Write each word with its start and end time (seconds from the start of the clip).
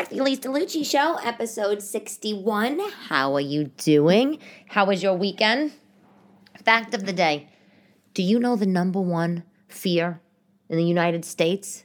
back 0.00 0.08
to 0.08 0.14
the 0.14 0.20
Elyse 0.22 0.40
DeLucci 0.40 0.82
Show, 0.82 1.18
episode 1.22 1.82
61. 1.82 2.80
How 3.08 3.34
are 3.34 3.40
you 3.40 3.64
doing? 3.64 4.38
How 4.66 4.86
was 4.86 5.02
your 5.02 5.14
weekend? 5.14 5.72
Fact 6.64 6.94
of 6.94 7.04
the 7.04 7.12
day 7.12 7.50
Do 8.14 8.22
you 8.22 8.38
know 8.38 8.56
the 8.56 8.64
number 8.64 8.98
one 8.98 9.44
fear 9.68 10.22
in 10.70 10.78
the 10.78 10.84
United 10.84 11.26
States? 11.26 11.84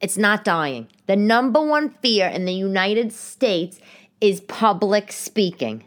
It's 0.00 0.16
not 0.16 0.44
dying. 0.44 0.86
The 1.08 1.16
number 1.16 1.60
one 1.60 1.90
fear 1.90 2.28
in 2.28 2.44
the 2.44 2.54
United 2.54 3.12
States 3.12 3.80
is 4.20 4.40
public 4.42 5.10
speaking. 5.10 5.82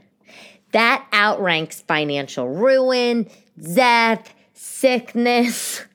That 0.74 1.08
outranks 1.14 1.80
financial 1.80 2.50
ruin, 2.50 3.26
death, 3.58 4.36
sickness. 4.54 5.86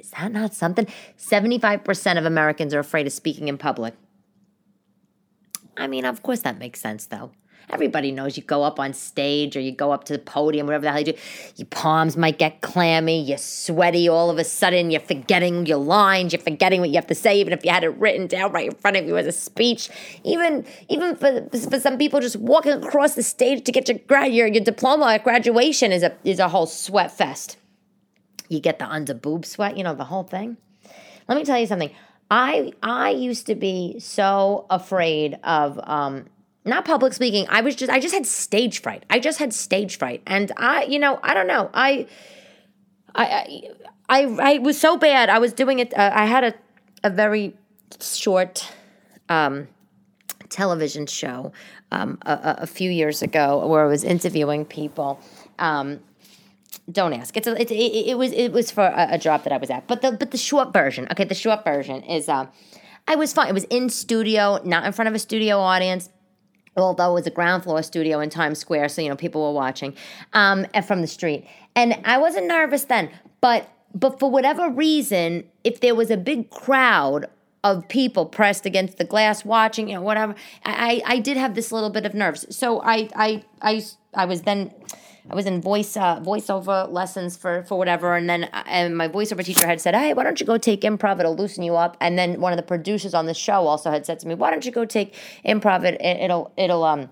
Is 0.00 0.10
that 0.10 0.32
not 0.32 0.54
something? 0.54 0.88
75% 1.16 2.18
of 2.18 2.24
Americans 2.24 2.74
are 2.74 2.80
afraid 2.80 3.06
of 3.06 3.12
speaking 3.12 3.46
in 3.46 3.58
public. 3.58 3.94
I 5.76 5.86
mean, 5.86 6.04
of 6.04 6.22
course 6.22 6.40
that 6.40 6.58
makes 6.58 6.80
sense 6.80 7.06
though. 7.06 7.32
Everybody 7.70 8.10
knows 8.12 8.36
you 8.36 8.42
go 8.42 8.64
up 8.64 8.80
on 8.80 8.92
stage 8.92 9.56
or 9.56 9.60
you 9.60 9.72
go 9.72 9.92
up 9.92 10.04
to 10.04 10.12
the 10.12 10.18
podium, 10.18 10.66
whatever 10.66 10.82
the 10.82 10.90
hell 10.90 10.98
you 10.98 11.12
do. 11.12 11.18
Your 11.56 11.66
palms 11.66 12.16
might 12.16 12.38
get 12.38 12.60
clammy, 12.60 13.22
you're 13.22 13.38
sweaty 13.38 14.08
all 14.08 14.30
of 14.30 14.38
a 14.38 14.44
sudden, 14.44 14.90
you're 14.90 15.00
forgetting 15.00 15.64
your 15.66 15.78
lines, 15.78 16.32
you're 16.32 16.42
forgetting 16.42 16.80
what 16.80 16.90
you 16.90 16.96
have 16.96 17.06
to 17.06 17.14
say, 17.14 17.38
even 17.38 17.52
if 17.52 17.64
you 17.64 17.70
had 17.70 17.84
it 17.84 17.96
written 17.98 18.26
down 18.26 18.52
right 18.52 18.68
in 18.68 18.74
front 18.74 18.96
of 18.96 19.06
you 19.06 19.16
as 19.16 19.26
a 19.26 19.32
speech. 19.32 19.88
Even 20.24 20.66
even 20.88 21.16
for, 21.16 21.48
for 21.50 21.80
some 21.80 21.96
people, 21.98 22.20
just 22.20 22.36
walking 22.36 22.72
across 22.72 23.14
the 23.14 23.22
stage 23.22 23.64
to 23.64 23.72
get 23.72 23.88
your 23.88 23.98
your, 24.26 24.48
your 24.48 24.64
diploma 24.64 25.06
at 25.06 25.24
graduation 25.24 25.92
is 25.92 26.02
a 26.02 26.16
is 26.24 26.38
a 26.38 26.48
whole 26.48 26.66
sweat 26.66 27.16
fest. 27.16 27.56
You 28.48 28.60
get 28.60 28.78
the 28.78 28.86
under 28.86 29.14
boob 29.14 29.46
sweat, 29.46 29.78
you 29.78 29.84
know, 29.84 29.94
the 29.94 30.04
whole 30.04 30.24
thing. 30.24 30.58
Let 31.28 31.38
me 31.38 31.44
tell 31.44 31.58
you 31.58 31.66
something. 31.66 31.90
I 32.32 32.72
I 32.82 33.10
used 33.10 33.44
to 33.48 33.54
be 33.54 33.96
so 33.98 34.64
afraid 34.70 35.38
of 35.44 35.78
um, 35.82 36.30
not 36.64 36.86
public 36.86 37.12
speaking. 37.12 37.46
I 37.50 37.60
was 37.60 37.76
just 37.76 37.92
I 37.92 38.00
just 38.00 38.14
had 38.14 38.24
stage 38.26 38.80
fright. 38.80 39.04
I 39.10 39.18
just 39.18 39.38
had 39.38 39.52
stage 39.52 39.98
fright, 39.98 40.22
and 40.26 40.50
I 40.56 40.84
you 40.84 40.98
know 40.98 41.20
I 41.22 41.34
don't 41.34 41.46
know 41.46 41.68
I 41.74 42.06
I 43.14 43.68
I 44.08 44.24
I, 44.40 44.58
was 44.60 44.80
so 44.80 44.96
bad. 44.96 45.28
I 45.28 45.40
was 45.40 45.52
doing 45.52 45.78
it. 45.78 45.92
Uh, 45.92 46.10
I 46.14 46.24
had 46.24 46.42
a 46.42 46.54
a 47.04 47.10
very 47.10 47.54
short 48.00 48.66
um, 49.28 49.68
television 50.48 51.06
show 51.06 51.52
um, 51.90 52.18
a, 52.22 52.56
a, 52.60 52.66
few 52.66 52.90
years 52.90 53.20
ago 53.20 53.66
where 53.66 53.84
I 53.84 53.88
was 53.88 54.04
interviewing 54.04 54.64
people. 54.64 55.20
Um, 55.58 56.00
don't 56.90 57.12
ask. 57.12 57.36
It's 57.36 57.46
a, 57.46 57.60
it, 57.60 57.70
it, 57.70 58.10
it 58.10 58.18
was 58.18 58.32
it 58.32 58.52
was 58.52 58.70
for 58.70 58.84
a, 58.84 59.08
a, 59.12 59.18
job 59.18 59.44
that 59.44 59.52
I 59.52 59.56
was 59.56 59.70
at. 59.70 59.86
But 59.86 60.02
the 60.02 60.12
but 60.12 60.30
the 60.30 60.38
short 60.38 60.72
version, 60.72 61.06
okay, 61.12 61.24
the 61.24 61.34
short 61.34 61.64
version 61.64 62.02
is 62.02 62.28
uh, 62.28 62.46
I 63.06 63.16
was 63.16 63.32
fine. 63.32 63.48
It 63.48 63.54
was 63.54 63.64
in 63.64 63.88
studio, 63.88 64.60
not 64.64 64.84
in 64.84 64.92
front 64.92 65.08
of 65.08 65.14
a 65.14 65.18
studio 65.18 65.58
audience. 65.58 66.08
Although 66.76 67.10
it 67.10 67.14
was 67.14 67.26
a 67.26 67.30
ground 67.30 67.64
floor 67.64 67.82
studio 67.82 68.20
in 68.20 68.30
Times 68.30 68.58
Square, 68.58 68.88
so 68.88 69.02
you 69.02 69.08
know 69.10 69.16
people 69.16 69.42
were 69.42 69.52
watching 69.52 69.94
um, 70.32 70.66
from 70.86 71.02
the 71.02 71.06
street, 71.06 71.46
and 71.76 72.00
I 72.04 72.18
wasn't 72.18 72.46
nervous 72.46 72.84
then. 72.84 73.10
But 73.40 73.68
but 73.94 74.18
for 74.18 74.30
whatever 74.30 74.70
reason, 74.70 75.44
if 75.64 75.80
there 75.80 75.94
was 75.94 76.10
a 76.10 76.16
big 76.16 76.50
crowd 76.50 77.26
of 77.62 77.86
people 77.88 78.26
pressed 78.26 78.66
against 78.66 78.96
the 78.96 79.04
glass 79.04 79.44
watching, 79.44 79.88
you 79.88 79.94
know, 79.94 80.02
whatever, 80.02 80.34
I 80.64 81.02
I 81.04 81.18
did 81.18 81.36
have 81.36 81.54
this 81.54 81.72
little 81.72 81.90
bit 81.90 82.06
of 82.06 82.14
nerves. 82.14 82.46
So 82.56 82.82
I 82.82 83.08
I 83.14 83.44
I 83.60 83.84
I 84.14 84.24
was 84.24 84.42
then 84.42 84.72
I 85.30 85.34
was 85.34 85.46
in 85.46 85.60
voice 85.60 85.96
uh, 85.96 86.20
voiceover 86.20 86.90
lessons 86.90 87.36
for 87.36 87.62
for 87.62 87.78
whatever, 87.78 88.16
and 88.16 88.28
then 88.28 88.44
uh, 88.52 88.62
and 88.66 88.96
my 88.96 89.08
voiceover 89.08 89.44
teacher 89.44 89.66
had 89.66 89.80
said, 89.80 89.94
"Hey, 89.94 90.14
why 90.14 90.24
don't 90.24 90.40
you 90.40 90.46
go 90.46 90.58
take 90.58 90.80
improv? 90.82 91.20
It'll 91.20 91.36
loosen 91.36 91.62
you 91.62 91.76
up." 91.76 91.96
And 92.00 92.18
then 92.18 92.40
one 92.40 92.52
of 92.52 92.56
the 92.56 92.62
producers 92.62 93.14
on 93.14 93.26
the 93.26 93.34
show 93.34 93.66
also 93.66 93.90
had 93.90 94.04
said 94.04 94.18
to 94.20 94.28
me, 94.28 94.34
"Why 94.34 94.50
don't 94.50 94.64
you 94.64 94.72
go 94.72 94.84
take 94.84 95.14
improv? 95.44 95.84
It, 95.84 96.00
it'll 96.00 96.52
it'll 96.56 96.84
um." 96.84 97.10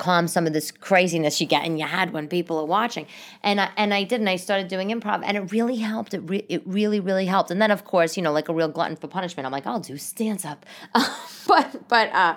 calm 0.00 0.26
some 0.26 0.46
of 0.46 0.54
this 0.54 0.70
craziness 0.70 1.40
you 1.42 1.46
get 1.46 1.64
in 1.64 1.76
your 1.76 1.86
head 1.86 2.12
when 2.12 2.26
people 2.26 2.58
are 2.58 2.64
watching. 2.64 3.06
And 3.42 3.60
I, 3.60 3.68
and 3.76 3.92
I 3.92 4.02
did, 4.04 4.18
and 4.18 4.30
I 4.30 4.36
started 4.36 4.66
doing 4.66 4.88
improv, 4.88 5.20
and 5.22 5.36
it 5.36 5.52
really 5.52 5.76
helped. 5.76 6.14
It, 6.14 6.20
re- 6.20 6.46
it 6.48 6.62
really, 6.66 7.00
really 7.00 7.26
helped. 7.26 7.50
And 7.50 7.60
then, 7.60 7.70
of 7.70 7.84
course, 7.84 8.16
you 8.16 8.22
know, 8.22 8.32
like 8.32 8.48
a 8.48 8.54
real 8.54 8.68
glutton 8.68 8.96
for 8.96 9.08
punishment, 9.08 9.44
I'm 9.44 9.52
like, 9.52 9.66
I'll 9.66 9.78
do 9.78 9.98
stands 9.98 10.46
up. 10.46 10.64
but, 11.46 11.86
but, 11.86 12.12
uh, 12.12 12.36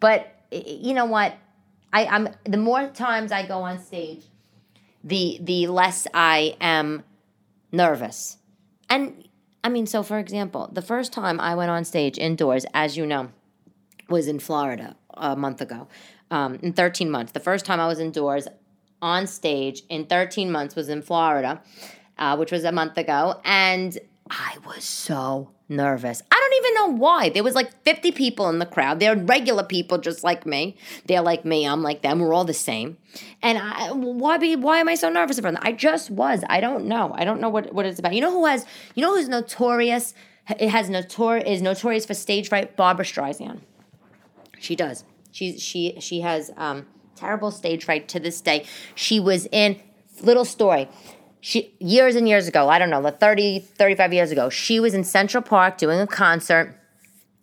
but 0.00 0.34
you 0.50 0.94
know 0.94 1.04
what? 1.04 1.36
I, 1.94 2.06
I'm 2.06 2.28
the 2.44 2.58
more 2.58 2.88
times 2.88 3.30
I 3.30 3.46
go 3.46 3.62
on 3.62 3.78
stage, 3.78 4.24
the 5.04 5.38
the 5.40 5.68
less 5.68 6.06
I 6.12 6.56
am 6.60 7.04
nervous. 7.70 8.38
And 8.90 9.28
I 9.62 9.68
mean, 9.68 9.86
so 9.86 10.02
for 10.02 10.18
example, 10.18 10.68
the 10.72 10.82
first 10.82 11.12
time 11.12 11.38
I 11.40 11.54
went 11.54 11.70
on 11.70 11.84
stage 11.84 12.18
indoors, 12.18 12.66
as 12.74 12.96
you 12.96 13.06
know, 13.06 13.30
was 14.08 14.26
in 14.26 14.40
Florida 14.40 14.96
a 15.14 15.36
month 15.36 15.60
ago. 15.60 15.88
Um, 16.30 16.58
in 16.62 16.72
13 16.72 17.10
months. 17.10 17.30
The 17.30 17.38
first 17.38 17.64
time 17.64 17.78
I 17.78 17.86
was 17.86 18.00
indoors 18.00 18.48
on 19.00 19.26
stage 19.28 19.82
in 19.88 20.06
13 20.06 20.50
months 20.50 20.74
was 20.74 20.88
in 20.88 21.00
Florida, 21.00 21.62
uh, 22.18 22.36
which 22.36 22.50
was 22.50 22.64
a 22.64 22.72
month 22.72 22.98
ago. 22.98 23.40
And 23.44 23.96
I 24.28 24.56
was 24.66 24.82
so 24.82 25.50
nervous. 25.68 26.22
I 26.30 26.34
don't 26.34 26.64
even 26.64 26.74
know 26.74 26.98
why. 27.00 27.28
There 27.30 27.42
was 27.42 27.54
like 27.54 27.82
50 27.84 28.12
people 28.12 28.48
in 28.48 28.58
the 28.58 28.66
crowd. 28.66 29.00
They're 29.00 29.16
regular 29.16 29.64
people 29.64 29.98
just 29.98 30.22
like 30.22 30.46
me. 30.46 30.76
They're 31.06 31.22
like 31.22 31.44
me. 31.44 31.66
I'm 31.66 31.82
like 31.82 32.02
them. 32.02 32.20
We're 32.20 32.34
all 32.34 32.44
the 32.44 32.54
same. 32.54 32.98
And 33.42 33.58
I, 33.58 33.92
why 33.92 34.38
be 34.38 34.56
why 34.56 34.78
am 34.78 34.88
I 34.88 34.94
so 34.94 35.08
nervous 35.08 35.38
about 35.38 35.54
that? 35.54 35.64
I 35.64 35.72
just 35.72 36.10
was. 36.10 36.44
I 36.48 36.60
don't 36.60 36.86
know. 36.86 37.12
I 37.14 37.24
don't 37.24 37.40
know 37.40 37.48
what, 37.48 37.72
what 37.72 37.86
it's 37.86 37.98
about. 37.98 38.14
You 38.14 38.20
know 38.20 38.32
who 38.32 38.46
has 38.46 38.66
you 38.94 39.02
know 39.02 39.16
who's 39.16 39.28
notorious? 39.28 40.14
It 40.58 40.68
has 40.68 40.90
notor 40.90 41.42
is 41.42 41.62
notorious 41.62 42.04
for 42.04 42.14
stage 42.14 42.48
fright, 42.48 42.76
Barbra 42.76 43.04
Streisand. 43.04 43.60
She 44.58 44.76
does. 44.76 45.04
She's 45.32 45.62
she 45.62 45.96
she 46.00 46.20
has 46.20 46.50
um 46.56 46.86
terrible 47.16 47.50
stage 47.50 47.84
fright 47.84 48.08
to 48.08 48.20
this 48.20 48.40
day. 48.40 48.66
She 48.94 49.20
was 49.20 49.46
in 49.46 49.80
little 50.22 50.44
story 50.44 50.88
she 51.46 51.74
years 51.78 52.16
and 52.16 52.26
years 52.26 52.48
ago, 52.48 52.70
I 52.70 52.78
don't 52.78 52.88
know, 52.88 53.00
like 53.00 53.20
30, 53.20 53.58
35 53.58 54.14
years 54.14 54.30
ago, 54.30 54.48
she 54.48 54.80
was 54.80 54.94
in 54.94 55.04
Central 55.04 55.42
Park 55.42 55.76
doing 55.76 56.00
a 56.00 56.06
concert 56.06 56.74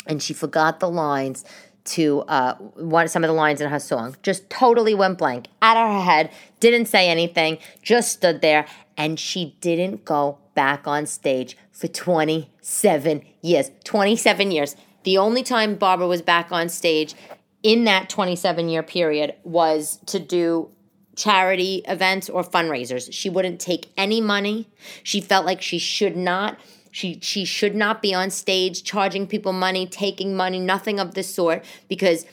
and 0.07 0.23
she 0.23 0.33
forgot 0.33 0.79
the 0.79 0.89
lines 0.89 1.45
to 1.83 2.21
uh, 2.21 2.55
one 2.55 3.07
some 3.07 3.23
of 3.23 3.27
the 3.27 3.33
lines 3.35 3.61
in 3.61 3.69
her 3.69 3.79
song. 3.79 4.15
Just 4.23 4.49
totally 4.49 4.95
went 4.95 5.19
blank 5.19 5.49
out 5.61 5.77
of 5.77 5.87
her 5.87 6.01
head, 6.01 6.31
didn't 6.59 6.87
say 6.87 7.09
anything, 7.09 7.59
just 7.83 8.11
stood 8.11 8.41
there, 8.41 8.65
and 8.97 9.19
she 9.19 9.55
didn't 9.61 10.03
go 10.03 10.39
back 10.55 10.87
on 10.87 11.05
stage 11.05 11.55
for 11.71 11.87
27 11.87 13.21
years. 13.43 13.69
27 13.83 14.49
years. 14.49 14.75
The 15.03 15.19
only 15.19 15.43
time 15.43 15.75
Barbra 15.75 16.07
was 16.07 16.23
back 16.23 16.51
on 16.51 16.69
stage 16.69 17.13
in 17.61 17.83
that 17.83 18.09
27 18.09 18.67
year 18.67 18.81
period 18.81 19.35
was 19.43 19.99
to 20.07 20.17
do 20.17 20.71
charity 21.15 21.83
events 21.87 22.29
or 22.29 22.43
fundraisers. 22.43 23.09
She 23.11 23.29
wouldn't 23.29 23.59
take 23.59 23.91
any 23.97 24.21
money. 24.21 24.69
She 25.03 25.21
felt 25.21 25.45
like 25.45 25.61
she 25.61 25.77
should 25.77 26.15
not. 26.15 26.59
She 26.91 27.19
she 27.21 27.45
should 27.45 27.75
not 27.75 28.01
be 28.01 28.13
on 28.13 28.29
stage 28.29 28.83
charging 28.83 29.27
people 29.27 29.53
money, 29.53 29.87
taking 29.87 30.35
money, 30.35 30.59
nothing 30.59 30.99
of 30.99 31.13
the 31.13 31.23
sort 31.23 31.63
because 31.87 32.25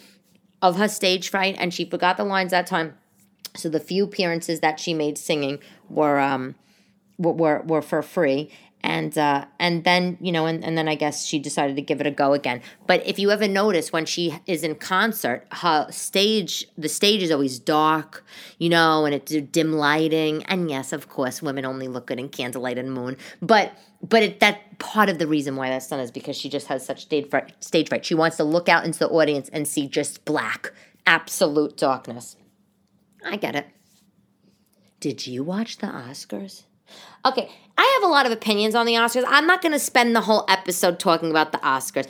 of 0.61 0.77
her 0.77 0.89
stage 0.89 1.28
fright 1.31 1.56
and 1.59 1.72
she 1.72 1.84
forgot 1.84 2.16
the 2.16 2.25
lines 2.25 2.50
that 2.50 2.66
time. 2.66 2.97
So 3.56 3.69
the 3.69 3.81
few 3.81 4.05
appearances 4.05 4.61
that 4.61 4.81
she 4.81 4.95
made 4.95 5.16
singing 5.19 5.60
were 5.89 6.19
um 6.19 6.55
were 7.19 7.62
were 7.62 7.83
for 7.83 8.03
free 8.03 8.50
and 8.83 9.16
uh, 9.19 9.44
and 9.59 9.84
then 9.84 10.16
you 10.21 10.31
know 10.31 10.47
and, 10.47 10.65
and 10.65 10.78
then 10.78 10.89
i 10.89 10.94
guess 10.94 11.25
she 11.25 11.39
decided 11.39 11.77
to 11.77 11.83
give 11.83 12.00
it 12.00 12.06
a 12.06 12.11
go 12.11 12.33
again. 12.33 12.61
But 12.87 13.06
if 13.06 13.19
you 13.19 13.31
ever 13.31 13.49
notice 13.49 13.93
when 13.93 14.06
she 14.06 14.39
is 14.47 14.62
in 14.62 14.77
concert 14.77 15.47
her 15.53 15.87
stage 15.91 16.66
the 16.77 16.89
stage 16.89 17.22
is 17.22 17.31
always 17.31 17.59
dark 17.59 18.25
you 18.59 18.69
know 18.69 19.04
and 19.04 19.15
it's 19.15 19.33
dim 19.51 19.72
lighting. 19.72 20.45
And 20.45 20.71
yes 20.71 20.92
of 20.92 21.09
course 21.09 21.42
women 21.42 21.65
only 21.65 21.89
look 21.89 22.07
good 22.07 22.19
in 22.19 22.28
candlelight 22.28 22.78
and 22.78 22.92
moon. 22.92 23.16
But 23.42 23.72
but 24.03 24.22
it, 24.22 24.41
that 24.41 24.78
part 24.78 25.09
of 25.09 25.19
the 25.19 25.27
reason 25.27 25.57
why 25.57 25.71
that's 25.71 25.89
done 25.89 26.01
is 26.01 26.10
because 26.10 26.36
she 26.36 26.48
just 26.48 26.69
has 26.69 26.86
such 26.86 27.03
stage 27.03 27.28
fright, 27.28 27.53
stage 27.63 27.89
fright. 27.89 28.04
She 28.04 28.15
wants 28.15 28.36
to 28.36 28.45
look 28.45 28.69
out 28.69 28.84
into 28.84 29.01
the 29.01 29.09
audience 29.09 29.48
and 29.53 29.66
see 29.66 29.89
just 29.89 30.24
black 30.24 30.72
absolute 31.04 31.77
darkness. 31.77 32.36
I 33.24 33.36
get 33.36 33.57
it. 33.57 33.66
Did 35.01 35.27
you 35.27 35.42
watch 35.42 35.78
the 35.78 35.86
oscars 35.89 36.65
Okay, 37.28 37.51
I 37.77 37.98
have 38.01 38.09
a 38.09 38.10
lot 38.10 38.25
of 38.25 38.33
opinions 38.33 38.75
on 38.75 38.86
the 38.86 38.95
Oscars. 38.95 39.25
I'm 39.28 39.47
not 39.47 39.60
going 39.60 39.72
to 39.72 39.78
spend 39.78 40.16
the 40.16 40.22
whole 40.22 40.47
episode 40.48 40.98
talking 40.98 41.30
about 41.30 41.53
the 41.53 41.59
Oscars. 41.59 42.09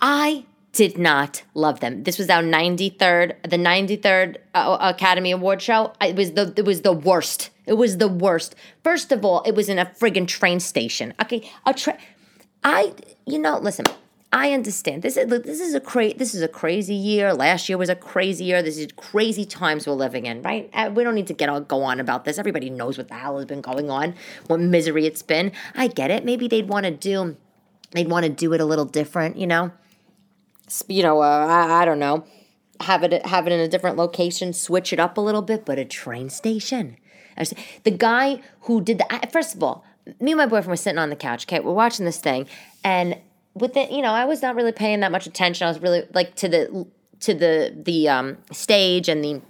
I 0.00 0.44
did 0.72 0.98
not 0.98 1.44
love 1.54 1.78
them. 1.78 2.02
This 2.02 2.18
was 2.18 2.28
our 2.28 2.42
93rd, 2.42 3.48
the 3.48 3.56
93rd 3.56 4.38
uh, 4.54 4.76
Academy 4.80 5.30
Award 5.30 5.62
show. 5.62 5.92
It 6.00 6.16
was 6.16 6.32
the 6.32 6.52
it 6.56 6.64
was 6.64 6.82
the 6.82 6.92
worst. 6.92 7.50
It 7.64 7.74
was 7.74 7.98
the 7.98 8.08
worst. 8.08 8.56
First 8.82 9.12
of 9.12 9.24
all, 9.24 9.42
it 9.42 9.54
was 9.54 9.68
in 9.68 9.78
a 9.78 9.86
friggin' 9.86 10.26
train 10.26 10.58
station. 10.58 11.14
Okay, 11.22 11.48
a 11.64 11.72
train. 11.72 11.96
I 12.64 12.92
you 13.24 13.38
know, 13.38 13.58
listen. 13.58 13.86
I 14.32 14.52
understand. 14.52 15.02
This 15.02 15.16
is 15.16 15.26
this 15.28 15.60
is 15.60 15.74
a 15.74 15.80
cra- 15.80 16.14
this 16.14 16.34
is 16.34 16.42
a 16.42 16.48
crazy 16.48 16.94
year. 16.94 17.32
Last 17.32 17.68
year 17.68 17.78
was 17.78 17.88
a 17.88 17.94
crazy 17.94 18.44
year. 18.44 18.60
This 18.62 18.76
is 18.76 18.88
crazy 18.96 19.44
times 19.44 19.86
we're 19.86 19.94
living 19.94 20.26
in, 20.26 20.42
right? 20.42 20.68
Uh, 20.74 20.90
we 20.94 21.04
don't 21.04 21.14
need 21.14 21.28
to 21.28 21.32
get 21.32 21.48
all 21.48 21.60
go 21.60 21.82
on 21.82 22.00
about 22.00 22.24
this. 22.24 22.38
Everybody 22.38 22.68
knows 22.68 22.98
what 22.98 23.08
the 23.08 23.14
hell 23.14 23.36
has 23.36 23.46
been 23.46 23.60
going 23.60 23.88
on, 23.88 24.14
what 24.48 24.60
misery 24.60 25.06
it's 25.06 25.22
been. 25.22 25.52
I 25.74 25.86
get 25.86 26.10
it. 26.10 26.24
Maybe 26.24 26.48
they'd 26.48 26.68
want 26.68 26.84
to 26.84 26.90
do 26.90 27.36
they'd 27.92 28.08
want 28.08 28.24
to 28.24 28.30
do 28.30 28.52
it 28.52 28.60
a 28.60 28.64
little 28.64 28.84
different, 28.84 29.36
you 29.38 29.46
know. 29.46 29.70
you 30.88 31.02
know, 31.02 31.22
uh, 31.22 31.46
I, 31.48 31.82
I 31.82 31.84
don't 31.84 32.00
know, 32.00 32.24
have 32.80 33.02
it 33.04 33.24
have 33.26 33.46
it 33.46 33.52
in 33.52 33.60
a 33.60 33.68
different 33.68 33.96
location, 33.96 34.52
switch 34.52 34.92
it 34.92 34.98
up 35.00 35.16
a 35.16 35.20
little 35.20 35.42
bit, 35.42 35.64
but 35.64 35.78
a 35.78 35.84
train 35.84 36.30
station. 36.30 36.96
The 37.84 37.90
guy 37.90 38.40
who 38.62 38.80
did 38.80 38.98
the 38.98 39.28
first 39.30 39.54
of 39.54 39.62
all, 39.62 39.84
me 40.20 40.32
and 40.32 40.38
my 40.38 40.46
boyfriend 40.46 40.68
were 40.68 40.76
sitting 40.76 40.98
on 40.98 41.10
the 41.10 41.16
couch. 41.16 41.46
Okay, 41.46 41.60
we're 41.60 41.72
watching 41.72 42.06
this 42.06 42.18
thing, 42.18 42.46
and 42.82 43.18
with 43.56 43.76
it, 43.76 43.90
you 43.90 44.02
know, 44.02 44.12
I 44.12 44.24
was 44.24 44.42
not 44.42 44.54
really 44.54 44.72
paying 44.72 45.00
that 45.00 45.10
much 45.10 45.26
attention. 45.26 45.66
I 45.66 45.70
was 45.70 45.80
really 45.80 46.04
like 46.14 46.34
to 46.36 46.48
the 46.48 46.86
to 47.20 47.34
the 47.34 47.74
the 47.74 48.08
um, 48.08 48.38
stage 48.52 49.08
and 49.08 49.24
the 49.24 49.40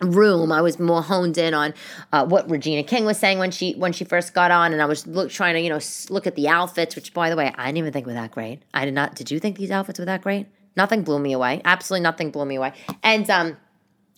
room. 0.00 0.52
I 0.52 0.60
was 0.60 0.78
more 0.78 1.02
honed 1.02 1.38
in 1.38 1.54
on 1.54 1.72
uh, 2.12 2.26
what 2.26 2.50
regina 2.50 2.82
king 2.82 3.04
was 3.04 3.18
saying 3.18 3.38
when 3.38 3.50
she 3.50 3.74
when 3.74 3.92
she 3.92 4.04
first 4.04 4.34
got 4.34 4.50
on. 4.50 4.72
And 4.72 4.82
i 4.82 4.86
was 4.86 5.06
look, 5.06 5.30
trying 5.30 5.54
to 5.54 5.60
you 5.60 5.68
know 5.70 5.80
look 6.10 6.26
at 6.26 6.34
the 6.34 6.48
outfits 6.48 6.96
which 6.96 7.14
by 7.14 7.30
the 7.30 7.36
way 7.36 7.52
i 7.56 7.66
didn't 7.66 7.78
even 7.78 7.92
think 7.92 8.06
were 8.06 8.12
that 8.14 8.32
great. 8.32 8.62
I 8.74 8.84
did 8.84 8.94
not 8.94 9.14
did 9.14 9.30
you 9.30 9.38
think 9.38 9.56
these 9.56 9.70
outfits 9.70 9.98
were 9.98 10.04
that 10.04 10.22
great? 10.22 10.46
Nothing 10.76 11.02
blew 11.02 11.20
me 11.20 11.32
away. 11.32 11.62
Absolutely 11.64 12.02
nothing 12.02 12.30
blew 12.30 12.44
me 12.44 12.56
away. 12.56 12.72
And 13.02 13.28
um 13.30 13.56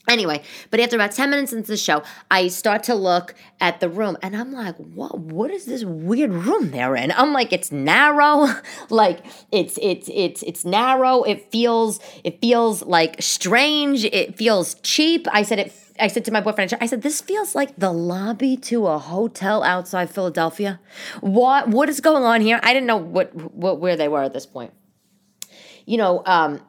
Anyway, 0.07 0.41
but 0.71 0.79
after 0.79 0.95
about 0.95 1.11
10 1.11 1.29
minutes 1.29 1.51
into 1.51 1.67
the 1.67 1.77
show, 1.77 2.01
I 2.31 2.47
start 2.47 2.83
to 2.83 2.95
look 2.95 3.35
at 3.59 3.81
the 3.81 3.89
room 3.89 4.17
and 4.21 4.37
I'm 4.37 4.53
like, 4.53 4.77
what 4.77 5.19
what 5.19 5.51
is 5.51 5.65
this 5.65 5.83
weird 5.83 6.31
room 6.31 6.71
they're 6.71 6.95
in? 6.95 7.11
I'm 7.11 7.33
like, 7.33 7.51
it's 7.51 7.73
narrow, 7.73 8.47
like 8.89 9.25
it's 9.51 9.77
it's 9.81 10.09
it's 10.13 10.43
it's 10.43 10.63
narrow. 10.63 11.23
It 11.23 11.51
feels 11.51 11.99
it 12.23 12.39
feels 12.39 12.83
like 12.83 13.21
strange. 13.21 14.05
It 14.05 14.37
feels 14.37 14.75
cheap. 14.75 15.27
I 15.31 15.43
said 15.43 15.59
it 15.59 15.73
I 15.99 16.07
said 16.07 16.25
to 16.25 16.31
my 16.31 16.41
boyfriend, 16.41 16.73
I 16.79 16.85
said, 16.85 17.01
this 17.01 17.21
feels 17.21 17.55
like 17.55 17.75
the 17.77 17.91
lobby 17.91 18.55
to 18.57 18.87
a 18.87 18.99
hotel 18.99 19.63
outside 19.63 20.09
Philadelphia. 20.09 20.79
What 21.21 21.67
what 21.69 21.89
is 21.89 21.99
going 21.99 22.23
on 22.23 22.41
here? 22.41 22.59
I 22.63 22.73
didn't 22.73 22.87
know 22.87 22.97
what 22.97 23.33
what 23.35 23.79
where 23.79 23.95
they 23.95 24.07
were 24.07 24.23
at 24.23 24.33
this 24.33 24.45
point. 24.45 24.73
You 25.85 25.97
know, 25.97 26.23
um, 26.25 26.61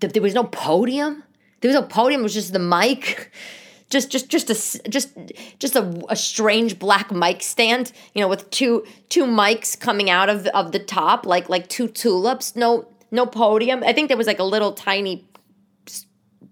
th- 0.00 0.12
there 0.12 0.22
was 0.22 0.34
no 0.34 0.44
podium 0.44 1.24
there 1.66 1.80
was 1.80 1.84
a 1.84 1.88
podium, 1.88 2.20
it 2.20 2.24
was 2.24 2.34
just 2.34 2.52
the 2.52 2.58
mic. 2.58 3.30
Just, 3.88 4.10
just, 4.10 4.28
just 4.28 4.50
a, 4.50 4.88
just, 4.88 5.16
just 5.60 5.76
a, 5.76 6.04
a 6.08 6.16
strange 6.16 6.76
black 6.76 7.12
mic 7.12 7.40
stand, 7.40 7.92
you 8.14 8.20
know, 8.20 8.26
with 8.26 8.50
two, 8.50 8.84
two 9.08 9.24
mics 9.26 9.78
coming 9.78 10.10
out 10.10 10.28
of 10.28 10.48
of 10.48 10.72
the 10.72 10.80
top, 10.80 11.24
like, 11.24 11.48
like 11.48 11.68
two 11.68 11.86
tulips. 11.86 12.56
No, 12.56 12.88
no 13.12 13.26
podium. 13.26 13.84
I 13.84 13.92
think 13.92 14.08
there 14.08 14.16
was 14.16 14.26
like 14.26 14.40
a 14.40 14.44
little 14.44 14.72
tiny 14.72 15.24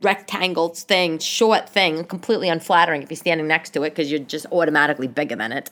rectangle 0.05 0.69
thing, 0.69 1.19
short 1.19 1.69
thing, 1.69 2.05
completely 2.05 2.49
unflattering 2.49 3.03
if 3.03 3.11
you're 3.11 3.17
standing 3.17 3.47
next 3.47 3.71
to 3.71 3.83
it 3.83 3.91
because 3.91 4.11
you're 4.11 4.21
just 4.21 4.47
automatically 4.53 5.09
bigger 5.09 5.37
than 5.37 5.53
it. 5.53 5.71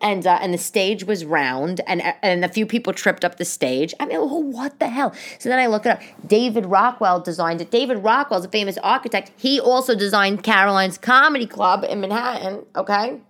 And 0.00 0.26
uh, 0.26 0.38
and 0.40 0.54
the 0.54 0.58
stage 0.58 1.04
was 1.04 1.24
round, 1.24 1.80
and 1.86 2.02
and 2.22 2.44
a 2.44 2.48
few 2.48 2.66
people 2.66 2.92
tripped 2.92 3.24
up 3.24 3.36
the 3.36 3.44
stage. 3.44 3.94
I 4.00 4.06
mean, 4.06 4.18
oh, 4.18 4.38
what 4.38 4.78
the 4.78 4.88
hell? 4.88 5.14
So 5.38 5.48
then 5.48 5.58
I 5.58 5.66
look 5.66 5.86
it 5.86 5.90
up. 5.90 6.00
David 6.26 6.66
Rockwell 6.66 7.20
designed 7.20 7.60
it. 7.60 7.70
David 7.70 7.98
Rockwell 7.98 8.40
is 8.40 8.46
a 8.46 8.48
famous 8.48 8.78
architect. 8.78 9.32
He 9.36 9.60
also 9.60 9.94
designed 9.94 10.42
Caroline's 10.42 10.98
Comedy 10.98 11.46
Club 11.46 11.84
in 11.84 12.00
Manhattan. 12.00 12.64
Okay 12.76 13.20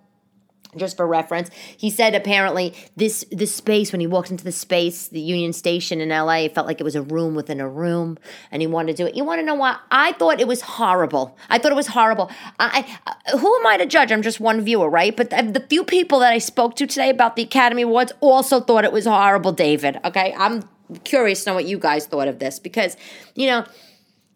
just 0.76 0.96
for 0.96 1.06
reference 1.06 1.50
he 1.76 1.90
said 1.90 2.14
apparently 2.14 2.74
this 2.96 3.24
this 3.30 3.54
space 3.54 3.92
when 3.92 4.00
he 4.00 4.06
walked 4.06 4.30
into 4.30 4.44
the 4.44 4.52
space 4.52 5.08
the 5.08 5.20
union 5.20 5.52
station 5.52 6.00
in 6.00 6.08
la 6.08 6.48
felt 6.48 6.66
like 6.66 6.80
it 6.80 6.84
was 6.84 6.96
a 6.96 7.02
room 7.02 7.34
within 7.34 7.60
a 7.60 7.68
room 7.68 8.18
and 8.50 8.62
he 8.62 8.66
wanted 8.66 8.96
to 8.96 9.02
do 9.02 9.06
it. 9.06 9.14
You 9.14 9.24
want 9.24 9.40
to 9.40 9.44
know 9.44 9.54
why? 9.54 9.78
I 9.90 10.12
thought 10.12 10.40
it 10.40 10.48
was 10.48 10.60
horrible. 10.62 11.36
I 11.48 11.58
thought 11.58 11.72
it 11.72 11.76
was 11.76 11.88
horrible. 11.88 12.30
I, 12.58 12.84
I 13.06 13.10
uh, 13.32 13.38
who 13.38 13.54
am 13.56 13.66
i 13.66 13.76
to 13.76 13.86
judge? 13.86 14.12
I'm 14.12 14.22
just 14.22 14.40
one 14.40 14.60
viewer 14.62 14.88
right? 14.88 15.16
But 15.16 15.30
the, 15.30 15.42
the 15.42 15.66
few 15.68 15.84
people 15.84 16.18
that 16.20 16.32
i 16.32 16.38
spoke 16.38 16.76
to 16.76 16.86
today 16.86 17.10
about 17.10 17.36
the 17.36 17.42
academy 17.42 17.82
awards 17.82 18.12
also 18.20 18.60
thought 18.60 18.84
it 18.84 18.92
was 18.92 19.06
horrible 19.06 19.52
david 19.52 19.98
okay? 20.04 20.34
I'm 20.36 20.68
curious 21.04 21.44
to 21.44 21.50
know 21.50 21.54
what 21.54 21.64
you 21.64 21.78
guys 21.78 22.06
thought 22.06 22.28
of 22.28 22.38
this 22.38 22.58
because 22.58 22.96
you 23.34 23.46
know 23.46 23.64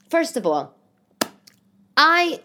first 0.08 0.36
of 0.36 0.46
all 0.46 0.74
i 1.96 2.40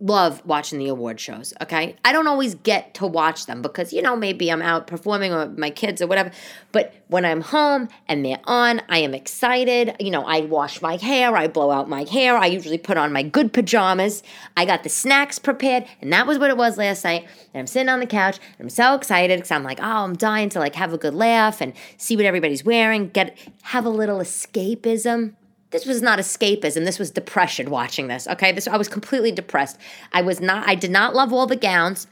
love 0.00 0.44
watching 0.44 0.78
the 0.78 0.88
award 0.88 1.20
shows, 1.20 1.54
okay? 1.62 1.94
I 2.04 2.12
don't 2.12 2.26
always 2.26 2.56
get 2.56 2.94
to 2.94 3.06
watch 3.06 3.46
them 3.46 3.62
because, 3.62 3.92
you 3.92 4.02
know, 4.02 4.16
maybe 4.16 4.50
I'm 4.50 4.60
out 4.60 4.86
performing 4.86 5.32
with 5.32 5.56
my 5.56 5.70
kids 5.70 6.02
or 6.02 6.06
whatever. 6.06 6.30
But 6.72 6.92
when 7.08 7.24
I'm 7.24 7.40
home 7.40 7.88
and 8.08 8.24
they're 8.24 8.40
on, 8.44 8.82
I 8.88 8.98
am 8.98 9.14
excited. 9.14 9.94
You 10.00 10.10
know, 10.10 10.24
I 10.24 10.40
wash 10.40 10.82
my 10.82 10.96
hair, 10.96 11.36
I 11.36 11.46
blow 11.46 11.70
out 11.70 11.88
my 11.88 12.04
hair, 12.04 12.36
I 12.36 12.46
usually 12.46 12.76
put 12.76 12.96
on 12.96 13.12
my 13.12 13.22
good 13.22 13.52
pajamas. 13.52 14.22
I 14.56 14.64
got 14.64 14.82
the 14.82 14.88
snacks 14.88 15.38
prepared, 15.38 15.86
and 16.00 16.12
that 16.12 16.26
was 16.26 16.38
what 16.38 16.50
it 16.50 16.56
was 16.56 16.76
last 16.76 17.04
night. 17.04 17.26
And 17.52 17.60
I'm 17.60 17.66
sitting 17.66 17.88
on 17.88 18.00
the 18.00 18.06
couch, 18.06 18.38
and 18.58 18.66
I'm 18.66 18.70
so 18.70 18.94
excited 18.94 19.38
because 19.38 19.52
I'm 19.52 19.64
like, 19.64 19.80
oh, 19.80 20.04
I'm 20.04 20.16
dying 20.16 20.48
to 20.50 20.58
like 20.58 20.74
have 20.74 20.92
a 20.92 20.98
good 20.98 21.14
laugh 21.14 21.60
and 21.60 21.72
see 21.96 22.16
what 22.16 22.24
everybody's 22.26 22.64
wearing, 22.64 23.08
get 23.08 23.38
have 23.62 23.86
a 23.86 23.90
little 23.90 24.18
escapism 24.18 25.34
this 25.74 25.86
was 25.86 26.00
not 26.00 26.20
escapism 26.20 26.84
this 26.84 27.00
was 27.00 27.10
depression 27.10 27.68
watching 27.68 28.06
this 28.06 28.28
okay 28.28 28.52
this 28.52 28.68
i 28.68 28.76
was 28.76 28.88
completely 28.88 29.32
depressed 29.32 29.76
i 30.12 30.22
was 30.22 30.40
not 30.40 30.66
i 30.68 30.74
did 30.74 30.90
not 30.90 31.14
love 31.14 31.32
all 31.32 31.46
the 31.46 31.56
gowns 31.56 32.06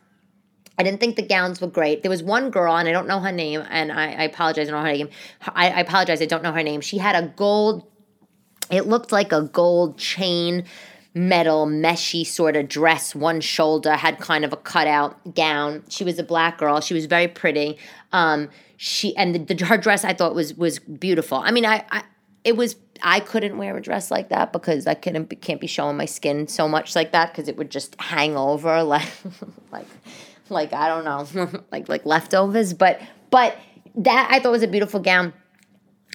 I 0.78 0.82
didn't 0.82 1.00
think 1.00 1.16
the 1.16 1.22
gowns 1.22 1.60
were 1.60 1.68
great. 1.68 2.02
There 2.02 2.10
was 2.10 2.22
one 2.22 2.50
girl, 2.50 2.74
and 2.74 2.88
I 2.88 2.92
don't 2.92 3.06
know 3.06 3.20
her 3.20 3.30
name, 3.30 3.62
and 3.68 3.92
I, 3.92 4.12
I 4.12 4.22
apologize. 4.22 4.68
I 4.68 4.70
don't 4.70 4.82
know 4.82 4.90
her 4.90 4.96
name. 4.96 5.10
I, 5.48 5.68
I 5.68 5.80
apologize. 5.80 6.22
I 6.22 6.24
don't 6.24 6.42
know 6.42 6.50
her 6.50 6.62
name. 6.62 6.80
She 6.80 6.96
had 6.96 7.14
a 7.14 7.28
gold. 7.28 7.86
It 8.70 8.86
looked 8.86 9.12
like 9.12 9.32
a 9.32 9.42
gold 9.42 9.98
chain 9.98 10.64
metal 11.14 11.66
meshy 11.66 12.26
sort 12.26 12.56
of 12.56 12.68
dress 12.68 13.14
one 13.14 13.40
shoulder 13.40 13.94
had 13.94 14.18
kind 14.18 14.46
of 14.46 14.52
a 14.52 14.56
cutout 14.56 15.34
gown 15.34 15.84
she 15.90 16.04
was 16.04 16.18
a 16.18 16.22
black 16.22 16.56
girl 16.56 16.80
she 16.80 16.94
was 16.94 17.04
very 17.04 17.28
pretty 17.28 17.76
um 18.12 18.48
she 18.78 19.14
and 19.16 19.34
the, 19.34 19.54
the, 19.54 19.64
her 19.66 19.76
dress 19.76 20.06
i 20.06 20.14
thought 20.14 20.34
was 20.34 20.54
was 20.54 20.78
beautiful 20.78 21.36
i 21.36 21.50
mean 21.50 21.66
I, 21.66 21.84
I 21.90 22.02
it 22.44 22.56
was 22.56 22.76
I 23.02 23.20
couldn't 23.20 23.58
wear 23.58 23.76
a 23.76 23.82
dress 23.82 24.10
like 24.10 24.28
that 24.30 24.52
because 24.52 24.86
I 24.86 24.94
couldn't 24.94 25.24
be, 25.24 25.36
can't 25.36 25.60
be 25.60 25.66
showing 25.66 25.96
my 25.96 26.04
skin 26.04 26.48
so 26.48 26.68
much 26.68 26.94
like 26.94 27.12
that 27.12 27.32
because 27.32 27.48
it 27.48 27.56
would 27.56 27.70
just 27.70 28.00
hang 28.00 28.36
over 28.36 28.82
like 28.84 29.08
like 29.70 29.86
like 30.48 30.72
I 30.72 30.88
don't 30.88 31.04
know 31.04 31.62
like 31.72 31.88
like 31.88 32.06
leftovers. 32.06 32.74
But 32.74 33.00
but 33.30 33.56
that 33.96 34.28
I 34.30 34.38
thought 34.38 34.52
was 34.52 34.62
a 34.62 34.68
beautiful 34.68 35.00
gown. 35.00 35.32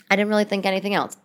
I 0.09 0.15
didn't 0.15 0.29
really 0.29 0.45
think 0.45 0.65
anything 0.65 0.93
else. 0.93 1.17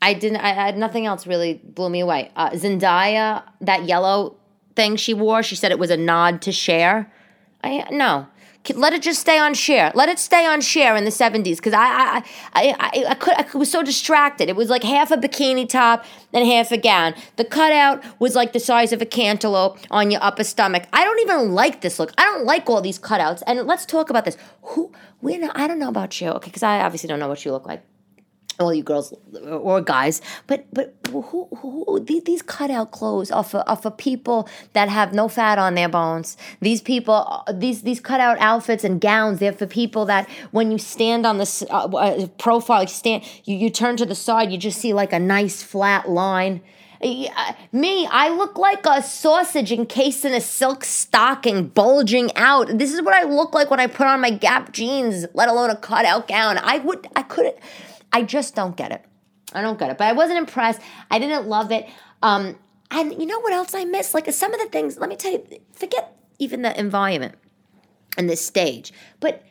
I 0.00 0.14
didn't. 0.14 0.38
I 0.38 0.52
had 0.52 0.76
nothing 0.76 1.06
else 1.06 1.26
really 1.26 1.54
blew 1.64 1.88
me 1.88 2.00
away. 2.00 2.30
Uh, 2.36 2.50
Zendaya, 2.50 3.42
that 3.62 3.84
yellow 3.84 4.36
thing 4.76 4.96
she 4.96 5.14
wore, 5.14 5.42
she 5.42 5.56
said 5.56 5.72
it 5.72 5.78
was 5.78 5.90
a 5.90 5.96
nod 5.96 6.42
to 6.42 6.52
Cher. 6.52 7.10
I 7.62 7.86
no, 7.90 8.26
let 8.74 8.92
it 8.92 9.02
just 9.02 9.20
stay 9.20 9.38
on 9.38 9.54
Cher. 9.54 9.92
Let 9.94 10.08
it 10.08 10.18
stay 10.18 10.46
on 10.46 10.60
Cher 10.60 10.96
in 10.96 11.04
the 11.04 11.10
70s 11.10 11.56
because 11.56 11.72
I 11.72 11.84
I, 11.84 12.24
I, 12.54 12.76
I, 12.80 13.04
I, 13.10 13.14
could, 13.14 13.34
I 13.34 13.46
was 13.56 13.70
so 13.70 13.82
distracted. 13.82 14.48
It 14.48 14.56
was 14.56 14.70
like 14.70 14.82
half 14.82 15.10
a 15.10 15.16
bikini 15.16 15.68
top 15.68 16.04
and 16.32 16.46
half 16.46 16.72
a 16.72 16.78
gown. 16.78 17.14
The 17.36 17.44
cutout 17.44 18.02
was 18.18 18.34
like 18.34 18.52
the 18.52 18.60
size 18.60 18.92
of 18.92 19.02
a 19.02 19.06
cantaloupe 19.06 19.78
on 19.90 20.10
your 20.10 20.22
upper 20.22 20.44
stomach. 20.44 20.84
I 20.92 21.04
don't 21.04 21.20
even 21.20 21.52
like 21.52 21.82
this 21.82 21.98
look. 21.98 22.12
I 22.16 22.24
don't 22.24 22.44
like 22.44 22.68
all 22.70 22.80
these 22.80 22.98
cutouts. 22.98 23.42
And 23.46 23.60
let's 23.66 23.84
talk 23.84 24.10
about 24.10 24.24
this. 24.24 24.36
Who, 24.62 24.92
we, 25.20 25.42
I 25.42 25.66
don't 25.66 25.78
know 25.78 25.88
about 25.88 26.20
you, 26.20 26.28
okay, 26.30 26.48
because 26.48 26.62
I 26.62 26.80
obviously 26.80 27.08
don't 27.08 27.20
know 27.20 27.28
what 27.28 27.44
you 27.44 27.52
look 27.52 27.66
like 27.66 27.82
all 28.58 28.72
you 28.72 28.82
girls 28.82 29.12
or 29.46 29.80
guys, 29.80 30.22
but 30.46 30.66
but 30.72 30.94
who, 31.10 31.48
who 31.56 32.00
these 32.00 32.42
cutout 32.42 32.90
clothes 32.90 33.30
are 33.30 33.44
for, 33.44 33.68
are 33.68 33.76
for 33.76 33.90
people 33.90 34.48
that 34.72 34.88
have 34.88 35.12
no 35.12 35.28
fat 35.28 35.58
on 35.58 35.74
their 35.74 35.88
bones. 35.88 36.36
These 36.60 36.82
people, 36.82 37.44
these 37.52 37.82
these 37.82 38.00
cutout 38.00 38.38
outfits 38.38 38.84
and 38.84 39.00
gowns, 39.00 39.40
they're 39.40 39.52
for 39.52 39.66
people 39.66 40.04
that 40.06 40.28
when 40.52 40.70
you 40.70 40.78
stand 40.78 41.26
on 41.26 41.38
the 41.38 41.66
uh, 41.70 41.86
uh, 41.86 42.26
profile, 42.38 42.82
you 42.82 42.88
stand, 42.88 43.24
you, 43.44 43.56
you 43.56 43.70
turn 43.70 43.96
to 43.96 44.06
the 44.06 44.14
side, 44.14 44.52
you 44.52 44.58
just 44.58 44.80
see 44.80 44.92
like 44.92 45.12
a 45.12 45.18
nice 45.18 45.62
flat 45.62 46.08
line. 46.08 46.60
Me, 47.70 48.08
I 48.10 48.30
look 48.30 48.56
like 48.56 48.86
a 48.86 49.02
sausage 49.02 49.70
encased 49.70 50.24
in 50.24 50.32
a 50.32 50.40
silk 50.40 50.84
stocking, 50.84 51.66
bulging 51.66 52.34
out. 52.34 52.78
This 52.78 52.94
is 52.94 53.02
what 53.02 53.12
I 53.12 53.24
look 53.24 53.52
like 53.52 53.70
when 53.70 53.78
I 53.78 53.88
put 53.88 54.06
on 54.06 54.22
my 54.22 54.30
Gap 54.30 54.72
jeans, 54.72 55.26
let 55.34 55.50
alone 55.50 55.68
a 55.68 55.76
cutout 55.76 56.28
gown. 56.28 56.56
I 56.56 56.78
would, 56.78 57.06
I 57.14 57.22
couldn't. 57.22 57.56
I 58.14 58.22
just 58.22 58.54
don't 58.54 58.76
get 58.76 58.92
it. 58.92 59.04
I 59.52 59.60
don't 59.60 59.78
get 59.78 59.90
it. 59.90 59.98
But 59.98 60.06
I 60.06 60.12
wasn't 60.12 60.38
impressed. 60.38 60.80
I 61.10 61.18
didn't 61.18 61.48
love 61.48 61.72
it. 61.72 61.86
Um, 62.22 62.56
and 62.90 63.12
you 63.12 63.26
know 63.26 63.40
what 63.40 63.52
else 63.52 63.74
I 63.74 63.84
missed? 63.84 64.14
Like 64.14 64.32
some 64.32 64.54
of 64.54 64.60
the 64.60 64.66
things, 64.66 64.98
let 64.98 65.10
me 65.10 65.16
tell 65.16 65.32
you, 65.32 65.44
forget 65.72 66.16
even 66.38 66.62
the 66.62 66.78
environment 66.78 67.34
and 68.16 68.30
the 68.30 68.36
stage. 68.36 68.92
But 69.18 69.42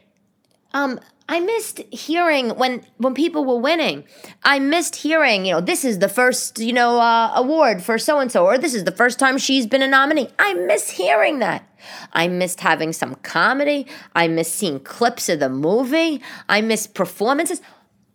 um, 0.74 1.00
I 1.28 1.42
missed 1.42 1.80
hearing 1.92 2.52
when 2.52 2.86
when 2.98 3.14
people 3.14 3.46
were 3.46 3.60
winning. 3.60 4.06
I 4.44 4.60
missed 4.60 4.96
hearing, 4.96 5.46
you 5.46 5.54
know, 5.54 5.62
this 5.62 5.84
is 5.84 6.00
the 6.00 6.10
first, 6.10 6.60
you 6.60 6.74
know, 6.74 7.00
uh, 7.00 7.34
award 7.36 7.84
for 7.84 7.98
so 7.98 8.20
and 8.20 8.32
so, 8.32 8.46
or 8.46 8.58
this 8.58 8.74
is 8.74 8.86
the 8.86 8.92
first 8.92 9.20
time 9.20 9.38
she's 9.38 9.68
been 9.68 9.82
a 9.82 9.88
nominee. 9.88 10.30
I 10.40 10.54
miss 10.54 10.90
hearing 10.90 11.40
that. 11.40 11.68
I 12.14 12.28
missed 12.28 12.62
having 12.62 12.94
some 12.94 13.16
comedy. 13.16 13.88
I 14.16 14.28
missed 14.28 14.56
seeing 14.56 14.80
clips 14.80 15.28
of 15.30 15.40
the 15.40 15.50
movie. 15.50 16.22
I 16.48 16.62
missed 16.62 16.94
performances. 16.94 17.62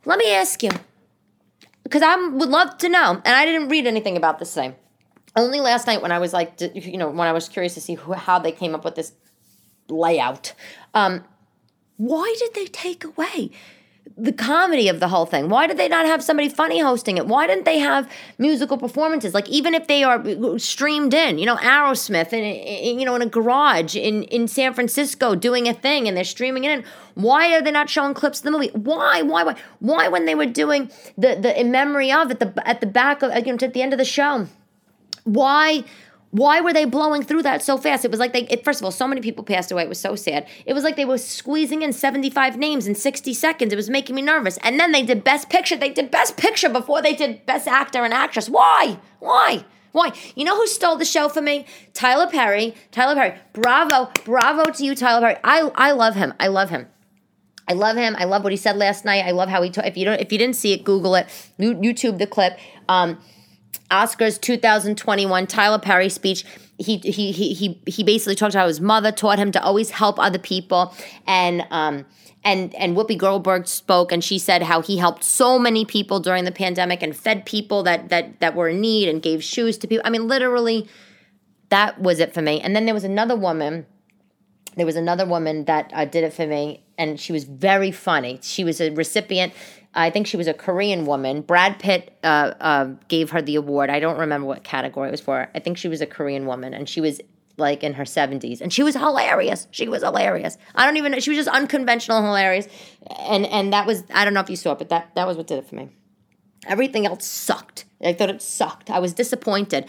Let 0.09 0.19
me 0.19 0.33
ask 0.33 0.63
you, 0.63 0.71
because 1.83 2.01
I 2.01 2.17
would 2.17 2.49
love 2.49 2.79
to 2.79 2.89
know, 2.89 3.21
and 3.23 3.37
I 3.37 3.45
didn't 3.45 3.69
read 3.69 3.87
anything 3.87 4.17
about 4.17 4.39
this 4.39 4.55
thing. 4.55 4.75
Only 5.37 5.61
last 5.61 5.87
night 5.87 6.01
when 6.01 6.13
I 6.13 6.19
was 6.19 6.33
like, 6.33 6.59
you 6.75 6.97
know, 6.97 7.11
when 7.11 7.29
I 7.29 7.33
was 7.33 7.47
curious 7.51 7.75
to 7.75 7.83
see 7.83 7.93
who, 7.93 8.15
how 8.15 8.39
they 8.39 8.51
came 8.51 8.75
up 8.75 8.87
with 8.87 8.95
this 8.95 9.13
layout. 9.91 10.55
Um, 10.95 11.25
why 11.99 12.35
did 12.39 12.55
they 12.55 12.65
take 12.65 13.05
away 13.05 13.51
the 14.17 14.33
comedy 14.33 14.89
of 14.89 15.01
the 15.01 15.09
whole 15.09 15.27
thing. 15.27 15.49
Why 15.49 15.67
did 15.67 15.77
they 15.77 15.89
not 15.89 16.07
have 16.07 16.23
somebody 16.23 16.49
funny 16.49 16.81
hosting 16.81 17.19
it? 17.19 17.27
Why 17.27 17.47
didn't 17.47 17.65
they 17.65 17.79
have 17.79 18.11
musical 18.39 18.79
performances? 18.79 19.35
Like 19.35 19.49
even 19.49 19.75
if 19.75 19.87
they 19.87 20.03
are 20.03 20.59
streamed 20.59 21.15
in, 21.15 21.39
you 21.39 21.47
know, 21.47 21.57
Aerosmith 21.57 22.33
in 22.33 22.99
you 22.99 23.05
know 23.05 23.15
in 23.15 23.23
a 23.23 23.27
garage 23.27 23.97
in 23.97 24.25
in 24.25 24.49
San 24.49 24.75
Francisco 24.75 25.35
doing 25.35 25.69
a 25.69 25.75
thing 25.75 26.09
and 26.09 26.17
they're 26.17 26.25
streaming 26.25 26.65
it 26.65 26.71
in. 26.71 26.85
Why 27.15 27.55
are 27.55 27.63
they 27.63 27.73
not 27.73 27.91
showing 27.91 28.15
clips 28.15 28.39
of 28.39 28.45
the 28.45 28.51
movie? 28.51 28.71
Why? 28.71 29.23
Why? 29.23 29.45
Why? 29.45 29.57
Why 29.81 30.09
when 30.09 30.25
they 30.25 30.35
were 30.35 30.47
doing 30.47 30.91
the 31.17 31.35
the 31.35 31.59
in 31.59 31.71
memory 31.71 32.13
of 32.13 32.31
at 32.31 32.41
the 32.41 32.53
at 32.69 32.81
the 32.81 32.87
back 32.87 33.23
of 33.23 33.35
you 33.47 33.53
know, 33.53 33.59
at 33.61 33.75
the 33.75 33.83
end 33.83 33.93
of 33.93 33.99
the 33.99 34.05
show? 34.05 34.47
Why? 35.25 35.85
Why 36.31 36.61
were 36.61 36.73
they 36.75 36.85
blowing 36.85 37.23
through 37.23 37.43
that 37.43 37.63
so 37.63 37.79
fast? 37.79 38.05
It 38.05 38.11
was 38.11 38.21
like 38.21 38.33
they, 38.33 38.43
it, 38.49 38.63
first 38.63 38.81
of 38.81 38.85
all, 38.85 38.91
so 38.91 39.09
many 39.09 39.21
people 39.23 39.45
passed 39.45 39.73
away. 39.73 39.83
It 39.83 39.89
was 39.89 40.01
so 40.01 40.15
sad. 40.15 40.47
It 40.67 40.75
was 40.75 40.85
like 40.85 40.97
they 40.97 41.07
were 41.07 41.17
squeezing 41.17 41.83
in 41.83 41.93
75 41.93 42.59
names 42.59 42.87
in 42.87 42.95
60 42.95 43.33
seconds. 43.33 43.73
It 43.73 43.77
was 43.77 43.89
making 43.89 44.15
me 44.15 44.23
nervous. 44.23 44.59
And 44.63 44.79
then 44.79 44.93
they 44.93 45.03
did 45.03 45.25
Best 45.25 45.49
Picture. 45.49 45.77
They 45.77 45.91
did 45.91 46.11
Best 46.11 46.37
Picture 46.37 46.69
before 46.69 47.01
they 47.01 47.15
did 47.15 47.47
Best 47.47 47.67
Actor 47.67 48.05
and 48.05 48.13
Actress. 48.13 48.49
Why? 48.51 48.99
Why? 49.21 49.65
Why? 49.93 50.13
You 50.35 50.45
know 50.45 50.57
who 50.57 50.67
stole 50.67 50.97
the 50.97 51.07
show 51.07 51.31
for 51.31 51.41
me? 51.41 51.65
Tyler 51.95 52.31
Perry. 52.31 52.75
Tyler 52.91 53.15
Perry. 53.15 53.39
Bravo. 53.55 54.11
Bravo 54.25 54.65
to 54.71 54.85
you, 54.85 54.95
Tyler 54.95 55.21
Perry. 55.21 55.37
I, 55.43 55.71
I 55.75 55.93
love 55.93 56.15
him. 56.15 56.35
I 56.39 56.49
love 56.49 56.69
him. 56.69 56.89
I 57.67 57.73
love 57.73 57.97
him. 57.97 58.17
I 58.19 58.25
love 58.25 58.43
what 58.43 58.53
he 58.53 58.57
said 58.57 58.77
last 58.77 59.05
night. 59.05 59.25
I 59.25 59.31
love 59.31 59.49
how 59.49 59.63
he. 59.63 59.71
if 59.71 59.97
you 59.97 60.05
don't, 60.05 60.21
if 60.21 60.31
you 60.31 60.39
didn't 60.39 60.57
see 60.57 60.73
it, 60.73 60.85
Google 60.85 61.15
it. 61.15 61.27
YouTube 61.59 62.19
the 62.19 62.27
clip. 62.27 62.59
Um, 62.89 63.19
Oscars 63.91 64.41
2021 64.41 65.47
Tyler 65.47 65.79
Perry 65.79 66.09
speech. 66.09 66.45
He 66.79 66.99
he 66.99 67.33
he 67.33 67.55
he 67.55 67.81
he 67.87 68.05
basically 68.05 68.35
talked 68.35 68.55
about 68.55 68.63
how 68.63 68.69
his 68.69 68.81
mother 68.81 69.11
taught 69.11 69.39
him 69.39 69.51
to 69.53 69.63
always 69.63 69.91
help 69.91 70.19
other 70.19 70.39
people, 70.39 70.95
and 71.27 71.67
um 71.71 72.05
and 72.45 72.75
and 72.77 72.97
Whoopi 72.97 73.17
Goldberg 73.17 73.67
spoke, 73.67 74.13
and 74.13 74.23
she 74.23 74.39
said 74.39 74.63
how 74.63 74.83
he 74.83 74.99
helped 74.99 75.25
so 75.25 75.59
many 75.59 75.85
people 75.85 76.21
during 76.21 76.45
the 76.45 76.53
pandemic 76.53 77.03
and 77.03 77.17
fed 77.17 77.47
people 77.47 77.83
that 77.83 78.11
that 78.11 78.41
that 78.41 78.55
were 78.55 78.69
in 78.69 78.81
need 78.81 79.09
and 79.09 79.23
gave 79.23 79.43
shoes 79.43 79.77
to 79.79 79.89
people. 79.89 80.03
I 80.07 80.11
mean, 80.11 80.29
literally, 80.29 80.89
that 81.71 82.01
was 82.01 82.21
it 82.21 82.33
for 82.33 82.43
me. 82.43 82.61
And 82.61 82.77
then 82.77 82.85
there 82.85 82.95
was 82.95 83.05
another 83.05 83.37
woman. 83.37 83.87
There 84.77 84.87
was 84.87 84.97
another 84.97 85.27
woman 85.27 85.65
that 85.65 85.91
uh, 85.93 86.05
did 86.05 86.23
it 86.23 86.33
for 86.33 86.47
me, 86.47 86.85
and 86.97 87.19
she 87.19 87.33
was 87.33 87.45
very 87.45 87.91
funny. 87.91 88.39
She 88.43 88.63
was 88.63 88.81
a 88.81 88.91
recipient 88.91 89.53
I 89.99 90.11
think 90.11 90.27
she 90.27 90.37
was 90.37 90.47
a 90.47 90.55
Korean 90.55 91.07
woman. 91.07 91.41
Brad 91.43 91.79
Pitt 91.79 92.17
uh, 92.23 92.55
uh, 92.61 92.85
gave 93.09 93.31
her 93.31 93.43
the 93.43 93.57
award. 93.57 93.91
I 93.91 93.99
don't 93.99 94.19
remember 94.19 94.47
what 94.47 94.63
category 94.63 95.09
it 95.09 95.11
was 95.11 95.21
for. 95.21 95.51
I 95.55 95.59
think 95.59 95.77
she 95.77 95.89
was 95.89 96.01
a 96.01 96.07
Korean 96.07 96.47
woman, 96.47 96.73
and 96.73 96.89
she 96.89 97.01
was 97.01 97.21
like 97.57 97.83
in 97.83 97.95
her 97.95 98.05
70s 98.05 98.61
and 98.61 98.73
she 98.73 98.85
was 98.85 98.95
hilarious. 98.95 99.67
She 99.73 99.89
was 99.89 100.05
hilarious. 100.05 100.57
I 100.77 100.87
don't 100.87 100.97
even 100.97 101.11
know. 101.11 101.19
She 101.19 101.31
was 101.31 101.39
just 101.39 101.49
unconventional 101.49 102.23
hilarious. 102.23 102.69
And 103.19 103.45
and 103.47 103.73
that 103.73 103.85
was 103.85 104.05
i 104.15 104.25
don't 104.25 104.33
know 104.33 104.41
if 104.41 104.49
you 104.49 104.55
saw 104.55 104.73
it 104.73 104.79
but 104.79 104.91
that 104.91 105.13
that 105.17 105.27
was 105.27 105.37
what 105.37 105.49
did 105.49 105.59
it 105.59 105.67
for 105.69 105.75
me. 105.75 105.89
Everything 106.69 107.05
else 107.05 107.27
sucked. 107.27 107.85
I 108.01 108.13
thought 108.13 108.31
it 108.31 108.43
sucked. 108.43 108.91
I 108.91 109.01
was 109.01 109.13
disappointed. 109.13 109.87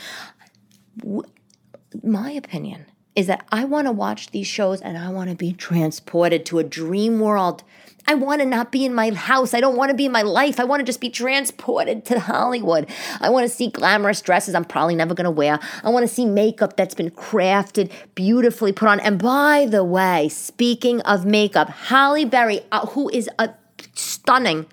My 2.04 2.32
opinion 2.32 2.88
is 3.20 3.28
that 3.28 3.46
i 3.52 3.66
want 3.66 3.86
to 3.86 3.92
watch 3.92 4.32
these 4.32 4.48
shows 4.48 4.80
and 4.82 4.98
i 4.98 5.10
want 5.10 5.30
to 5.30 5.36
be 5.36 5.52
transported 5.52 6.46
to 6.46 6.58
a 6.58 6.64
dream 6.64 7.20
world 7.20 7.64
I 8.08 8.16
want 8.16 8.42
to 8.42 8.46
not 8.48 8.72
be 8.72 8.86
in 8.86 8.96
my 8.96 9.12
house. 9.12 9.54
I 9.54 9.60
don't 9.60 9.76
want 9.76 9.92
to 9.92 9.96
be 9.96 10.06
in 10.06 10.12
my 10.12 10.24
life. 10.24 10.60
I 10.60 10.64
want 10.64 10.80
to 10.80 10.84
just 10.84 11.00
be 11.00 11.12
transported 11.12 12.06
to 12.06 12.20
Hollywood. 12.20 12.90
I 13.22 13.30
want 13.30 13.48
to 13.48 13.56
see 13.56 13.70
glamorous 13.70 14.20
dresses 14.22 14.56
I'm 14.56 14.66
probably 14.66 14.96
never 14.96 15.14
going 15.14 15.26
to 15.26 15.32
wear. 15.32 15.60
I 15.84 15.90
want 15.90 16.08
to 16.08 16.12
see 16.12 16.26
makeup 16.26 16.76
that's 16.76 16.96
been 16.96 17.12
crafted, 17.12 17.92
beautifully 18.16 18.72
put 18.72 18.88
on. 18.88 19.00
And 19.02 19.20
by 19.20 19.68
the 19.70 19.84
way, 19.84 20.28
speaking 20.30 21.02
of 21.02 21.26
makeup, 21.26 21.70
Halle 21.70 22.26
Berry, 22.26 22.62
uh, 22.72 22.88
who 22.88 23.10
is 23.10 23.30
a 23.38 23.52
stunning 23.94 24.66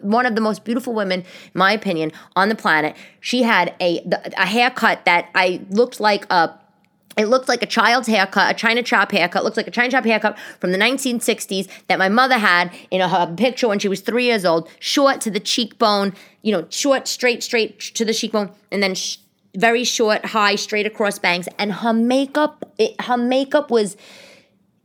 one 0.00 0.24
of 0.24 0.34
the 0.34 0.40
most 0.40 0.64
beautiful 0.64 0.94
women 0.94 1.20
in 1.20 1.26
my 1.52 1.72
opinion 1.72 2.10
on 2.34 2.48
the 2.48 2.54
planet 2.54 2.96
she 3.20 3.42
had 3.42 3.74
a 3.80 4.02
a 4.38 4.46
haircut 4.46 5.04
that 5.04 5.28
i 5.34 5.60
looked 5.68 6.00
like 6.00 6.24
a 6.30 6.58
it 7.16 7.26
looked 7.26 7.48
like 7.48 7.62
a 7.62 7.66
child's 7.66 8.08
haircut, 8.08 8.50
a 8.50 8.54
China 8.54 8.82
chop 8.82 9.12
haircut. 9.12 9.42
It 9.42 9.44
looks 9.44 9.56
like 9.56 9.68
a 9.68 9.70
China 9.70 9.90
chop 9.90 10.04
haircut 10.04 10.38
from 10.60 10.72
the 10.72 10.78
1960s 10.78 11.68
that 11.88 11.98
my 11.98 12.08
mother 12.08 12.38
had 12.38 12.72
in 12.90 13.00
a, 13.00 13.06
a 13.06 13.34
picture 13.36 13.68
when 13.68 13.78
she 13.78 13.88
was 13.88 14.00
three 14.00 14.24
years 14.24 14.44
old. 14.44 14.68
Short 14.80 15.20
to 15.22 15.30
the 15.30 15.40
cheekbone, 15.40 16.14
you 16.42 16.52
know, 16.52 16.66
short, 16.70 17.06
straight, 17.06 17.42
straight 17.42 17.78
to 17.80 18.04
the 18.04 18.14
cheekbone, 18.14 18.50
and 18.70 18.82
then 18.82 18.94
sh- 18.94 19.18
very 19.56 19.84
short, 19.84 20.26
high, 20.26 20.56
straight 20.56 20.86
across 20.86 21.18
bangs. 21.18 21.48
And 21.58 21.72
her 21.72 21.92
makeup, 21.92 22.72
it, 22.78 23.00
her 23.02 23.16
makeup 23.16 23.70
was. 23.70 23.96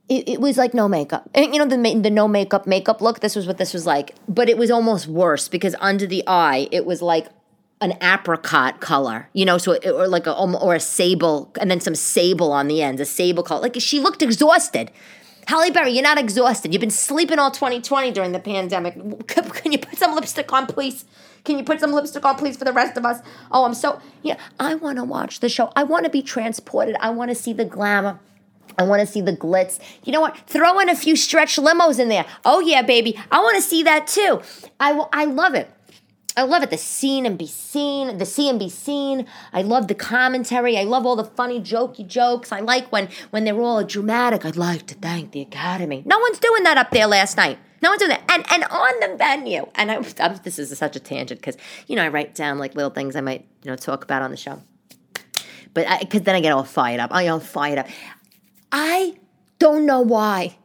It, 0.08 0.28
it, 0.28 0.42
was 0.42 0.58
like 0.58 0.74
no 0.74 0.88
makeup. 0.88 1.30
And, 1.36 1.54
you 1.54 1.64
know 1.64 1.68
the 1.68 2.00
the 2.00 2.10
no 2.10 2.28
makeup 2.28 2.66
makeup 2.66 3.00
look. 3.00 3.20
This 3.20 3.36
was 3.36 3.46
what 3.46 3.60
this 3.60 3.76
was 3.76 3.86
like, 3.86 4.16
but 4.28 4.50
it 4.50 4.58
was 4.58 4.72
almost 4.72 5.06
worse 5.06 5.48
because 5.48 5.76
under 5.80 6.08
the 6.08 6.24
eye, 6.26 6.68
it 6.72 6.84
was 6.84 7.00
like 7.00 7.28
an 7.82 7.98
apricot 8.02 8.82
color, 8.82 9.30
you 9.34 9.46
know, 9.46 9.58
so 9.58 9.74
it, 9.74 9.88
or 9.88 10.08
like 10.08 10.28
a 10.28 10.36
or 10.36 10.76
a 10.76 10.80
sable, 10.80 11.52
and 11.60 11.72
then 11.72 11.80
some 11.80 11.96
sable 11.96 12.52
on 12.52 12.68
the 12.68 12.82
ends, 12.82 13.00
a 13.00 13.06
sable 13.06 13.44
color. 13.44 13.62
Like 13.62 13.76
she 13.80 14.00
looked 14.00 14.22
exhausted. 14.22 14.92
Halle 15.48 15.72
Berry, 15.72 15.92
you're 15.92 16.04
not 16.04 16.20
exhausted. 16.20 16.74
You've 16.74 16.82
been 16.82 16.92
sleeping 16.92 17.40
all 17.40 17.50
2020 17.50 18.12
during 18.12 18.34
the 18.34 18.40
pandemic. 18.40 18.94
Can 19.28 19.72
you 19.72 19.80
put 19.80 19.98
some 19.98 20.14
lipstick 20.14 20.52
on, 20.54 20.68
please? 20.68 21.06
Can 21.44 21.58
you 21.58 21.64
put 21.64 21.80
some 21.80 21.92
lipstick 21.92 22.24
on, 22.24 22.36
please, 22.36 22.56
for 22.56 22.66
the 22.66 22.74
rest 22.74 22.98
of 22.98 23.06
us? 23.06 23.22
Oh, 23.52 23.66
I'm 23.66 23.74
so 23.74 24.00
yeah. 24.22 24.38
I 24.60 24.76
want 24.76 24.98
to 24.98 25.04
watch 25.04 25.40
the 25.40 25.50
show. 25.50 25.72
I 25.76 25.84
want 25.84 26.04
to 26.04 26.12
be 26.12 26.22
transported. 26.22 26.96
I 27.00 27.10
want 27.10 27.32
to 27.32 27.36
see 27.36 27.54
the 27.54 27.66
glamour. 27.66 28.20
I 28.78 28.84
want 28.84 29.02
to 29.02 29.08
see 29.08 29.22
the 29.22 29.36
glitz. 29.36 29.80
You 30.04 30.12
know 30.12 30.22
what? 30.22 30.38
Throw 30.48 30.80
in 30.80 30.90
a 30.90 30.96
few 30.96 31.16
stretch 31.16 31.56
limos 31.56 32.00
in 32.00 32.10
there. 32.10 32.26
Oh 32.46 32.60
yeah, 32.60 32.82
baby. 32.82 33.20
I 33.32 33.40
want 33.40 33.56
to 33.56 33.62
see 33.62 33.84
that 33.84 34.08
too. 34.08 34.42
I 34.80 35.06
I 35.12 35.26
love 35.26 35.56
it. 35.56 35.72
I 36.40 36.44
love 36.44 36.64
it. 36.64 36.70
The 36.70 36.78
scene 36.78 37.26
and 37.26 37.38
be 37.38 37.48
seen, 37.48 38.18
the 38.18 38.26
see 38.26 38.50
and 38.50 38.58
be 38.58 38.70
seen. 38.70 39.26
I 39.52 39.62
love 39.62 39.90
the 39.90 39.96
commentary. 39.96 40.78
I 40.78 40.86
love 40.86 41.06
all 41.06 41.18
the 41.18 41.26
funny 41.26 41.60
jokey 41.60 42.08
jokes. 42.08 42.54
I 42.54 42.62
like 42.62 42.90
when 42.94 43.10
when 43.32 43.44
they're 43.44 43.60
all 43.60 43.84
dramatic. 43.84 44.46
I'd 44.46 44.56
like 44.56 44.86
to 44.88 44.96
thank 44.96 45.32
the 45.32 45.42
Academy. 45.42 46.02
No 46.06 46.18
one's 46.18 46.40
doing 46.40 46.64
that 46.64 46.78
up 46.78 46.92
there 46.92 47.08
last 47.08 47.36
night. 47.36 47.60
No 47.82 47.90
one's 47.90 48.00
doing 48.00 48.12
that. 48.12 48.24
And 48.30 48.46
and 48.54 48.64
on 48.72 49.00
the 49.02 49.18
venue. 49.18 49.68
And 49.76 49.92
I, 49.92 49.96
I'm, 50.22 50.38
this 50.44 50.58
is 50.60 50.76
such 50.78 50.96
a 50.96 51.00
tangent 51.02 51.42
because 51.42 51.58
you 51.88 51.98
know 51.98 52.04
I 52.04 52.08
write 52.08 52.36
down 52.36 52.58
like 52.58 52.74
little 52.74 52.92
things 52.92 53.18
I 53.18 53.22
might 53.22 53.46
you 53.64 53.72
know 53.72 53.76
talk 53.76 54.06
about 54.06 54.22
on 54.22 54.32
the 54.32 54.38
show. 54.38 54.62
But 55.74 56.00
because 56.00 56.22
then 56.22 56.36
I 56.36 56.40
get 56.40 56.54
all 56.54 56.64
fired 56.64 57.02
up. 57.02 57.12
I 57.14 57.24
get 57.24 57.32
all 57.32 57.42
fired 57.42 57.80
up. 57.80 57.88
I 58.72 59.18
don't 59.60 59.86
know 59.86 60.00
why. 60.00 60.58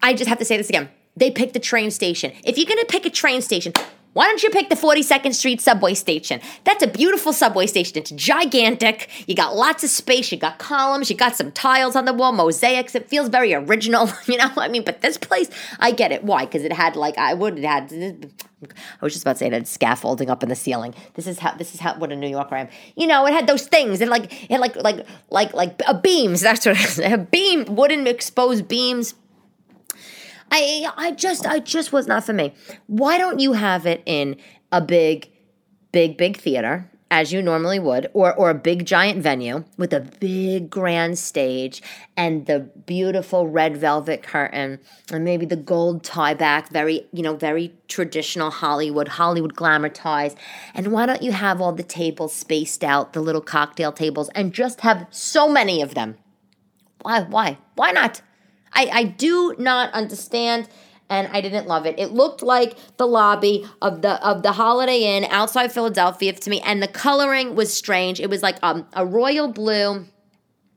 I 0.00 0.14
just 0.14 0.28
have 0.28 0.38
to 0.38 0.44
say 0.44 0.56
this 0.56 0.68
again. 0.68 0.88
They 1.16 1.32
picked 1.32 1.54
the 1.54 1.58
train 1.58 1.90
station. 1.90 2.30
If 2.44 2.58
you're 2.58 2.66
gonna 2.66 2.84
pick 2.84 3.06
a 3.06 3.10
train 3.10 3.42
station, 3.42 3.72
why 4.16 4.24
don't 4.28 4.42
you 4.42 4.48
pick 4.48 4.70
the 4.70 4.74
42nd 4.74 5.34
Street 5.34 5.60
subway 5.60 5.92
station? 5.92 6.40
That's 6.64 6.82
a 6.82 6.86
beautiful 6.86 7.34
subway 7.34 7.66
station. 7.66 7.98
It's 7.98 8.12
gigantic. 8.12 9.10
You 9.26 9.34
got 9.34 9.54
lots 9.54 9.84
of 9.84 9.90
space. 9.90 10.32
You 10.32 10.38
got 10.38 10.58
columns. 10.58 11.10
You 11.10 11.16
got 11.18 11.36
some 11.36 11.52
tiles 11.52 11.94
on 11.94 12.06
the 12.06 12.14
wall, 12.14 12.32
mosaics. 12.32 12.94
It 12.94 13.10
feels 13.10 13.28
very 13.28 13.52
original, 13.52 14.08
you 14.26 14.38
know. 14.38 14.50
I 14.56 14.68
mean, 14.68 14.84
but 14.84 15.02
this 15.02 15.18
place, 15.18 15.50
I 15.80 15.90
get 15.90 16.12
it. 16.12 16.24
Why? 16.24 16.46
Because 16.46 16.64
it 16.64 16.72
had 16.72 16.96
like 16.96 17.18
I 17.18 17.34
would 17.34 17.58
it 17.58 17.64
had. 17.64 18.32
I 18.62 19.04
was 19.04 19.12
just 19.12 19.22
about 19.22 19.34
to 19.34 19.38
say 19.40 19.48
it 19.48 19.52
had 19.52 19.68
scaffolding 19.68 20.30
up 20.30 20.42
in 20.42 20.48
the 20.48 20.56
ceiling. 20.56 20.94
This 21.12 21.26
is 21.26 21.38
how 21.38 21.52
this 21.52 21.74
is 21.74 21.80
how 21.80 21.98
what 21.98 22.10
a 22.10 22.16
New 22.16 22.26
Yorker 22.26 22.54
I 22.54 22.60
am. 22.60 22.68
You 22.96 23.06
know, 23.08 23.26
it 23.26 23.34
had 23.34 23.46
those 23.46 23.66
things 23.66 24.00
and 24.00 24.08
like 24.08 24.32
it 24.44 24.52
had 24.52 24.60
like 24.60 24.76
like 24.76 25.06
like 25.28 25.52
like 25.52 25.82
uh, 25.86 25.92
beams. 25.92 26.40
That's 26.46 26.64
what 26.64 26.80
it 26.80 26.98
is. 26.98 27.26
beam 27.30 27.66
wooden 27.66 28.06
exposed 28.06 28.66
beams 28.66 29.14
I 30.50 30.90
I 30.96 31.10
just 31.12 31.46
I 31.46 31.58
just 31.58 31.92
was 31.92 32.06
not 32.06 32.24
for 32.24 32.32
me. 32.32 32.54
Why 32.86 33.18
don't 33.18 33.40
you 33.40 33.52
have 33.54 33.86
it 33.86 34.02
in 34.06 34.36
a 34.72 34.80
big, 34.80 35.30
big, 35.92 36.16
big 36.16 36.36
theater? 36.36 36.90
As 37.08 37.32
you 37.32 37.40
normally 37.40 37.78
would, 37.78 38.10
or 38.14 38.34
or 38.34 38.50
a 38.50 38.54
big 38.54 38.84
giant 38.84 39.22
venue 39.22 39.62
with 39.76 39.92
a 39.92 40.00
big 40.00 40.68
grand 40.68 41.20
stage 41.20 41.80
and 42.16 42.46
the 42.46 42.58
beautiful 42.58 43.46
red 43.46 43.76
velvet 43.76 44.24
curtain 44.24 44.80
and 45.12 45.24
maybe 45.24 45.46
the 45.46 45.54
gold 45.54 46.02
tie 46.02 46.34
back, 46.34 46.68
very 46.70 47.06
you 47.12 47.22
know 47.22 47.36
very 47.36 47.72
traditional 47.86 48.50
Hollywood 48.50 49.06
Hollywood 49.06 49.54
glamour 49.54 49.88
ties. 49.88 50.34
And 50.74 50.88
why 50.88 51.06
don't 51.06 51.22
you 51.22 51.30
have 51.30 51.60
all 51.60 51.72
the 51.72 51.84
tables 51.84 52.34
spaced 52.34 52.82
out, 52.82 53.12
the 53.12 53.20
little 53.20 53.40
cocktail 53.40 53.92
tables, 53.92 54.28
and 54.34 54.52
just 54.52 54.80
have 54.80 55.06
so 55.10 55.48
many 55.48 55.80
of 55.82 55.94
them? 55.94 56.16
Why 57.02 57.22
why 57.22 57.58
why 57.76 57.92
not? 57.92 58.20
I, 58.72 58.90
I 58.92 59.04
do 59.04 59.54
not 59.58 59.92
understand 59.92 60.68
and 61.08 61.28
I 61.28 61.40
didn't 61.40 61.66
love 61.66 61.86
it. 61.86 61.98
It 61.98 62.12
looked 62.12 62.42
like 62.42 62.76
the 62.96 63.06
lobby 63.06 63.64
of 63.80 64.02
the 64.02 64.24
of 64.26 64.42
the 64.42 64.52
Holiday 64.52 65.16
Inn 65.16 65.24
outside 65.30 65.72
Philadelphia 65.72 66.32
to 66.32 66.50
me, 66.50 66.60
and 66.62 66.82
the 66.82 66.88
coloring 66.88 67.54
was 67.54 67.72
strange. 67.72 68.20
It 68.20 68.30
was 68.30 68.42
like 68.42 68.56
um, 68.62 68.86
a 68.92 69.06
royal 69.06 69.48
blue. 69.48 70.04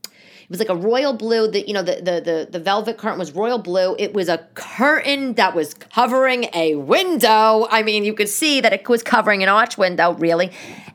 It 0.04 0.50
was 0.50 0.60
like 0.60 0.70
a 0.70 0.76
royal 0.76 1.14
blue. 1.14 1.50
The 1.50 1.68
you 1.68 1.74
know 1.74 1.84
the, 1.84 1.96
the 1.96 2.22
the 2.22 2.48
the 2.52 2.60
velvet 2.60 2.98
curtain 2.98 3.20
was 3.20 3.32
royal 3.32 3.60
blue. 3.60 3.96
It 3.98 4.14
was 4.14 4.30
a 4.30 4.40
curtain 4.54 5.34
that 5.34 5.56
was 5.56 5.74
covering 5.74 6.46
a 6.54 6.76
window. 6.76 7.68
I 7.70 7.84
mean, 7.84 8.04
you 8.04 8.14
could 8.14 8.30
see 8.30 8.62
that 8.62 8.74
it 8.74 8.88
was 8.88 9.04
covering 9.04 9.44
an 9.44 9.50
arch 9.50 9.78
window, 9.78 10.14
really. 10.14 10.52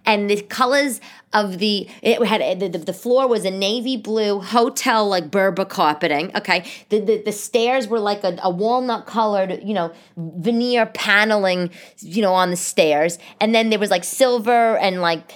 and 0.07 0.29
the 0.31 0.43
colors 0.43 1.01
of 1.35 1.59
the 1.59 1.89
it 2.01 2.25
had 2.25 2.61
the, 2.61 2.79
the 2.79 2.93
floor 2.93 3.29
was 3.29 3.45
a 3.45 3.51
navy 3.51 3.97
blue 3.97 4.41
hotel 4.41 5.07
like 5.09 5.31
Berber 5.31 5.65
carpeting. 5.65 6.35
Okay, 6.37 6.65
the 6.89 7.01
the, 7.01 7.23
the 7.23 7.33
stairs 7.33 7.89
were 7.89 7.99
like 7.99 8.25
a, 8.25 8.39
a 8.43 8.49
walnut 8.49 9.07
colored, 9.07 9.61
you 9.63 9.75
know, 9.75 9.93
veneer 10.17 10.87
paneling, 10.87 11.71
you 11.99 12.23
know, 12.23 12.33
on 12.33 12.51
the 12.51 12.57
stairs, 12.57 13.19
and 13.41 13.55
then 13.55 13.71
there 13.71 13.79
was 13.79 13.91
like 13.91 14.05
silver 14.05 14.79
and 14.79 15.03
like 15.03 15.33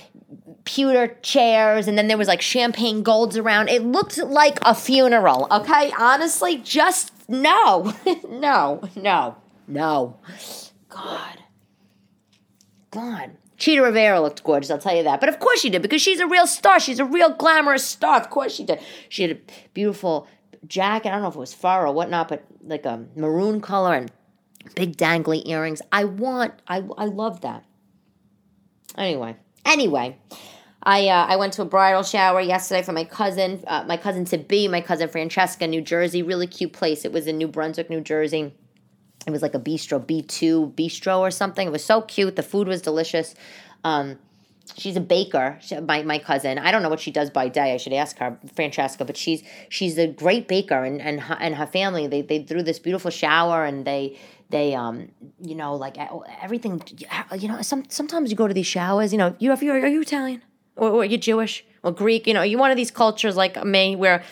pewter 0.65 1.17
chairs 1.23 1.89
and 1.89 1.97
then 1.97 2.09
there 2.09 2.19
was 2.19 2.29
like 2.29 2.43
champagne 2.43 3.03
golds 3.03 3.37
around. 3.37 3.69
It 3.69 3.83
looked 3.83 4.19
like 4.19 4.59
a 4.63 4.75
funeral 4.75 5.49
okay? 5.51 5.91
Honestly 5.99 6.59
just 6.59 7.13
no 7.27 7.95
no 8.29 8.83
no 8.95 9.37
no. 9.67 10.17
God. 10.91 11.39
God 12.91 13.31
Chita 13.59 13.83
Rivera 13.83 14.21
looked 14.21 14.43
gorgeous, 14.45 14.71
I'll 14.71 14.79
tell 14.79 14.97
you 14.97 15.03
that. 15.03 15.21
But 15.21 15.29
of 15.29 15.41
course 15.41 15.61
she 15.61 15.69
did, 15.69 15.83
because 15.83 16.01
she's 16.01 16.21
a 16.21 16.27
real 16.27 16.47
star. 16.47 16.81
She's 16.81 17.01
a 17.01 17.05
real 17.05 17.31
glamorous 17.31 17.85
star. 17.85 18.19
Of 18.19 18.31
course 18.31 18.55
she 18.55 18.65
did. 18.65 18.81
She 19.09 19.23
had 19.23 19.33
a 19.33 19.41
beautiful 19.75 20.29
jacket. 20.67 21.09
I 21.09 21.13
don't 21.13 21.23
know 21.23 21.29
if 21.29 21.35
it 21.35 21.39
was 21.39 21.55
fur 21.55 21.87
or 21.87 21.93
whatnot, 21.93 22.29
but 22.29 22.45
like 22.63 22.87
a 22.87 23.05
maroon 23.17 23.61
color 23.61 23.95
and 23.95 24.13
big 24.75 24.97
dangly 24.97 25.47
earrings. 25.47 25.83
I 25.91 26.05
want, 26.05 26.55
I, 26.69 26.85
I 26.97 27.07
love 27.07 27.41
that. 27.41 27.65
Anyway, 28.97 29.37
anyway, 29.65 30.19
I 30.83 31.09
uh, 31.09 31.27
I 31.29 31.37
went 31.37 31.53
to 31.55 31.63
a 31.63 31.65
bridal 31.65 32.03
shower 32.03 32.41
yesterday 32.41 32.83
for 32.83 32.93
my 32.93 33.05
cousin, 33.05 33.63
uh, 33.67 33.85
my 33.87 33.97
cousin 33.97 34.25
to 34.27 34.39
be, 34.39 34.67
my 34.69 34.81
cousin 34.81 35.09
Francesca, 35.09 35.67
New 35.67 35.83
Jersey. 35.83 36.23
Really 36.23 36.47
cute 36.47 36.73
place. 36.73 37.05
It 37.05 37.13
was 37.13 37.27
in 37.27 37.39
New 37.39 37.49
Brunswick, 37.49 37.91
New 37.91 38.01
Jersey. 38.01 38.55
It 39.27 39.31
was 39.31 39.43
like 39.43 39.55
a 39.55 39.61
bistro, 39.61 40.05
B2 40.05 40.75
bistro 40.75 41.19
or 41.19 41.31
something. 41.31 41.67
It 41.67 41.71
was 41.71 41.85
so 41.85 42.01
cute. 42.03 42.37
The 42.37 42.43
food 42.43 42.69
was 42.69 42.81
delicious. 42.81 43.35
Um, 43.85 44.19
she's 44.77 44.97
a 44.97 45.01
baker 45.01 45.59
she, 45.61 45.79
my, 45.81 46.03
my 46.03 46.19
cousin 46.19 46.59
i 46.59 46.71
don't 46.71 46.83
know 46.83 46.89
what 46.89 47.01
she 47.01 47.11
does 47.11 47.31
by 47.31 47.49
day 47.49 47.73
i 47.73 47.77
should 47.77 47.93
ask 47.93 48.19
her 48.19 48.39
francesca 48.55 49.05
but 49.05 49.17
she's 49.17 49.43
she's 49.69 49.97
a 49.99 50.07
great 50.07 50.49
baker 50.49 50.85
and 50.85 51.01
and, 51.01 51.23
and 51.41 51.55
her 51.55 51.67
family 51.67 52.07
they, 52.07 52.23
they 52.23 52.43
threw 52.43 52.63
this 52.63 52.79
beautiful 52.79 53.11
shower 53.11 53.65
and 53.65 53.85
they 53.85 54.19
they 54.51 54.75
um 54.75 55.09
you 55.41 55.55
know 55.55 55.75
like 55.75 55.97
everything 56.43 56.83
you 57.39 57.49
know 57.49 57.61
some 57.63 57.85
sometimes 57.89 58.31
you 58.31 58.37
go 58.37 58.49
to 58.49 58.55
these 58.55 58.67
showers 58.67 59.13
you 59.13 59.19
know 59.19 59.35
you 59.39 59.51
have 59.51 59.63
you 59.63 59.73
are 59.73 59.87
you 59.87 60.03
italian 60.03 60.43
or, 60.77 60.91
or 60.91 61.05
you're 61.05 61.19
jewish 61.19 61.65
or 61.83 61.93
greek 61.93 62.27
you 62.27 62.35
know 62.35 62.43
you're 62.43 62.61
one 62.61 62.71
of 62.71 62.77
these 62.77 62.91
cultures 62.91 63.37
like 63.37 63.63
me 63.65 63.97
where 63.97 64.23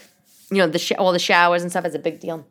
you 0.51 0.59
know 0.59 0.67
the 0.67 0.79
sh- 0.79 0.93
all 0.99 1.13
the 1.13 1.19
showers 1.19 1.63
and 1.63 1.71
stuff 1.71 1.85
is 1.85 1.95
a 1.95 1.99
big 1.99 2.21
deal 2.21 2.47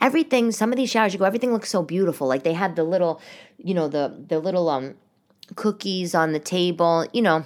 everything 0.00 0.52
some 0.52 0.72
of 0.72 0.76
these 0.76 0.90
showers 0.90 1.12
you 1.12 1.18
go 1.18 1.24
everything 1.24 1.52
looks 1.52 1.70
so 1.70 1.82
beautiful. 1.82 2.26
Like 2.26 2.42
they 2.42 2.54
had 2.54 2.76
the 2.76 2.84
little 2.84 3.20
you 3.58 3.74
know 3.74 3.88
the 3.88 4.24
the 4.28 4.38
little 4.38 4.68
um 4.68 4.94
cookies 5.54 6.14
on 6.14 6.32
the 6.32 6.40
table 6.40 7.06
you 7.12 7.22
know 7.22 7.44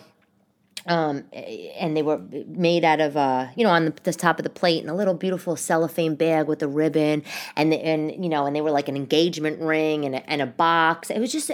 um, 0.87 1.25
and 1.33 1.97
they 1.97 2.03
were 2.03 2.19
made 2.47 2.85
out 2.85 3.01
of 3.01 3.17
uh, 3.17 3.49
you 3.55 3.65
know 3.65 3.71
on 3.71 3.87
the, 3.87 3.95
the, 4.05 4.13
top 4.13 4.39
of 4.39 4.45
the 4.45 4.51
plate 4.51 4.83
in 4.83 4.89
a 4.89 4.95
little 4.95 5.15
beautiful 5.15 5.57
cellophane 5.57 6.15
bag 6.15 6.47
with 6.47 6.63
a 6.63 6.69
ribbon 6.69 7.23
and 7.57 7.73
the, 7.73 7.77
and 7.77 8.23
you 8.23 8.31
know 8.31 8.47
and 8.47 8.57
they 8.57 8.61
were 8.61 8.71
like 8.71 8.89
an 8.89 8.97
engagement 8.97 9.61
ring 9.61 10.05
and 10.05 10.15
a, 10.15 10.31
and 10.31 10.41
a 10.41 10.47
box. 10.47 11.11
It 11.11 11.19
was 11.19 11.33
just 11.33 11.51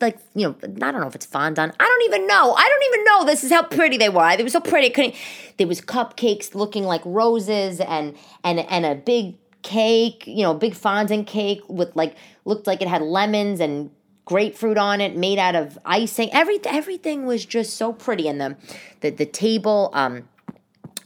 like 0.00 0.18
you 0.34 0.48
know 0.48 0.56
I 0.62 0.90
don't 0.90 1.00
know 1.00 1.06
if 1.06 1.14
it's 1.14 1.26
fondant. 1.26 1.74
I 1.78 1.84
don't 1.84 2.02
even 2.14 2.26
know. 2.26 2.52
I 2.52 2.68
don't 2.68 2.94
even 2.94 3.04
know 3.04 3.24
this 3.24 3.44
is 3.44 3.52
how 3.52 3.62
pretty 3.62 3.96
they 3.96 4.08
were. 4.08 4.36
They 4.36 4.42
were 4.42 4.50
so 4.50 4.60
pretty. 4.60 4.90
Couldn't 4.90 5.14
there 5.56 5.66
was 5.66 5.80
cupcakes 5.80 6.54
looking 6.54 6.84
like 6.84 7.02
roses 7.04 7.80
and 7.80 8.16
and 8.42 8.58
and 8.58 8.84
a 8.84 8.94
big 8.94 9.36
cake, 9.64 10.22
you 10.26 10.44
know, 10.44 10.54
big 10.54 10.74
fondant 10.74 11.26
cake 11.26 11.60
with 11.68 11.96
like 11.96 12.14
looked 12.44 12.68
like 12.68 12.80
it 12.80 12.86
had 12.86 13.02
lemons 13.02 13.58
and 13.58 13.90
grapefruit 14.24 14.78
on 14.78 15.00
it, 15.00 15.16
made 15.16 15.38
out 15.38 15.56
of 15.56 15.76
icing. 15.84 16.32
Every 16.32 16.60
everything 16.64 17.26
was 17.26 17.44
just 17.44 17.76
so 17.76 17.92
pretty, 17.92 18.28
and 18.28 18.40
the 18.40 18.56
the, 19.00 19.10
the 19.10 19.26
table, 19.26 19.90
um, 19.94 20.28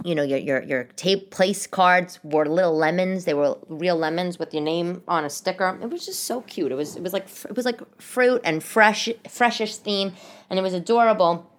you 0.05 0.15
know, 0.15 0.23
your 0.23 0.39
your 0.39 0.63
your 0.65 0.85
tape 0.97 1.31
place 1.31 1.67
cards 1.67 2.19
were 2.23 2.47
little 2.47 2.77
lemons. 2.77 3.25
They 3.25 3.35
were 3.35 3.57
real 3.69 3.97
lemons 3.97 4.39
with 4.39 4.53
your 4.53 4.63
name 4.63 5.03
on 5.09 5.25
a 5.25 5.31
sticker. 5.31 5.79
It 5.81 5.89
was 5.89 6.05
just 6.05 6.25
so 6.25 6.43
cute. 6.43 6.71
It 6.71 6.75
was 6.75 6.97
it 6.97 7.03
was 7.03 7.13
like 7.13 7.29
it 7.45 7.57
was 7.57 7.65
like 7.65 7.81
fruit 8.01 8.43
and 8.45 8.63
fresh 8.63 9.09
freshish 9.29 9.77
theme, 9.77 10.13
and 10.51 10.59
it 10.59 10.63
was 10.63 10.75
adorable. 10.75 11.51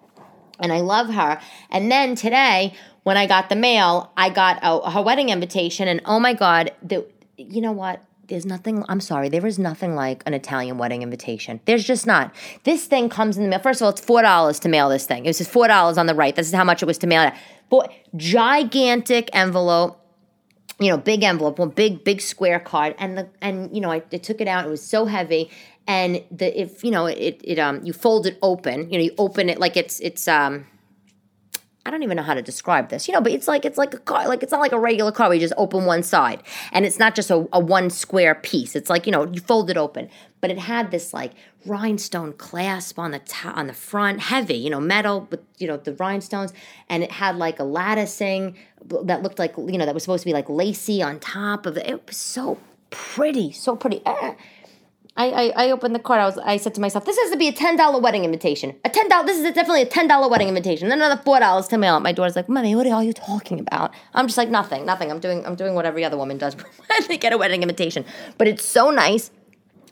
And 0.60 0.72
I 0.72 0.80
love 0.80 1.08
her. 1.10 1.40
And 1.70 1.90
then 1.90 2.14
today 2.14 2.74
when 3.02 3.16
I 3.16 3.26
got 3.26 3.48
the 3.48 3.56
mail, 3.56 4.12
I 4.16 4.30
got 4.30 4.58
a, 4.62 4.90
her 4.90 5.02
wedding 5.02 5.30
invitation, 5.30 5.88
and 5.88 6.00
oh 6.04 6.20
my 6.20 6.34
God, 6.34 6.72
the, 6.82 7.06
you 7.36 7.60
know 7.60 7.72
what? 7.72 8.04
There's 8.28 8.46
nothing, 8.46 8.84
I'm 8.88 9.00
sorry, 9.00 9.28
there 9.28 9.44
is 9.44 9.58
nothing 9.58 9.96
like 9.96 10.22
an 10.26 10.34
Italian 10.34 10.78
wedding 10.78 11.02
invitation. 11.02 11.60
There's 11.64 11.84
just 11.84 12.06
not. 12.06 12.32
This 12.62 12.84
thing 12.84 13.08
comes 13.08 13.36
in 13.36 13.42
the 13.42 13.48
mail. 13.48 13.58
First 13.58 13.80
of 13.80 13.86
all, 13.86 13.90
it's 13.90 14.00
$4 14.00 14.60
to 14.60 14.68
mail 14.68 14.88
this 14.88 15.06
thing. 15.06 15.24
It 15.24 15.28
was 15.28 15.38
just 15.38 15.50
$4 15.50 15.98
on 15.98 16.06
the 16.06 16.14
right. 16.14 16.36
This 16.36 16.46
is 16.46 16.54
how 16.54 16.62
much 16.62 16.82
it 16.82 16.86
was 16.86 16.98
to 16.98 17.08
mail 17.08 17.22
it. 17.22 17.34
But 17.68 17.92
gigantic 18.16 19.30
envelope 19.32 19.96
you 20.80 20.88
know, 20.88 20.96
big 20.96 21.22
envelope, 21.22 21.58
one 21.58 21.68
big, 21.68 22.04
big 22.04 22.22
square 22.22 22.58
card, 22.58 22.94
and 22.98 23.18
the 23.18 23.28
and 23.42 23.72
you 23.74 23.82
know, 23.82 23.90
I, 23.90 23.96
I, 23.96 24.16
took 24.16 24.40
it 24.40 24.48
out. 24.48 24.64
It 24.64 24.70
was 24.70 24.82
so 24.82 25.04
heavy, 25.04 25.50
and 25.86 26.22
the 26.30 26.60
if 26.60 26.84
you 26.84 26.90
know 26.90 27.06
it 27.06 27.40
it 27.42 27.58
um 27.58 27.84
you 27.84 27.92
fold 27.92 28.26
it 28.26 28.38
open, 28.42 28.90
you 28.90 28.98
know, 28.98 29.04
you 29.04 29.14
open 29.18 29.48
it 29.48 29.58
like 29.58 29.76
it's 29.76 30.00
it's 30.00 30.28
um 30.28 30.66
I 31.84 31.90
don't 31.90 32.02
even 32.02 32.18
know 32.18 32.22
how 32.22 32.34
to 32.34 32.42
describe 32.42 32.90
this, 32.90 33.08
you 33.08 33.14
know, 33.14 33.22
but 33.22 33.32
it's 33.32 33.48
like 33.48 33.64
it's 33.64 33.78
like 33.78 33.94
a 33.94 33.98
car, 33.98 34.28
like 34.28 34.42
it's 34.42 34.52
not 34.52 34.60
like 34.60 34.72
a 34.72 34.78
regular 34.78 35.12
car 35.12 35.32
you 35.32 35.40
just 35.40 35.54
open 35.56 35.86
one 35.86 36.02
side, 36.02 36.42
and 36.72 36.84
it's 36.84 36.98
not 36.98 37.14
just 37.14 37.30
a, 37.30 37.48
a 37.52 37.58
one 37.58 37.88
square 37.88 38.34
piece. 38.34 38.76
It's 38.76 38.90
like 38.90 39.06
you 39.06 39.12
know 39.12 39.26
you 39.26 39.40
fold 39.40 39.70
it 39.70 39.78
open, 39.78 40.10
but 40.42 40.50
it 40.50 40.58
had 40.58 40.90
this 40.90 41.14
like 41.14 41.32
rhinestone 41.64 42.34
clasp 42.34 42.98
on 42.98 43.12
the 43.12 43.18
top, 43.20 43.56
on 43.56 43.66
the 43.66 43.72
front, 43.72 44.20
heavy, 44.20 44.54
you 44.54 44.68
know, 44.68 44.80
metal 44.80 45.26
with 45.30 45.40
you 45.56 45.66
know 45.66 45.78
the 45.78 45.94
rhinestones, 45.94 46.52
and 46.90 47.02
it 47.02 47.12
had 47.12 47.36
like 47.36 47.58
a 47.58 47.64
latticing 47.64 48.56
that 49.04 49.22
looked 49.22 49.38
like 49.38 49.56
you 49.56 49.78
know 49.78 49.86
that 49.86 49.94
was 49.94 50.02
supposed 50.02 50.22
to 50.22 50.26
be 50.26 50.34
like 50.34 50.50
lacy 50.50 51.02
on 51.02 51.18
top 51.18 51.64
of 51.64 51.78
it. 51.78 51.88
It 51.88 52.06
was 52.06 52.18
so 52.18 52.58
pretty, 52.90 53.52
so 53.52 53.74
pretty. 53.74 54.02
Eh 54.04 54.34
I, 55.16 55.26
I, 55.26 55.52
I 55.66 55.70
opened 55.72 55.94
the 55.94 55.98
card. 55.98 56.20
I 56.20 56.26
was 56.26 56.38
I 56.38 56.56
said 56.56 56.74
to 56.74 56.80
myself, 56.80 57.04
this 57.04 57.18
has 57.18 57.30
to 57.30 57.36
be 57.36 57.48
a 57.48 57.52
ten 57.52 57.76
dollar 57.76 58.00
wedding 58.00 58.24
invitation. 58.24 58.74
A 58.84 58.88
ten 58.88 59.08
dollar. 59.08 59.26
This 59.26 59.38
is 59.38 59.44
definitely 59.52 59.82
a 59.82 59.86
ten 59.86 60.06
dollar 60.06 60.28
wedding 60.28 60.48
invitation. 60.48 60.88
Then 60.88 60.98
another 60.98 61.20
four 61.22 61.40
dollars 61.40 61.68
to 61.68 61.78
mail 61.78 61.96
it. 61.96 62.00
My 62.00 62.12
daughter's 62.12 62.36
like, 62.36 62.48
"Mommy, 62.48 62.74
what 62.76 62.86
are 62.86 63.04
you 63.04 63.12
talking 63.12 63.58
about?" 63.58 63.92
I'm 64.14 64.26
just 64.26 64.38
like, 64.38 64.48
nothing, 64.48 64.86
nothing. 64.86 65.10
I'm 65.10 65.20
doing 65.20 65.44
I'm 65.44 65.56
doing 65.56 65.74
what 65.74 65.84
every 65.84 66.04
other 66.04 66.16
woman 66.16 66.38
does 66.38 66.54
when 66.88 67.08
they 67.08 67.18
get 67.18 67.32
a 67.32 67.38
wedding 67.38 67.62
invitation. 67.62 68.04
But 68.38 68.48
it's 68.48 68.64
so 68.64 68.90
nice. 68.90 69.30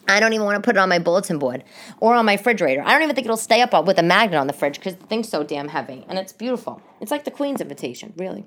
I 0.09 0.21
don't 0.21 0.33
even 0.33 0.47
want 0.47 0.57
to 0.57 0.67
put 0.67 0.77
it 0.77 0.79
on 0.79 0.89
my 0.89 0.99
bulletin 0.99 1.39
board 1.39 1.65
or 2.01 2.15
on 2.15 2.25
my 2.25 2.35
refrigerator. 2.35 2.83
I 2.83 2.93
don't 2.93 3.03
even 3.03 3.15
think 3.15 3.27
it'll 3.27 3.37
stay 3.37 3.61
up 3.61 3.87
with 3.87 3.99
a 3.99 4.03
magnet 4.03 4.41
on 4.41 4.47
the 4.47 4.55
fridge 4.55 4.77
because 4.77 4.97
the 4.97 5.07
thing's 5.07 5.29
so 5.29 5.43
damn 5.45 5.69
heavy 5.69 6.07
and 6.09 6.19
it's 6.19 6.33
beautiful. 6.33 6.81
It's 7.01 7.11
like 7.11 7.25
the 7.25 7.31
Queen's 7.31 7.61
invitation, 7.61 8.15
really. 8.17 8.47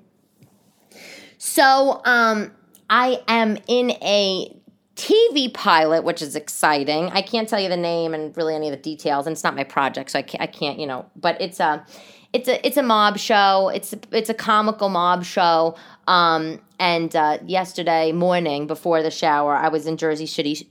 So 1.38 2.02
um, 2.04 2.52
I 2.90 3.22
am 3.28 3.58
in 3.68 3.92
a 4.02 4.56
TV 4.96 5.52
pilot, 5.52 6.04
which 6.04 6.20
is 6.20 6.36
exciting. 6.36 7.08
I 7.10 7.22
can't 7.22 7.48
tell 7.48 7.60
you 7.60 7.68
the 7.68 7.76
name 7.76 8.14
and 8.14 8.36
really 8.36 8.54
any 8.54 8.68
of 8.68 8.72
the 8.72 8.82
details, 8.82 9.26
and 9.26 9.34
it's 9.34 9.44
not 9.44 9.56
my 9.56 9.64
project, 9.64 10.10
so 10.10 10.18
I 10.18 10.22
can't, 10.22 10.42
I 10.42 10.46
can't 10.46 10.78
you 10.78 10.86
know. 10.86 11.06
But 11.16 11.40
it's 11.40 11.60
a, 11.60 11.84
it's 12.32 12.48
a, 12.48 12.66
it's 12.66 12.76
a 12.76 12.82
mob 12.82 13.18
show. 13.18 13.70
It's 13.74 13.92
a, 13.92 13.98
it's 14.10 14.30
a 14.30 14.34
comical 14.34 14.88
mob 14.88 15.24
show. 15.24 15.76
Um, 16.06 16.60
and 16.78 17.14
uh, 17.14 17.38
yesterday 17.46 18.12
morning 18.12 18.66
before 18.66 19.02
the 19.02 19.10
shower, 19.10 19.54
I 19.54 19.68
was 19.68 19.86
in 19.86 19.96
Jersey 19.96 20.26
City, 20.26 20.66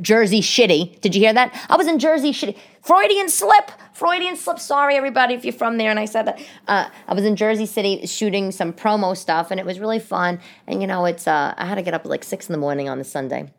Jersey 0.00 0.40
Shitty. 0.40 1.00
Did 1.00 1.14
you 1.14 1.20
hear 1.20 1.32
that? 1.32 1.66
I 1.68 1.76
was 1.76 1.86
in 1.86 1.98
Jersey 1.98 2.32
Shitty. 2.32 2.56
Freudian 2.82 3.28
slip. 3.28 3.70
Freudian 3.92 4.36
slip. 4.36 4.58
Sorry, 4.58 4.94
everybody, 4.96 5.34
if 5.34 5.44
you're 5.44 5.52
from 5.52 5.76
there 5.76 5.90
and 5.90 5.98
I 5.98 6.04
said 6.04 6.26
that. 6.26 6.40
Uh, 6.66 6.88
I 7.06 7.14
was 7.14 7.24
in 7.24 7.36
Jersey 7.36 7.66
City 7.66 8.06
shooting 8.06 8.52
some 8.52 8.72
promo 8.72 9.16
stuff, 9.16 9.50
and 9.50 9.58
it 9.58 9.66
was 9.66 9.80
really 9.80 9.98
fun. 9.98 10.40
And 10.66 10.80
you 10.80 10.86
know, 10.86 11.04
it's 11.04 11.26
uh, 11.26 11.54
I 11.56 11.66
had 11.66 11.74
to 11.76 11.82
get 11.82 11.94
up 11.94 12.02
at 12.02 12.06
like 12.06 12.24
six 12.24 12.48
in 12.48 12.52
the 12.52 12.58
morning 12.58 12.88
on 12.88 12.98
the 12.98 13.04
Sunday 13.04 13.52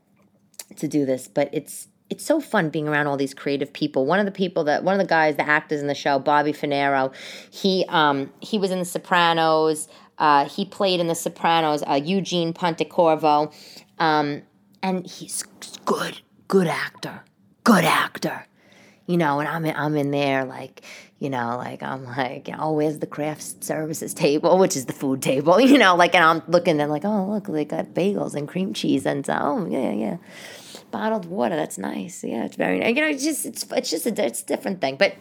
to 0.77 0.87
do 0.87 1.05
this, 1.05 1.27
but 1.27 1.49
it's 1.51 1.87
it's 2.09 2.25
so 2.25 2.39
fun 2.39 2.69
being 2.69 2.87
around 2.87 3.07
all 3.07 3.17
these 3.17 3.33
creative 3.33 3.71
people. 3.71 4.05
One 4.05 4.19
of 4.19 4.25
the 4.25 4.31
people 4.31 4.63
that 4.63 4.83
one 4.83 4.95
of 4.95 4.99
the 4.99 5.07
guys, 5.07 5.35
the 5.35 5.47
actors 5.47 5.81
in 5.81 5.87
the 5.87 5.95
show, 5.95 6.19
Bobby 6.19 6.53
Funaro, 6.53 7.13
he 7.51 7.85
um, 7.89 8.31
he 8.39 8.57
was 8.57 8.71
in 8.71 8.79
The 8.79 8.85
Sopranos. 8.85 9.87
Uh, 10.17 10.45
he 10.45 10.65
played 10.65 10.99
in 10.99 11.07
The 11.07 11.15
Sopranos. 11.15 11.83
Uh, 11.85 11.99
Eugene 12.03 12.53
Pontecorvo, 12.53 13.53
um, 13.99 14.41
and 14.81 15.05
he's 15.05 15.43
good 15.85 16.21
good 16.49 16.67
actor, 16.67 17.21
good 17.63 17.85
actor. 17.85 18.45
You 19.05 19.17
know, 19.17 19.39
and 19.39 19.47
I'm 19.47 19.65
in, 19.65 19.75
I'm 19.75 19.95
in 19.95 20.11
there 20.11 20.45
like, 20.45 20.83
you 21.17 21.29
know, 21.29 21.57
like 21.57 21.81
I'm 21.81 22.05
like, 22.05 22.49
oh, 22.59 22.73
where's 22.73 22.99
the 22.99 23.07
craft 23.07 23.63
services 23.63 24.13
table, 24.13 24.57
which 24.57 24.75
is 24.75 24.85
the 24.85 24.93
food 24.93 25.21
table, 25.21 25.59
you 25.71 25.77
know, 25.77 25.95
like, 25.95 26.13
and 26.13 26.23
I'm 26.23 26.43
looking 26.47 26.79
and 26.81 26.91
like, 26.91 27.05
oh, 27.05 27.25
look, 27.31 27.47
they 27.47 27.65
got 27.65 27.93
bagels 27.93 28.35
and 28.35 28.47
cream 28.47 28.73
cheese 28.73 29.05
and 29.05 29.25
so, 29.25 29.37
oh, 29.39 29.65
yeah, 29.67 29.91
yeah, 29.91 30.17
bottled 30.91 31.25
water, 31.25 31.55
that's 31.55 31.77
nice, 31.77 32.23
yeah, 32.23 32.45
it's 32.45 32.55
very, 32.55 32.85
you 32.87 33.01
know, 33.01 33.07
it's 33.07 33.23
just, 33.23 33.45
it's, 33.45 33.65
it's 33.71 33.89
just 33.89 34.05
a, 34.05 34.25
it's 34.25 34.41
a 34.41 34.45
different 34.45 34.79
thing, 34.79 34.95
but 34.97 35.15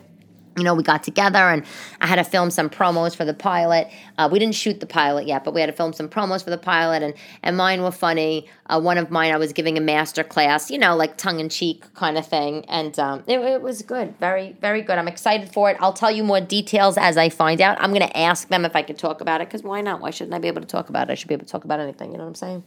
you 0.56 0.64
know, 0.64 0.74
we 0.74 0.82
got 0.82 1.02
together 1.02 1.38
and 1.38 1.64
I 2.00 2.06
had 2.06 2.16
to 2.16 2.24
film 2.24 2.50
some 2.50 2.68
promos 2.70 3.14
for 3.14 3.24
the 3.24 3.34
pilot. 3.34 3.88
Uh, 4.16 4.28
we 4.30 4.38
didn't 4.38 4.54
shoot 4.54 4.80
the 4.80 4.86
pilot 4.86 5.26
yet, 5.26 5.44
but 5.44 5.54
we 5.54 5.60
had 5.60 5.66
to 5.66 5.72
film 5.72 5.92
some 5.92 6.08
promos 6.08 6.42
for 6.42 6.50
the 6.50 6.58
pilot, 6.58 7.02
and 7.02 7.14
and 7.42 7.56
mine 7.56 7.82
were 7.82 7.90
funny. 7.90 8.46
Uh, 8.66 8.80
one 8.80 8.98
of 8.98 9.10
mine, 9.10 9.32
I 9.32 9.36
was 9.36 9.52
giving 9.52 9.78
a 9.78 9.80
master 9.80 10.24
class, 10.24 10.70
you 10.70 10.78
know, 10.78 10.96
like 10.96 11.16
tongue 11.16 11.40
in 11.40 11.48
cheek 11.48 11.92
kind 11.94 12.18
of 12.18 12.26
thing, 12.26 12.64
and 12.66 12.98
um, 12.98 13.24
it, 13.26 13.38
it 13.38 13.62
was 13.62 13.82
good, 13.82 14.16
very 14.18 14.56
very 14.60 14.82
good. 14.82 14.98
I'm 14.98 15.08
excited 15.08 15.52
for 15.52 15.70
it. 15.70 15.76
I'll 15.80 15.92
tell 15.92 16.10
you 16.10 16.24
more 16.24 16.40
details 16.40 16.96
as 16.98 17.16
I 17.16 17.28
find 17.28 17.60
out. 17.60 17.78
I'm 17.80 17.92
gonna 17.92 18.10
ask 18.14 18.48
them 18.48 18.64
if 18.64 18.74
I 18.74 18.82
could 18.82 18.98
talk 18.98 19.20
about 19.20 19.40
it 19.40 19.48
because 19.48 19.62
why 19.62 19.80
not? 19.80 20.00
Why 20.00 20.10
shouldn't 20.10 20.34
I 20.34 20.38
be 20.38 20.48
able 20.48 20.62
to 20.62 20.66
talk 20.66 20.88
about 20.88 21.08
it? 21.08 21.12
I 21.12 21.14
should 21.14 21.28
be 21.28 21.34
able 21.34 21.46
to 21.46 21.52
talk 21.52 21.64
about 21.64 21.80
anything. 21.80 22.12
You 22.12 22.18
know 22.18 22.24
what 22.24 22.30
I'm 22.30 22.34
saying? 22.34 22.64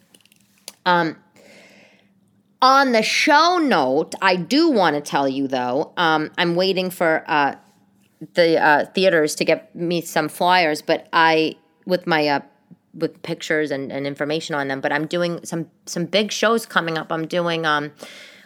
Um. 0.85 1.17
On 2.63 2.91
the 2.91 3.01
show 3.01 3.57
note, 3.57 4.13
I 4.21 4.35
do 4.35 4.69
want 4.69 4.95
to 4.95 5.01
tell 5.01 5.27
you 5.27 5.47
though, 5.47 5.93
um, 5.97 6.29
I'm 6.37 6.53
waiting 6.53 6.91
for 6.91 7.23
uh, 7.25 7.55
the 8.33 8.61
uh, 8.61 8.85
theaters 8.85 9.35
to 9.35 9.45
get 9.45 9.75
me 9.75 10.01
some 10.01 10.29
flyers, 10.29 10.81
but 10.81 11.07
I 11.11 11.55
with 11.85 12.05
my 12.07 12.27
uh, 12.27 12.39
with 12.93 13.21
pictures 13.23 13.71
and, 13.71 13.91
and 13.91 14.05
information 14.05 14.55
on 14.55 14.67
them. 14.67 14.81
But 14.81 14.91
I'm 14.91 15.07
doing 15.07 15.43
some 15.45 15.69
some 15.85 16.05
big 16.05 16.31
shows 16.31 16.65
coming 16.65 16.97
up. 16.97 17.11
I'm 17.11 17.27
doing 17.27 17.65
um 17.65 17.91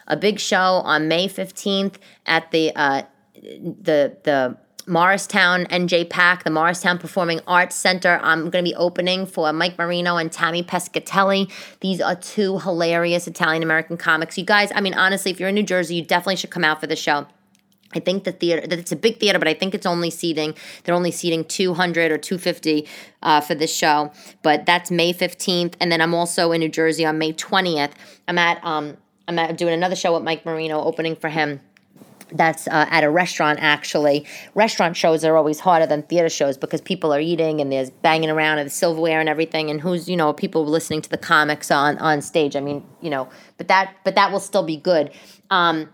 a 0.06 0.16
big 0.16 0.38
show 0.38 0.80
on 0.84 1.08
May 1.08 1.28
fifteenth 1.28 1.98
at 2.26 2.50
the 2.50 2.74
uh, 2.74 3.02
the 3.34 4.16
the 4.24 4.56
Morristown 4.88 5.64
NJ 5.66 6.08
PAC, 6.08 6.44
the 6.44 6.50
Morristown 6.50 6.98
Performing 6.98 7.40
Arts 7.46 7.74
Center. 7.74 8.20
I'm 8.22 8.50
going 8.50 8.64
to 8.64 8.70
be 8.70 8.74
opening 8.76 9.26
for 9.26 9.52
Mike 9.52 9.76
Marino 9.78 10.16
and 10.16 10.30
Tammy 10.30 10.62
Pescatelli. 10.62 11.50
These 11.80 12.00
are 12.00 12.14
two 12.14 12.60
hilarious 12.60 13.26
Italian 13.26 13.64
American 13.64 13.96
comics. 13.96 14.38
You 14.38 14.44
guys, 14.44 14.70
I 14.74 14.80
mean, 14.80 14.94
honestly, 14.94 15.32
if 15.32 15.40
you're 15.40 15.48
in 15.48 15.56
New 15.56 15.64
Jersey, 15.64 15.96
you 15.96 16.02
definitely 16.04 16.36
should 16.36 16.50
come 16.50 16.62
out 16.62 16.80
for 16.80 16.86
the 16.86 16.94
show. 16.94 17.26
I 17.94 18.00
think 18.00 18.24
the 18.24 18.32
theater 18.32 18.66
that 18.66 18.78
it's 18.78 18.92
a 18.92 18.96
big 18.96 19.20
theater, 19.20 19.38
but 19.38 19.48
I 19.48 19.54
think 19.54 19.74
it's 19.74 19.86
only 19.86 20.10
seating. 20.10 20.54
They're 20.84 20.94
only 20.94 21.10
seating 21.10 21.44
200 21.44 22.10
or 22.10 22.18
250 22.18 22.86
uh, 23.22 23.40
for 23.40 23.54
this 23.54 23.74
show. 23.74 24.12
But 24.42 24.66
that's 24.66 24.90
May 24.90 25.12
15th, 25.12 25.74
and 25.80 25.90
then 25.90 26.00
I'm 26.00 26.14
also 26.14 26.52
in 26.52 26.60
New 26.60 26.68
Jersey 26.68 27.06
on 27.06 27.18
May 27.18 27.32
20th. 27.32 27.92
I'm 28.28 28.38
at 28.38 28.62
um 28.64 28.96
I'm 29.28 29.38
at 29.38 29.56
doing 29.56 29.74
another 29.74 29.96
show 29.96 30.14
with 30.14 30.22
Mike 30.22 30.46
Marino, 30.46 30.82
opening 30.82 31.16
for 31.16 31.28
him. 31.28 31.60
That's 32.32 32.66
uh, 32.66 32.86
at 32.90 33.04
a 33.04 33.10
restaurant, 33.10 33.60
actually. 33.62 34.26
Restaurant 34.54 34.96
shows 34.96 35.24
are 35.24 35.36
always 35.36 35.60
harder 35.60 35.86
than 35.86 36.02
theater 36.02 36.28
shows 36.28 36.56
because 36.56 36.80
people 36.80 37.14
are 37.14 37.20
eating 37.20 37.60
and 37.60 37.70
there's 37.70 37.90
banging 37.90 38.30
around 38.30 38.58
and 38.58 38.66
the 38.66 38.72
silverware 38.72 39.20
and 39.20 39.28
everything. 39.28 39.70
And 39.70 39.80
who's, 39.80 40.08
you 40.08 40.16
know, 40.16 40.32
people 40.32 40.66
listening 40.66 41.02
to 41.02 41.08
the 41.08 41.18
comics 41.18 41.70
on, 41.70 41.98
on 41.98 42.20
stage. 42.22 42.56
I 42.56 42.60
mean, 42.60 42.84
you 43.00 43.10
know, 43.10 43.28
but 43.58 43.68
that, 43.68 43.94
but 44.02 44.16
that 44.16 44.32
will 44.32 44.40
still 44.40 44.64
be 44.64 44.76
good. 44.76 45.12
Um, 45.50 45.88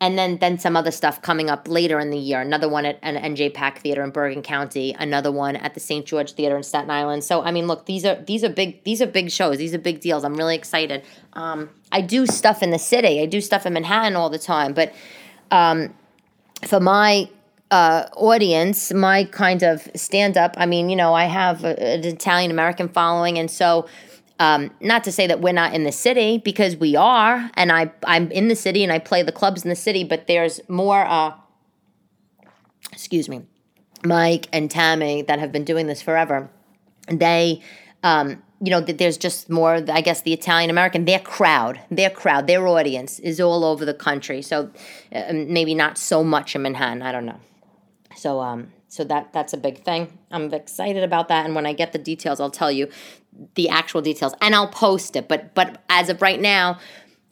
and 0.00 0.16
then 0.16 0.38
then 0.38 0.58
some 0.58 0.76
other 0.76 0.90
stuff 0.90 1.20
coming 1.20 1.50
up 1.50 1.68
later 1.68 2.00
in 2.00 2.10
the 2.10 2.18
year. 2.18 2.40
Another 2.40 2.68
one 2.68 2.86
at 2.86 2.98
an 3.02 3.16
NJ 3.16 3.52
PAC 3.52 3.80
Theater 3.80 4.02
in 4.02 4.10
Bergen 4.10 4.42
County. 4.42 4.96
Another 4.98 5.30
one 5.30 5.56
at 5.56 5.74
the 5.74 5.80
St. 5.80 6.06
George 6.06 6.32
Theater 6.32 6.56
in 6.56 6.62
Staten 6.62 6.90
Island. 6.90 7.22
So 7.22 7.42
I 7.42 7.50
mean, 7.50 7.66
look, 7.66 7.84
these 7.84 8.04
are 8.06 8.16
these 8.16 8.42
are 8.42 8.48
big 8.48 8.82
these 8.84 9.02
are 9.02 9.06
big 9.06 9.30
shows. 9.30 9.58
These 9.58 9.74
are 9.74 9.78
big 9.78 10.00
deals. 10.00 10.24
I'm 10.24 10.36
really 10.36 10.56
excited. 10.56 11.04
Um, 11.34 11.68
I 11.92 12.00
do 12.00 12.26
stuff 12.26 12.62
in 12.62 12.70
the 12.70 12.78
city. 12.78 13.20
I 13.20 13.26
do 13.26 13.40
stuff 13.40 13.66
in 13.66 13.74
Manhattan 13.74 14.16
all 14.16 14.30
the 14.30 14.38
time. 14.38 14.72
But 14.72 14.94
um, 15.50 15.92
for 16.66 16.80
my 16.80 17.28
uh, 17.70 18.06
audience, 18.16 18.92
my 18.92 19.24
kind 19.24 19.62
of 19.62 19.86
stand 19.94 20.36
up, 20.36 20.54
I 20.56 20.66
mean, 20.66 20.88
you 20.88 20.96
know, 20.96 21.14
I 21.14 21.26
have 21.26 21.64
a, 21.64 21.80
an 21.80 22.04
Italian 22.04 22.50
American 22.50 22.88
following, 22.88 23.38
and 23.38 23.50
so 23.50 23.86
um, 24.40 24.70
not 24.80 25.04
to 25.04 25.12
say 25.12 25.26
that 25.26 25.42
we're 25.42 25.52
not 25.52 25.74
in 25.74 25.84
the 25.84 25.92
city 25.92 26.38
because 26.38 26.74
we 26.74 26.96
are, 26.96 27.50
and 27.54 27.70
I 27.70 27.92
I'm 28.06 28.32
in 28.32 28.48
the 28.48 28.56
city 28.56 28.82
and 28.82 28.90
I 28.90 28.98
play 28.98 29.22
the 29.22 29.32
clubs 29.32 29.62
in 29.62 29.68
the 29.68 29.76
city, 29.76 30.02
but 30.02 30.26
there's 30.26 30.60
more. 30.68 31.04
Uh, 31.04 31.34
excuse 32.90 33.28
me, 33.28 33.42
Mike 34.02 34.48
and 34.50 34.70
Tammy 34.70 35.20
that 35.22 35.38
have 35.38 35.52
been 35.52 35.64
doing 35.64 35.86
this 35.86 36.00
forever. 36.00 36.50
They, 37.06 37.60
um, 38.02 38.42
you 38.62 38.70
know, 38.70 38.80
there's 38.80 39.18
just 39.18 39.50
more. 39.50 39.84
I 39.92 40.00
guess 40.00 40.22
the 40.22 40.32
Italian 40.32 40.70
American, 40.70 41.04
their 41.04 41.20
crowd, 41.20 41.78
their 41.90 42.10
crowd, 42.10 42.46
their 42.46 42.66
audience 42.66 43.18
is 43.18 43.40
all 43.40 43.62
over 43.62 43.84
the 43.84 43.94
country. 43.94 44.40
So 44.40 44.70
uh, 45.12 45.32
maybe 45.34 45.74
not 45.74 45.98
so 45.98 46.24
much 46.24 46.56
in 46.56 46.62
Manhattan. 46.62 47.02
I 47.02 47.12
don't 47.12 47.26
know. 47.26 47.40
So 48.16 48.40
um, 48.40 48.72
so 48.90 49.04
that 49.04 49.32
that's 49.32 49.54
a 49.54 49.56
big 49.56 49.84
thing. 49.84 50.18
I'm 50.30 50.52
excited 50.52 51.02
about 51.02 51.28
that, 51.28 51.46
and 51.46 51.54
when 51.54 51.64
I 51.64 51.72
get 51.72 51.92
the 51.92 51.98
details, 51.98 52.40
I'll 52.40 52.50
tell 52.50 52.72
you 52.72 52.88
the 53.54 53.68
actual 53.70 54.02
details, 54.02 54.34
and 54.42 54.54
I'll 54.54 54.68
post 54.68 55.16
it. 55.16 55.28
But 55.28 55.54
but 55.54 55.82
as 55.88 56.10
of 56.10 56.20
right 56.20 56.40
now, 56.40 56.78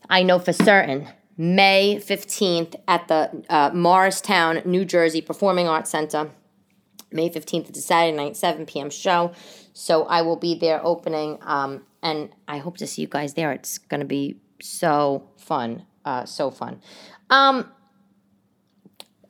I 0.08 0.22
know 0.22 0.38
for 0.38 0.54
certain 0.54 1.08
May 1.36 1.98
fifteenth 1.98 2.74
at 2.86 3.08
the 3.08 3.44
uh, 3.50 3.70
Morristown, 3.74 4.62
New 4.64 4.84
Jersey 4.84 5.20
Performing 5.20 5.68
Arts 5.68 5.90
Center. 5.90 6.30
May 7.10 7.28
fifteenth, 7.28 7.68
it's 7.68 7.78
a 7.78 7.82
Saturday 7.82 8.16
night, 8.16 8.36
seven 8.36 8.64
p.m. 8.64 8.90
show. 8.90 9.32
So 9.72 10.04
I 10.04 10.22
will 10.22 10.36
be 10.36 10.54
there 10.54 10.80
opening, 10.84 11.38
um, 11.42 11.82
and 12.02 12.30
I 12.46 12.58
hope 12.58 12.76
to 12.78 12.86
see 12.86 13.02
you 13.02 13.08
guys 13.08 13.34
there. 13.34 13.52
It's 13.52 13.78
going 13.78 14.00
to 14.00 14.06
be 14.06 14.40
so 14.60 15.28
fun, 15.36 15.84
uh, 16.04 16.24
so 16.24 16.50
fun. 16.50 16.80
Um, 17.30 17.70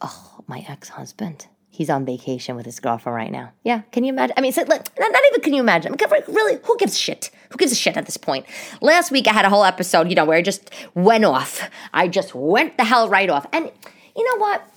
oh, 0.01 0.45
my 0.47 0.64
ex 0.69 0.88
husband 0.91 1.47
he's 1.79 1.88
on 1.88 2.05
vacation 2.05 2.57
with 2.57 2.67
his 2.67 2.81
girlfriend 2.81 3.14
right 3.14 3.31
now. 3.31 3.53
Yeah, 3.62 3.83
can 3.93 4.03
you 4.03 4.12
imagine? 4.12 4.35
I 4.37 4.41
mean, 4.41 4.51
so, 4.51 4.62
not, 4.62 4.91
not 4.99 5.23
even 5.31 5.41
can 5.43 5.53
you 5.55 5.61
imagine? 5.61 5.95
I 5.95 6.07
mean, 6.11 6.23
really, 6.27 6.59
who 6.64 6.77
gives 6.77 6.95
a 6.95 6.99
shit? 6.99 7.31
Who 7.51 7.57
gives 7.57 7.71
a 7.71 7.77
shit 7.77 7.97
at 7.97 8.05
this 8.05 8.17
point? 8.17 8.47
Last 8.81 9.12
week 9.12 9.29
I 9.29 9.33
had 9.33 9.45
a 9.45 9.49
whole 9.49 9.62
episode, 9.62 10.09
you 10.09 10.17
know, 10.17 10.25
where 10.25 10.37
I 10.37 10.43
just 10.43 10.71
went 10.97 11.25
off. 11.25 11.71
I 11.95 12.09
just 12.09 12.35
went 12.35 12.79
the 12.79 12.85
hell 12.85 13.09
right 13.09 13.31
off. 13.31 13.47
And 13.53 13.71
you 14.17 14.25
know 14.25 14.41
what? 14.41 14.69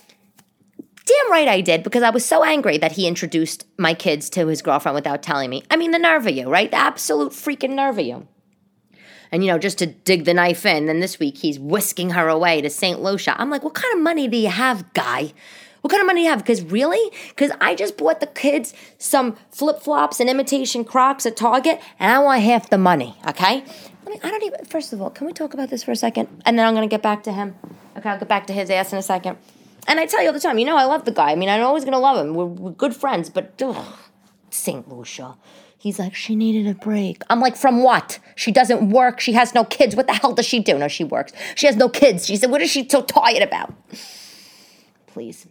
Damn 1.04 1.32
right 1.32 1.48
I 1.48 1.60
did 1.60 1.82
because 1.82 2.04
I 2.04 2.10
was 2.10 2.24
so 2.24 2.44
angry 2.44 2.78
that 2.78 2.92
he 2.92 3.08
introduced 3.08 3.66
my 3.78 3.94
kids 3.94 4.30
to 4.30 4.46
his 4.46 4.62
girlfriend 4.62 4.94
without 4.94 5.24
telling 5.24 5.50
me. 5.50 5.64
I 5.72 5.76
mean, 5.76 5.90
the 5.90 5.98
nerve 5.98 6.28
of 6.28 6.36
you, 6.36 6.48
right? 6.48 6.70
The 6.70 6.76
absolute 6.76 7.32
freaking 7.32 7.70
nerve 7.70 7.98
of 7.98 8.06
you. 8.06 8.28
And, 9.32 9.42
you 9.42 9.50
know, 9.50 9.58
just 9.58 9.78
to 9.78 9.86
dig 9.86 10.24
the 10.24 10.34
knife 10.34 10.64
in, 10.64 10.86
then 10.86 11.00
this 11.00 11.18
week 11.18 11.38
he's 11.38 11.58
whisking 11.58 12.10
her 12.10 12.28
away 12.28 12.60
to 12.60 12.70
St. 12.70 13.02
Lucia. 13.02 13.34
I'm 13.40 13.50
like, 13.50 13.64
what 13.64 13.74
kind 13.74 13.92
of 13.92 14.00
money 14.00 14.28
do 14.28 14.36
you 14.36 14.50
have, 14.50 14.92
guy? 14.92 15.32
What 15.82 15.90
kind 15.90 16.00
of 16.00 16.06
money 16.06 16.20
do 16.20 16.24
you 16.24 16.30
have? 16.30 16.38
Because 16.38 16.62
really? 16.62 17.10
Because 17.30 17.50
I 17.60 17.74
just 17.74 17.96
bought 17.96 18.20
the 18.20 18.26
kids 18.26 18.72
some 18.98 19.36
flip 19.50 19.80
flops 19.80 20.20
and 20.20 20.30
imitation 20.30 20.84
Crocs 20.84 21.26
at 21.26 21.36
Target, 21.36 21.80
and 21.98 22.10
I 22.10 22.20
want 22.20 22.40
half 22.42 22.70
the 22.70 22.78
money. 22.78 23.16
Okay? 23.28 23.64
I 24.06 24.10
mean, 24.10 24.20
I 24.22 24.30
don't 24.30 24.44
even. 24.44 24.64
First 24.64 24.92
of 24.92 25.02
all, 25.02 25.10
can 25.10 25.26
we 25.26 25.32
talk 25.32 25.54
about 25.54 25.70
this 25.70 25.82
for 25.82 25.90
a 25.90 25.96
second? 25.96 26.28
And 26.46 26.56
then 26.56 26.66
I'm 26.66 26.74
gonna 26.74 26.86
get 26.86 27.02
back 27.02 27.24
to 27.24 27.32
him. 27.32 27.56
Okay, 27.96 28.08
I'll 28.08 28.18
get 28.18 28.28
back 28.28 28.46
to 28.46 28.52
his 28.52 28.70
ass 28.70 28.92
in 28.92 28.98
a 28.98 29.02
second. 29.02 29.38
And 29.88 29.98
I 29.98 30.06
tell 30.06 30.20
you 30.22 30.28
all 30.28 30.32
the 30.32 30.40
time, 30.40 30.58
you 30.58 30.64
know, 30.64 30.76
I 30.76 30.84
love 30.84 31.04
the 31.04 31.10
guy. 31.10 31.32
I 31.32 31.34
mean, 31.34 31.48
I'm 31.48 31.62
always 31.62 31.84
gonna 31.84 31.98
love 31.98 32.24
him. 32.24 32.34
We're, 32.34 32.46
we're 32.46 32.70
good 32.70 32.94
friends, 32.94 33.28
but 33.28 33.60
ugh, 33.60 33.84
St. 34.50 34.88
Lucia. 34.88 35.36
He's 35.76 35.98
like, 35.98 36.14
she 36.14 36.36
needed 36.36 36.68
a 36.70 36.78
break. 36.78 37.22
I'm 37.28 37.40
like, 37.40 37.56
from 37.56 37.82
what? 37.82 38.20
She 38.36 38.52
doesn't 38.52 38.90
work. 38.90 39.18
She 39.18 39.32
has 39.32 39.52
no 39.52 39.64
kids. 39.64 39.96
What 39.96 40.06
the 40.06 40.12
hell 40.12 40.32
does 40.32 40.46
she 40.46 40.60
do? 40.60 40.78
No, 40.78 40.86
she 40.86 41.02
works. 41.02 41.32
She 41.56 41.66
has 41.66 41.74
no 41.74 41.88
kids. 41.88 42.24
She 42.24 42.36
said, 42.36 42.52
what 42.52 42.62
is 42.62 42.70
she 42.70 42.88
so 42.88 43.02
tired 43.02 43.42
about? 43.42 43.74
Please. 45.08 45.48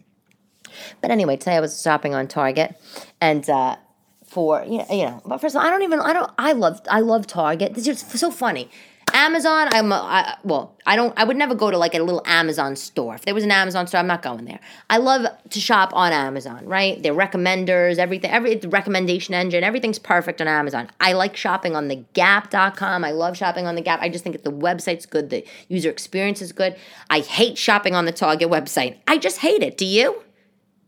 But 1.00 1.10
anyway, 1.10 1.36
today 1.36 1.56
I 1.56 1.60
was 1.60 1.80
shopping 1.80 2.14
on 2.14 2.28
Target, 2.28 2.76
and 3.20 3.48
uh, 3.48 3.76
for 4.24 4.64
you 4.64 4.78
know, 4.78 4.86
you 4.90 5.04
know, 5.04 5.20
but 5.26 5.38
first 5.38 5.54
of 5.54 5.60
all, 5.60 5.66
I 5.66 5.70
don't 5.70 5.82
even 5.82 6.00
I 6.00 6.12
don't 6.12 6.30
I 6.38 6.52
love 6.52 6.80
I 6.90 7.00
love 7.00 7.26
Target. 7.26 7.74
This 7.74 7.86
is 7.86 8.00
so 8.00 8.30
funny. 8.30 8.70
Amazon, 9.14 9.68
I'm 9.72 9.92
I, 9.92 10.36
well, 10.42 10.74
I 10.86 10.96
don't 10.96 11.12
I 11.18 11.24
would 11.24 11.36
never 11.36 11.54
go 11.54 11.70
to 11.70 11.76
like 11.76 11.94
a 11.94 11.98
little 11.98 12.22
Amazon 12.24 12.76
store. 12.76 13.14
If 13.14 13.24
there 13.26 13.34
was 13.34 13.44
an 13.44 13.50
Amazon 13.50 13.86
store, 13.86 14.00
I'm 14.00 14.06
not 14.06 14.22
going 14.22 14.46
there. 14.46 14.60
I 14.88 14.96
love 14.96 15.26
to 15.50 15.60
shop 15.60 15.90
on 15.92 16.12
Amazon, 16.12 16.64
right? 16.64 17.02
Their 17.02 17.12
recommenders, 17.12 17.98
everything, 17.98 18.30
every 18.30 18.54
the 18.54 18.68
recommendation 18.68 19.34
engine, 19.34 19.64
everything's 19.64 19.98
perfect 19.98 20.40
on 20.40 20.48
Amazon. 20.48 20.90
I 20.98 21.12
like 21.12 21.36
shopping 21.36 21.76
on 21.76 21.88
the 21.88 21.96
gap.com. 22.14 23.04
I 23.04 23.10
love 23.10 23.36
shopping 23.36 23.66
on 23.66 23.74
the 23.74 23.82
Gap. 23.82 24.00
I 24.00 24.08
just 24.08 24.24
think 24.24 24.34
that 24.34 24.44
the 24.44 24.56
website's 24.56 25.04
good, 25.04 25.30
the 25.30 25.44
user 25.68 25.90
experience 25.90 26.40
is 26.40 26.52
good. 26.52 26.76
I 27.10 27.20
hate 27.20 27.58
shopping 27.58 27.94
on 27.94 28.06
the 28.06 28.12
Target 28.12 28.48
website. 28.48 28.96
I 29.06 29.18
just 29.18 29.38
hate 29.38 29.62
it. 29.62 29.76
Do 29.76 29.84
you? 29.84 30.22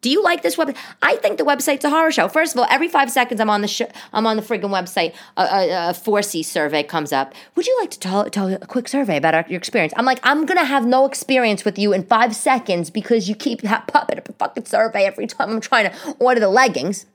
Do 0.05 0.11
you 0.11 0.23
like 0.23 0.43
this 0.43 0.57
website? 0.57 0.77
I 1.01 1.17
think 1.17 1.39
the 1.39 1.45
website's 1.45 1.83
a 1.83 1.89
horror 1.89 2.13
show. 2.13 2.29
First 2.29 2.55
of 2.55 2.61
all, 2.61 2.67
every 2.69 2.89
five 2.89 3.11
seconds 3.11 3.41
I'm 3.41 3.49
on 3.49 3.63
the 3.63 3.69
sh- 3.69 3.91
I'm 4.13 4.27
on 4.27 4.37
the 4.37 4.43
friggin' 4.43 4.65
website. 4.65 5.15
A, 5.39 5.43
a, 5.43 5.89
a 5.89 5.93
ForeSee 5.95 6.45
survey 6.45 6.83
comes 6.83 7.11
up. 7.11 7.33
Would 7.55 7.67
you 7.67 7.75
like 7.81 7.91
to 7.93 7.99
tell, 7.99 8.29
tell 8.29 8.53
a 8.53 8.59
quick 8.59 8.87
survey 8.87 9.17
about 9.17 9.35
our, 9.35 9.47
your 9.49 9.57
experience? 9.57 9.95
I'm 9.97 10.05
like, 10.05 10.21
I'm 10.23 10.45
gonna 10.45 10.67
have 10.67 10.85
no 10.85 11.07
experience 11.07 11.65
with 11.65 11.79
you 11.79 11.95
in 11.95 12.05
five 12.05 12.37
seconds 12.37 12.91
because 12.91 13.31
you 13.31 13.35
keep 13.35 13.63
popping 13.63 14.19
up 14.19 14.29
a 14.29 14.35
fucking 14.35 14.67
survey 14.67 15.07
every 15.07 15.27
time 15.27 15.49
I'm 15.49 15.63
trying 15.63 15.91
to 15.91 16.17
order 16.19 16.39
the 16.39 16.51
leggings. 16.51 17.07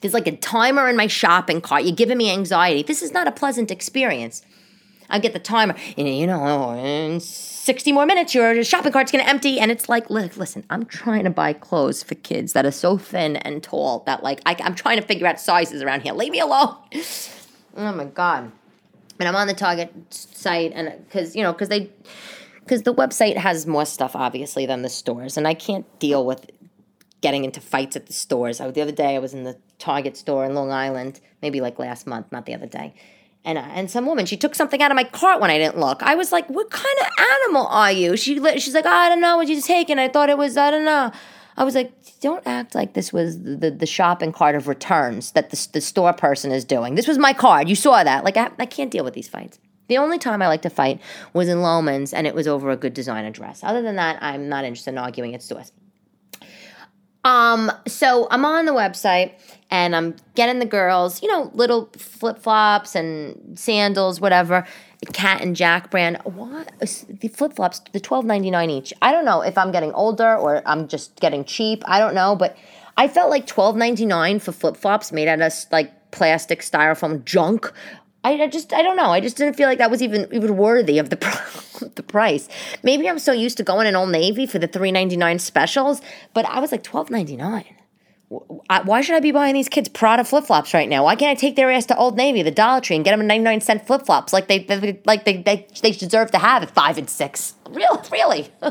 There's 0.00 0.14
like 0.14 0.26
a 0.26 0.36
timer 0.36 0.88
in 0.88 0.96
my 0.96 1.06
shopping 1.06 1.60
cart. 1.60 1.84
You're 1.84 1.94
giving 1.94 2.18
me 2.18 2.32
anxiety. 2.32 2.82
This 2.82 3.02
is 3.02 3.12
not 3.12 3.28
a 3.28 3.32
pleasant 3.32 3.70
experience. 3.70 4.42
I 5.08 5.20
get 5.20 5.32
the 5.32 5.38
timer, 5.38 5.76
and 5.96 6.08
you 6.08 6.26
know, 6.26 6.72
in 6.72 7.20
60 7.68 7.92
more 7.92 8.06
minutes, 8.06 8.34
your 8.34 8.64
shopping 8.64 8.92
cart's 8.92 9.12
gonna 9.12 9.24
empty. 9.24 9.60
And 9.60 9.70
it's 9.70 9.90
like, 9.90 10.08
listen, 10.08 10.64
I'm 10.70 10.86
trying 10.86 11.24
to 11.24 11.30
buy 11.30 11.52
clothes 11.52 12.02
for 12.02 12.14
kids 12.14 12.54
that 12.54 12.64
are 12.64 12.70
so 12.70 12.96
thin 12.96 13.36
and 13.36 13.62
tall 13.62 14.04
that, 14.06 14.22
like, 14.22 14.40
I, 14.46 14.56
I'm 14.60 14.74
trying 14.74 14.98
to 14.98 15.06
figure 15.06 15.26
out 15.26 15.38
sizes 15.38 15.82
around 15.82 16.00
here. 16.00 16.14
Leave 16.14 16.32
me 16.32 16.40
alone. 16.40 16.76
Oh 17.76 17.92
my 17.92 18.06
God. 18.06 18.50
And 19.20 19.28
I'm 19.28 19.36
on 19.36 19.46
the 19.46 19.54
Target 19.54 19.92
site, 20.10 20.72
and 20.74 20.92
because, 21.04 21.36
you 21.36 21.44
know, 21.44 21.52
because 21.52 21.68
they, 21.68 21.90
because 22.58 22.82
the 22.82 22.92
website 22.92 23.36
has 23.36 23.68
more 23.68 23.84
stuff, 23.84 24.16
obviously, 24.16 24.66
than 24.66 24.82
the 24.82 24.88
stores. 24.88 25.36
And 25.36 25.46
I 25.46 25.54
can't 25.54 25.86
deal 26.00 26.26
with 26.26 26.50
getting 27.20 27.44
into 27.44 27.60
fights 27.60 27.94
at 27.94 28.06
the 28.06 28.12
stores. 28.12 28.60
I, 28.60 28.68
the 28.72 28.80
other 28.80 28.90
day 28.90 29.14
I 29.14 29.20
was 29.20 29.32
in 29.32 29.44
the 29.44 29.56
Target 29.78 30.16
store 30.16 30.44
in 30.44 30.56
Long 30.56 30.72
Island, 30.72 31.20
maybe 31.40 31.60
like 31.60 31.78
last 31.78 32.04
month, 32.04 32.32
not 32.32 32.46
the 32.46 32.54
other 32.54 32.66
day. 32.66 32.94
And, 33.44 33.56
and 33.56 33.90
some 33.90 34.04
woman, 34.04 34.26
she 34.26 34.36
took 34.36 34.54
something 34.54 34.82
out 34.82 34.90
of 34.90 34.96
my 34.96 35.04
cart 35.04 35.40
when 35.40 35.50
I 35.50 35.58
didn't 35.58 35.78
look. 35.78 36.02
I 36.02 36.16
was 36.16 36.32
like, 36.32 36.48
"What 36.48 36.70
kind 36.70 36.98
of 37.00 37.06
animal 37.18 37.66
are 37.66 37.92
you?" 37.92 38.16
She 38.16 38.34
she's 38.58 38.74
like, 38.74 38.84
oh, 38.84 38.90
"I 38.90 39.08
don't 39.08 39.20
know 39.20 39.36
what 39.36 39.48
you 39.48 39.60
taking. 39.62 39.98
I 39.98 40.08
thought 40.08 40.28
it 40.28 40.36
was 40.36 40.56
I 40.56 40.70
don't 40.70 40.84
know." 40.84 41.12
I 41.56 41.64
was 41.64 41.74
like, 41.74 41.92
"Don't 42.20 42.46
act 42.46 42.74
like 42.74 42.94
this 42.94 43.12
was 43.12 43.42
the, 43.42 43.70
the 43.70 43.86
shopping 43.86 44.32
cart 44.32 44.54
of 44.54 44.68
returns 44.68 45.32
that 45.32 45.50
the, 45.50 45.68
the 45.72 45.80
store 45.80 46.12
person 46.12 46.52
is 46.52 46.64
doing. 46.64 46.94
This 46.94 47.08
was 47.08 47.18
my 47.18 47.32
card. 47.32 47.68
You 47.68 47.74
saw 47.74 48.04
that. 48.04 48.22
Like 48.24 48.36
I, 48.36 48.50
I 48.58 48.66
can't 48.66 48.90
deal 48.90 49.04
with 49.04 49.14
these 49.14 49.28
fights." 49.28 49.58
The 49.88 49.96
only 49.96 50.18
time 50.18 50.42
I 50.42 50.48
like 50.48 50.62
to 50.62 50.70
fight 50.70 51.00
was 51.32 51.48
in 51.48 51.58
Loehmann's, 51.58 52.12
and 52.12 52.26
it 52.26 52.34
was 52.34 52.46
over 52.46 52.70
a 52.70 52.76
good 52.76 52.92
designer 52.92 53.30
dress. 53.30 53.64
Other 53.64 53.80
than 53.80 53.96
that, 53.96 54.22
I'm 54.22 54.48
not 54.48 54.64
interested 54.64 54.90
in 54.90 54.98
arguing 54.98 55.34
at 55.34 55.42
stores. 55.42 55.72
Um, 57.24 57.72
so 57.86 58.28
I'm 58.30 58.44
on 58.44 58.66
the 58.66 58.72
website 58.72 59.32
and 59.70 59.94
I'm 59.94 60.16
getting 60.34 60.58
the 60.58 60.66
girls, 60.66 61.22
you 61.22 61.28
know, 61.28 61.50
little 61.54 61.90
flip 61.96 62.38
flops 62.38 62.94
and 62.94 63.58
sandals, 63.58 64.20
whatever. 64.20 64.66
Cat 65.12 65.42
and 65.42 65.54
Jack 65.54 65.90
brand. 65.90 66.18
What 66.24 66.72
the 66.80 67.28
flip 67.28 67.54
flops? 67.54 67.80
The 67.92 68.00
twelve 68.00 68.24
ninety 68.24 68.50
nine 68.50 68.70
each. 68.70 68.92
I 69.00 69.12
don't 69.12 69.24
know 69.24 69.42
if 69.42 69.56
I'm 69.56 69.70
getting 69.70 69.92
older 69.92 70.36
or 70.36 70.62
I'm 70.66 70.88
just 70.88 71.16
getting 71.20 71.44
cheap. 71.44 71.84
I 71.86 72.00
don't 72.00 72.14
know, 72.14 72.34
but 72.34 72.56
I 72.96 73.06
felt 73.06 73.30
like 73.30 73.46
twelve 73.46 73.76
ninety 73.76 74.06
nine 74.06 74.40
for 74.40 74.52
flip 74.52 74.76
flops 74.76 75.12
made 75.12 75.28
out 75.28 75.40
of 75.40 75.52
like 75.70 76.10
plastic 76.10 76.60
styrofoam 76.60 77.24
junk 77.24 77.72
I, 78.24 78.32
I 78.42 78.48
just 78.48 78.72
I 78.72 78.82
don't 78.82 78.96
know. 78.96 79.10
I 79.10 79.20
just 79.20 79.36
didn't 79.36 79.54
feel 79.54 79.68
like 79.68 79.78
that 79.78 79.90
was 79.90 80.02
even 80.02 80.28
even 80.32 80.56
worthy 80.56 80.98
of 80.98 81.10
the 81.10 81.16
the 81.94 82.02
price. 82.02 82.48
Maybe 82.82 83.08
I'm 83.08 83.18
so 83.18 83.32
used 83.32 83.56
to 83.58 83.62
going 83.62 83.86
in 83.86 83.94
Old 83.94 84.10
Navy 84.10 84.46
for 84.46 84.58
the 84.58 84.66
three 84.66 84.92
ninety 84.92 85.16
nine 85.16 85.38
specials, 85.38 86.02
but 86.34 86.44
I 86.46 86.60
was 86.60 86.72
like 86.72 86.82
twelve 86.82 87.10
ninety 87.10 87.36
nine. 87.36 87.77
Why 88.28 89.00
should 89.00 89.16
I 89.16 89.20
be 89.20 89.32
buying 89.32 89.54
these 89.54 89.70
kids 89.70 89.88
Prada 89.88 90.22
flip 90.22 90.44
flops 90.44 90.74
right 90.74 90.88
now? 90.88 91.04
Why 91.04 91.16
can't 91.16 91.30
I 91.30 91.40
take 91.40 91.56
their 91.56 91.70
ass 91.70 91.86
to 91.86 91.96
Old 91.96 92.16
Navy, 92.16 92.42
the 92.42 92.50
Dollar 92.50 92.82
Tree, 92.82 92.96
and 92.96 93.04
get 93.04 93.12
them 93.12 93.22
a 93.22 93.24
ninety 93.24 93.44
nine 93.44 93.60
cent 93.62 93.86
flip 93.86 94.04
flops 94.04 94.34
like 94.34 94.48
they, 94.48 94.64
they 94.64 95.00
like 95.06 95.24
they, 95.24 95.38
they 95.38 95.66
they 95.80 95.92
deserve 95.92 96.30
to 96.32 96.38
have 96.38 96.62
at 96.62 96.70
five 96.70 96.98
and 96.98 97.08
six? 97.08 97.54
Real, 97.70 98.02
really. 98.12 98.50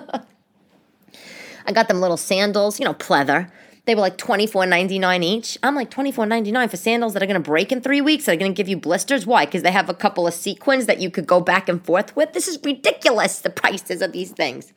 I 1.66 1.72
got 1.74 1.88
them 1.88 2.00
little 2.00 2.18
sandals, 2.18 2.80
you 2.80 2.86
know, 2.86 2.94
pleather. 2.94 3.50
They 3.86 3.96
were 3.96 4.02
like 4.02 4.18
twenty 4.18 4.46
four 4.46 4.68
ninety 4.68 5.00
nine 5.00 5.24
each. 5.24 5.58
I'm 5.64 5.74
like 5.74 5.90
twenty 5.90 6.12
four 6.12 6.28
ninety 6.28 6.52
nine 6.52 6.70
for 6.70 6.78
sandals 6.78 7.14
that 7.14 7.24
are 7.24 7.28
going 7.28 7.42
to 7.42 7.50
break 7.50 7.72
in 7.72 7.82
three 7.82 8.02
weeks. 8.02 8.26
That 8.26 8.34
are 8.34 8.38
going 8.38 8.54
to 8.54 8.56
give 8.56 8.68
you 8.68 8.78
blisters. 8.78 9.26
Why? 9.26 9.46
Because 9.46 9.64
they 9.64 9.72
have 9.72 9.90
a 9.90 9.94
couple 9.96 10.28
of 10.28 10.36
sequins 10.36 10.86
that 10.86 11.02
you 11.02 11.10
could 11.10 11.26
go 11.26 11.42
back 11.42 11.68
and 11.68 11.84
forth 11.84 12.16
with. 12.16 12.34
This 12.34 12.48
is 12.48 12.60
ridiculous. 12.64 13.40
The 13.40 13.50
prices 13.50 14.04
of 14.04 14.12
these 14.12 14.32
things. 14.32 14.72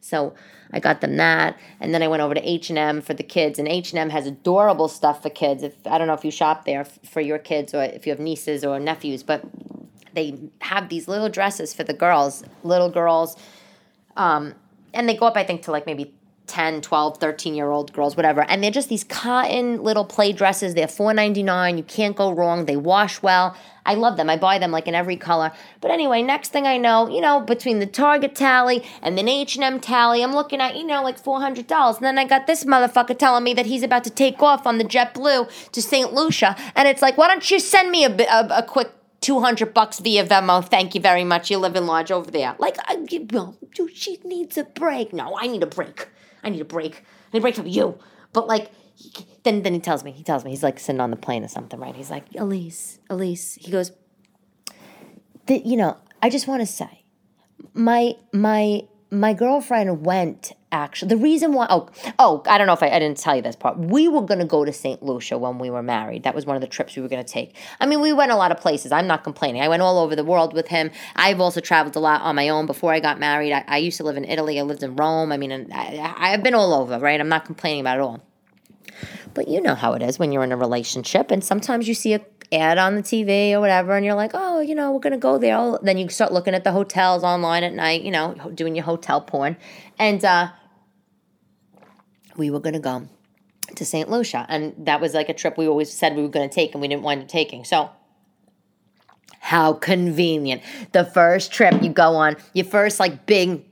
So 0.00 0.34
I 0.72 0.80
got 0.80 1.00
them 1.00 1.16
that, 1.16 1.58
and 1.80 1.94
then 1.94 2.02
I 2.02 2.08
went 2.08 2.22
over 2.22 2.34
to 2.34 2.48
H 2.48 2.68
and 2.70 2.78
M 2.78 3.00
for 3.00 3.14
the 3.14 3.22
kids. 3.22 3.58
And 3.58 3.68
H 3.68 3.92
and 3.92 3.98
M 3.98 4.10
has 4.10 4.26
adorable 4.26 4.88
stuff 4.88 5.22
for 5.22 5.30
kids. 5.30 5.62
If 5.62 5.74
I 5.86 5.98
don't 5.98 6.06
know 6.06 6.14
if 6.14 6.24
you 6.24 6.30
shop 6.30 6.64
there 6.64 6.84
for 6.84 7.20
your 7.20 7.38
kids 7.38 7.74
or 7.74 7.82
if 7.82 8.06
you 8.06 8.12
have 8.12 8.20
nieces 8.20 8.64
or 8.64 8.80
nephews, 8.80 9.22
but 9.22 9.44
they 10.14 10.38
have 10.60 10.88
these 10.88 11.08
little 11.08 11.28
dresses 11.28 11.74
for 11.74 11.84
the 11.84 11.92
girls, 11.92 12.44
little 12.62 12.90
girls, 12.90 13.36
um, 14.16 14.54
and 14.92 15.08
they 15.08 15.16
go 15.16 15.26
up 15.26 15.36
I 15.36 15.44
think 15.44 15.62
to 15.62 15.70
like 15.70 15.86
maybe 15.86 16.14
10 16.46 16.82
12 16.82 17.18
13 17.18 17.54
year 17.54 17.70
old 17.70 17.92
girls 17.92 18.16
whatever 18.16 18.42
and 18.42 18.62
they're 18.62 18.70
just 18.70 18.88
these 18.88 19.04
cotton 19.04 19.82
little 19.82 20.04
play 20.04 20.32
dresses 20.32 20.74
they're 20.74 20.86
4.99 20.86 21.78
you 21.78 21.82
can't 21.82 22.16
go 22.16 22.32
wrong 22.32 22.66
they 22.66 22.76
wash 22.76 23.22
well 23.22 23.56
i 23.86 23.94
love 23.94 24.18
them 24.18 24.28
i 24.28 24.36
buy 24.36 24.58
them 24.58 24.70
like 24.70 24.86
in 24.86 24.94
every 24.94 25.16
color 25.16 25.52
but 25.80 25.90
anyway 25.90 26.22
next 26.22 26.50
thing 26.50 26.66
i 26.66 26.76
know 26.76 27.08
you 27.08 27.20
know 27.20 27.40
between 27.40 27.78
the 27.78 27.86
target 27.86 28.34
tally 28.34 28.84
and 29.00 29.16
the 29.16 29.26
h&m 29.26 29.80
tally 29.80 30.22
i'm 30.22 30.34
looking 30.34 30.60
at 30.60 30.76
you 30.76 30.84
know 30.84 31.02
like 31.02 31.22
$400 31.22 31.96
and 31.96 32.04
then 32.04 32.18
i 32.18 32.24
got 32.26 32.46
this 32.46 32.64
motherfucker 32.64 33.18
telling 33.18 33.44
me 33.44 33.54
that 33.54 33.66
he's 33.66 33.82
about 33.82 34.04
to 34.04 34.10
take 34.10 34.42
off 34.42 34.66
on 34.66 34.76
the 34.78 34.84
JetBlue 34.84 35.70
to 35.72 35.82
st 35.82 36.12
lucia 36.12 36.56
and 36.76 36.86
it's 36.86 37.00
like 37.00 37.16
why 37.16 37.26
don't 37.26 37.50
you 37.50 37.58
send 37.58 37.90
me 37.90 38.04
a, 38.04 38.10
a, 38.10 38.58
a 38.58 38.62
quick 38.62 38.90
200 39.22 39.72
bucks 39.72 40.00
via 40.00 40.22
Venmo. 40.26 40.62
Thank 40.62 40.94
you 40.94 41.00
very 41.00 41.24
much. 41.24 41.50
You 41.50 41.56
live 41.56 41.76
in 41.76 41.86
Lodge 41.86 42.10
over 42.10 42.30
there. 42.30 42.54
Like, 42.58 42.76
I, 42.80 42.98
well, 43.32 43.56
dude, 43.74 43.96
she 43.96 44.18
needs 44.22 44.58
a 44.58 44.64
break. 44.64 45.14
No, 45.14 45.34
I 45.38 45.46
need 45.46 45.62
a 45.62 45.66
break. 45.66 46.08
I 46.44 46.50
need 46.50 46.60
a 46.60 46.64
break. 46.64 46.96
I 46.96 47.28
need 47.32 47.38
a 47.38 47.42
break 47.42 47.54
from 47.54 47.66
you. 47.66 47.98
But 48.32 48.46
like, 48.46 48.70
then 49.42 49.62
then 49.62 49.74
he 49.74 49.80
tells 49.80 50.04
me, 50.04 50.12
he 50.12 50.22
tells 50.22 50.44
me, 50.44 50.50
he's 50.50 50.62
like 50.62 50.78
sitting 50.78 51.00
on 51.00 51.10
the 51.10 51.16
plane 51.16 51.44
or 51.44 51.48
something, 51.48 51.80
right? 51.80 51.94
He's 51.94 52.10
like, 52.10 52.30
Elyse, 52.32 52.98
Elyse. 53.10 53.58
He 53.58 53.70
goes, 53.70 53.92
you 55.48 55.76
know, 55.76 55.96
I 56.22 56.30
just 56.30 56.46
want 56.46 56.60
to 56.60 56.66
say, 56.66 57.04
my 57.72 58.14
my 58.32 58.82
my 59.14 59.32
girlfriend 59.32 60.04
went 60.04 60.52
actually 60.72 61.08
the 61.08 61.16
reason 61.16 61.52
why 61.52 61.66
oh 61.70 61.88
oh 62.18 62.42
i 62.46 62.58
don't 62.58 62.66
know 62.66 62.72
if 62.72 62.82
i, 62.82 62.88
I 62.88 62.98
didn't 62.98 63.18
tell 63.18 63.36
you 63.36 63.42
this 63.42 63.56
part. 63.56 63.78
We 63.78 64.08
were 64.08 64.22
going 64.22 64.40
to 64.40 64.44
go 64.44 64.64
to 64.64 64.72
st 64.72 65.02
lucia 65.02 65.38
when 65.38 65.58
we 65.58 65.70
were 65.70 65.82
married. 65.82 66.24
That 66.24 66.34
was 66.34 66.46
one 66.46 66.56
of 66.56 66.60
the 66.60 66.68
trips 66.68 66.96
we 66.96 67.02
were 67.02 67.08
going 67.08 67.24
to 67.24 67.32
take. 67.32 67.56
I 67.80 67.86
mean 67.86 68.00
we 68.00 68.12
went 68.12 68.32
a 68.32 68.36
lot 68.36 68.50
of 68.50 68.58
places. 68.58 68.92
I'm 68.92 69.06
not 69.06 69.24
complaining. 69.24 69.62
I 69.62 69.68
went 69.68 69.82
all 69.82 69.98
over 69.98 70.16
the 70.16 70.24
world 70.24 70.52
with 70.52 70.68
him. 70.68 70.90
I've 71.16 71.40
also 71.40 71.60
traveled 71.60 71.96
a 71.96 72.00
lot 72.00 72.22
on 72.22 72.34
my 72.36 72.48
own. 72.48 72.66
Before 72.66 72.92
i 72.92 73.00
got 73.00 73.18
married 73.18 73.52
i, 73.52 73.64
I 73.66 73.78
used 73.78 73.96
to 73.98 74.04
live 74.04 74.16
in 74.16 74.24
italy. 74.24 74.58
I 74.58 74.62
lived 74.62 74.82
in 74.82 74.96
rome. 74.96 75.32
I 75.32 75.36
mean 75.36 75.52
I, 75.72 76.14
i've 76.18 76.42
been 76.42 76.54
all 76.54 76.74
over 76.74 76.98
right? 76.98 77.20
I'm 77.20 77.28
not 77.28 77.44
complaining 77.44 77.80
about 77.80 77.98
it 77.98 78.02
all. 78.02 78.20
But 79.34 79.48
you 79.48 79.60
know 79.60 79.74
how 79.74 79.94
it 79.94 80.02
is 80.02 80.18
when 80.18 80.32
you're 80.32 80.44
in 80.44 80.52
a 80.52 80.56
relationship 80.56 81.30
and 81.30 81.42
sometimes 81.42 81.88
you 81.88 81.94
see 81.94 82.14
a 82.14 82.20
ad 82.52 82.78
on 82.78 82.94
the 82.94 83.02
TV 83.02 83.52
or 83.52 83.60
whatever, 83.60 83.96
and 83.96 84.04
you're 84.04 84.14
like, 84.14 84.32
oh, 84.34 84.60
you 84.60 84.74
know, 84.74 84.92
we're 84.92 85.00
gonna 85.00 85.18
go 85.18 85.38
there. 85.38 85.78
Then 85.82 85.98
you 85.98 86.08
start 86.08 86.32
looking 86.32 86.54
at 86.54 86.64
the 86.64 86.72
hotels 86.72 87.22
online 87.22 87.64
at 87.64 87.74
night, 87.74 88.02
you 88.02 88.10
know, 88.10 88.34
doing 88.54 88.74
your 88.74 88.84
hotel 88.84 89.20
porn, 89.20 89.56
and 89.98 90.24
uh, 90.24 90.48
we 92.36 92.50
were 92.50 92.60
gonna 92.60 92.80
go 92.80 93.08
to 93.76 93.84
St. 93.84 94.10
Lucia, 94.10 94.46
and 94.48 94.74
that 94.78 95.00
was 95.00 95.14
like 95.14 95.28
a 95.28 95.34
trip 95.34 95.56
we 95.58 95.66
always 95.66 95.92
said 95.92 96.16
we 96.16 96.22
were 96.22 96.28
gonna 96.28 96.48
take, 96.48 96.72
and 96.74 96.80
we 96.80 96.88
didn't 96.88 97.02
wind 97.02 97.22
up 97.22 97.28
taking. 97.28 97.64
So. 97.64 97.90
How 99.40 99.74
convenient. 99.74 100.62
The 100.92 101.04
first 101.04 101.52
trip 101.52 101.82
you 101.82 101.90
go 101.90 102.14
on, 102.16 102.36
your 102.54 102.64
first 102.64 102.98
like 102.98 103.26
big 103.26 103.62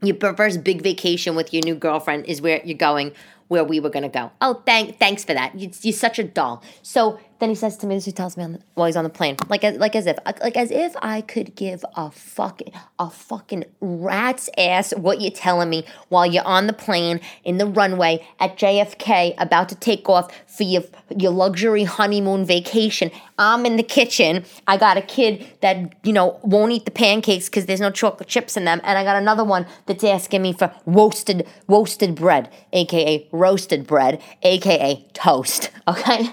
your 0.00 0.16
first 0.34 0.64
big 0.64 0.80
vacation 0.80 1.34
with 1.34 1.52
your 1.52 1.62
new 1.62 1.74
girlfriend 1.74 2.24
is 2.24 2.40
where 2.40 2.62
you're 2.64 2.78
going 2.78 3.12
where 3.48 3.64
we 3.64 3.80
were 3.80 3.90
to 3.90 4.08
go. 4.08 4.30
Oh, 4.40 4.62
thank, 4.66 4.98
thanks 4.98 5.24
for 5.24 5.34
that. 5.34 5.58
You, 5.58 5.70
you're 5.82 5.92
such 5.92 6.18
a 6.18 6.24
doll. 6.24 6.62
So 6.82 7.18
then 7.40 7.48
he 7.48 7.54
says 7.54 7.76
to 7.78 7.86
me, 7.86 7.94
this 7.94 8.04
he 8.04 8.12
tells 8.12 8.36
me 8.36 8.44
on 8.44 8.52
the, 8.52 8.60
while 8.74 8.86
he's 8.86 8.96
on 8.96 9.04
the 9.04 9.10
plane, 9.10 9.36
like 9.48 9.62
as, 9.62 9.76
like 9.78 9.94
as 9.94 10.06
if 10.06 10.18
uh, 10.26 10.32
like 10.42 10.56
as 10.56 10.70
if 10.70 10.94
I 11.00 11.20
could 11.20 11.54
give 11.54 11.84
a 11.96 12.10
fucking 12.10 12.72
a 12.98 13.10
fucking 13.10 13.64
rat's 13.80 14.50
ass 14.58 14.92
what 14.96 15.20
you're 15.20 15.30
telling 15.30 15.70
me 15.70 15.84
while 16.08 16.26
you're 16.26 16.46
on 16.46 16.66
the 16.66 16.72
plane 16.72 17.20
in 17.44 17.58
the 17.58 17.66
runway 17.66 18.26
at 18.40 18.56
JFK 18.56 19.34
about 19.38 19.68
to 19.68 19.74
take 19.76 20.08
off 20.08 20.32
for 20.46 20.64
your 20.64 20.82
your 21.16 21.30
luxury 21.30 21.84
honeymoon 21.84 22.44
vacation. 22.44 23.10
I'm 23.38 23.64
in 23.66 23.76
the 23.76 23.84
kitchen. 23.84 24.44
I 24.66 24.76
got 24.76 24.96
a 24.96 25.02
kid 25.02 25.46
that 25.60 25.94
you 26.02 26.12
know 26.12 26.40
won't 26.42 26.72
eat 26.72 26.84
the 26.86 26.90
pancakes 26.90 27.48
because 27.48 27.66
there's 27.66 27.80
no 27.80 27.90
chocolate 27.90 28.28
chips 28.28 28.56
in 28.56 28.64
them, 28.64 28.80
and 28.82 28.98
I 28.98 29.04
got 29.04 29.16
another 29.16 29.44
one 29.44 29.66
that's 29.86 30.02
asking 30.02 30.42
me 30.42 30.52
for 30.52 30.72
roasted 30.86 31.46
roasted 31.68 32.16
bread, 32.16 32.50
aka 32.72 33.28
roasted 33.30 33.86
bread, 33.86 34.20
aka 34.42 35.06
toast. 35.12 35.70
Okay. 35.88 36.28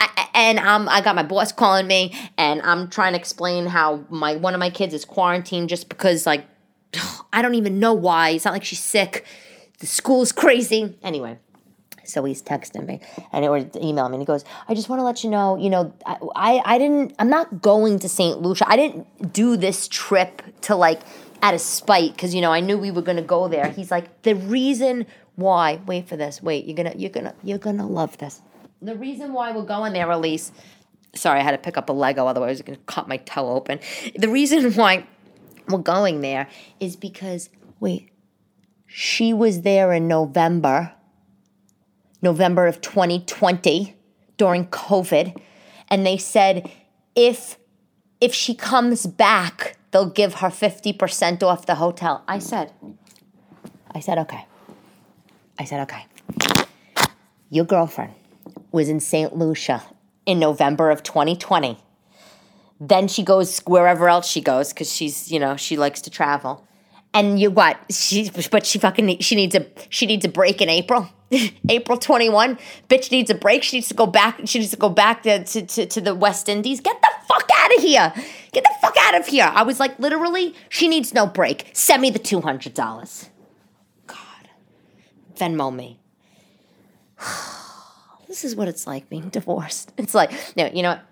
I, 0.00 0.10
and 0.34 0.58
um, 0.58 0.88
I 0.88 1.00
got 1.00 1.14
my 1.16 1.22
boss 1.22 1.52
calling 1.52 1.86
me, 1.86 2.14
and 2.36 2.62
I'm 2.62 2.88
trying 2.88 3.12
to 3.12 3.18
explain 3.18 3.66
how 3.66 4.04
my 4.08 4.36
one 4.36 4.54
of 4.54 4.60
my 4.60 4.70
kids 4.70 4.94
is 4.94 5.04
quarantined 5.04 5.68
just 5.68 5.88
because 5.88 6.26
like 6.26 6.44
I 7.32 7.42
don't 7.42 7.54
even 7.54 7.78
know 7.78 7.94
why. 7.94 8.30
It's 8.30 8.44
not 8.44 8.52
like 8.52 8.64
she's 8.64 8.82
sick. 8.82 9.24
The 9.78 9.86
school's 9.86 10.32
crazy. 10.42 10.96
Anyway, 11.02 11.38
so 12.04 12.24
he's 12.24 12.42
texting 12.42 12.86
me 12.86 13.00
and 13.32 13.44
or 13.44 13.58
email 13.76 14.08
me 14.08 14.14
and 14.14 14.22
he 14.22 14.26
goes, 14.26 14.44
I 14.68 14.74
just 14.74 14.88
want 14.88 15.00
to 15.00 15.04
let 15.04 15.24
you 15.24 15.30
know, 15.30 15.56
you 15.56 15.70
know, 15.70 15.92
I, 16.06 16.18
I, 16.34 16.62
I 16.64 16.78
didn't, 16.78 17.14
I'm 17.18 17.30
not 17.30 17.62
going 17.62 17.98
to 18.00 18.08
St. 18.08 18.40
Lucia. 18.40 18.68
I 18.68 18.76
didn't 18.76 19.32
do 19.32 19.56
this 19.56 19.88
trip 19.88 20.42
to 20.62 20.76
like 20.76 21.00
out 21.42 21.54
of 21.54 21.60
spite 21.60 22.12
because, 22.12 22.34
you 22.34 22.40
know, 22.40 22.52
I 22.52 22.60
knew 22.60 22.78
we 22.78 22.90
were 22.90 23.02
going 23.02 23.16
to 23.16 23.22
go 23.22 23.48
there. 23.48 23.70
He's 23.70 23.90
like, 23.90 24.22
the 24.22 24.34
reason 24.34 25.06
why, 25.36 25.80
wait 25.86 26.08
for 26.08 26.16
this, 26.16 26.42
wait, 26.42 26.64
you're 26.66 26.76
going 26.76 26.92
to, 26.92 26.98
you're 26.98 27.10
going 27.10 27.26
to, 27.26 27.34
you're 27.42 27.58
going 27.58 27.78
to 27.78 27.86
love 27.86 28.16
this. 28.18 28.40
The 28.84 28.94
reason 28.96 29.32
why 29.32 29.50
we're 29.52 29.62
going 29.62 29.94
there, 29.94 30.06
Elyse, 30.08 30.50
sorry, 31.14 31.40
I 31.40 31.42
had 31.42 31.52
to 31.52 31.58
pick 31.58 31.78
up 31.78 31.88
a 31.88 31.92
Lego, 31.94 32.26
otherwise 32.26 32.48
I 32.48 32.50
was 32.50 32.62
going 32.62 32.78
to 32.78 32.84
cut 32.84 33.08
my 33.08 33.16
toe 33.16 33.48
open. 33.48 33.80
The 34.14 34.28
reason 34.28 34.70
why 34.74 35.06
we're 35.68 35.78
going 35.78 36.20
there 36.20 36.48
is 36.80 36.94
because, 36.94 37.48
wait, 37.80 38.10
she 38.86 39.32
was 39.32 39.62
there 39.62 39.94
in 39.94 40.06
November, 40.06 40.92
November 42.20 42.66
of 42.66 42.82
2020 42.82 43.96
during 44.36 44.66
COVID, 44.66 45.40
and 45.88 46.04
they 46.04 46.18
said 46.18 46.70
if 47.14 47.56
if 48.20 48.34
she 48.34 48.54
comes 48.54 49.06
back, 49.06 49.78
they'll 49.90 50.08
give 50.08 50.34
her 50.34 50.48
50% 50.48 51.42
off 51.42 51.66
the 51.66 51.74
hotel. 51.74 52.22
I 52.28 52.38
said, 52.38 52.72
I 53.90 54.00
said, 54.00 54.18
okay. 54.18 54.46
I 55.58 55.64
said, 55.64 55.80
okay. 55.80 56.06
Your 57.50 57.66
girlfriend 57.66 58.14
was 58.74 58.88
in 58.88 58.98
St. 58.98 59.34
Lucia 59.34 59.84
in 60.26 60.40
November 60.40 60.90
of 60.90 61.02
2020. 61.04 61.78
Then 62.80 63.06
she 63.06 63.22
goes 63.22 63.60
wherever 63.60 64.08
else 64.08 64.26
she 64.26 64.40
goes 64.40 64.72
because 64.72 64.92
she's, 64.92 65.30
you 65.30 65.38
know, 65.38 65.56
she 65.56 65.76
likes 65.76 66.00
to 66.02 66.10
travel. 66.10 66.66
And 67.14 67.40
you 67.40 67.52
what? 67.52 67.78
She 67.90 68.28
but 68.50 68.66
she 68.66 68.80
fucking 68.80 69.20
she 69.20 69.36
needs 69.36 69.54
a 69.54 69.64
she 69.88 70.06
needs 70.06 70.24
a 70.24 70.28
break 70.28 70.60
in 70.60 70.68
April. 70.68 71.08
April 71.68 71.96
21, 71.96 72.58
bitch 72.88 73.12
needs 73.12 73.30
a 73.30 73.34
break. 73.34 73.62
She 73.62 73.76
needs 73.76 73.88
to 73.88 73.94
go 73.94 74.06
back. 74.06 74.40
She 74.46 74.58
needs 74.58 74.72
to 74.72 74.76
go 74.76 74.88
back 74.88 75.22
to, 75.22 75.44
to, 75.44 75.66
to, 75.66 75.86
to 75.86 76.00
the 76.00 76.14
West 76.14 76.48
Indies. 76.48 76.80
Get 76.80 77.00
the 77.00 77.10
fuck 77.28 77.48
out 77.56 77.76
of 77.76 77.80
here. 77.80 78.12
Get 78.52 78.64
the 78.64 78.74
fuck 78.80 78.96
out 78.98 79.14
of 79.14 79.26
here. 79.26 79.50
I 79.52 79.62
was 79.62 79.78
like, 79.78 79.98
literally, 80.00 80.54
she 80.68 80.88
needs 80.88 81.14
no 81.14 81.26
break. 81.26 81.70
Send 81.72 82.02
me 82.02 82.10
the 82.10 82.18
$200. 82.18 83.28
God. 84.06 84.18
Venmo 85.36 85.74
me. 85.74 86.00
this 88.34 88.44
is 88.44 88.56
what 88.56 88.66
it's 88.66 88.84
like 88.84 89.08
being 89.08 89.28
divorced. 89.28 89.92
It's 90.02 90.14
like, 90.14 90.32
no, 90.56 90.66
you 90.66 90.82
know 90.82 90.90
what? 90.90 91.02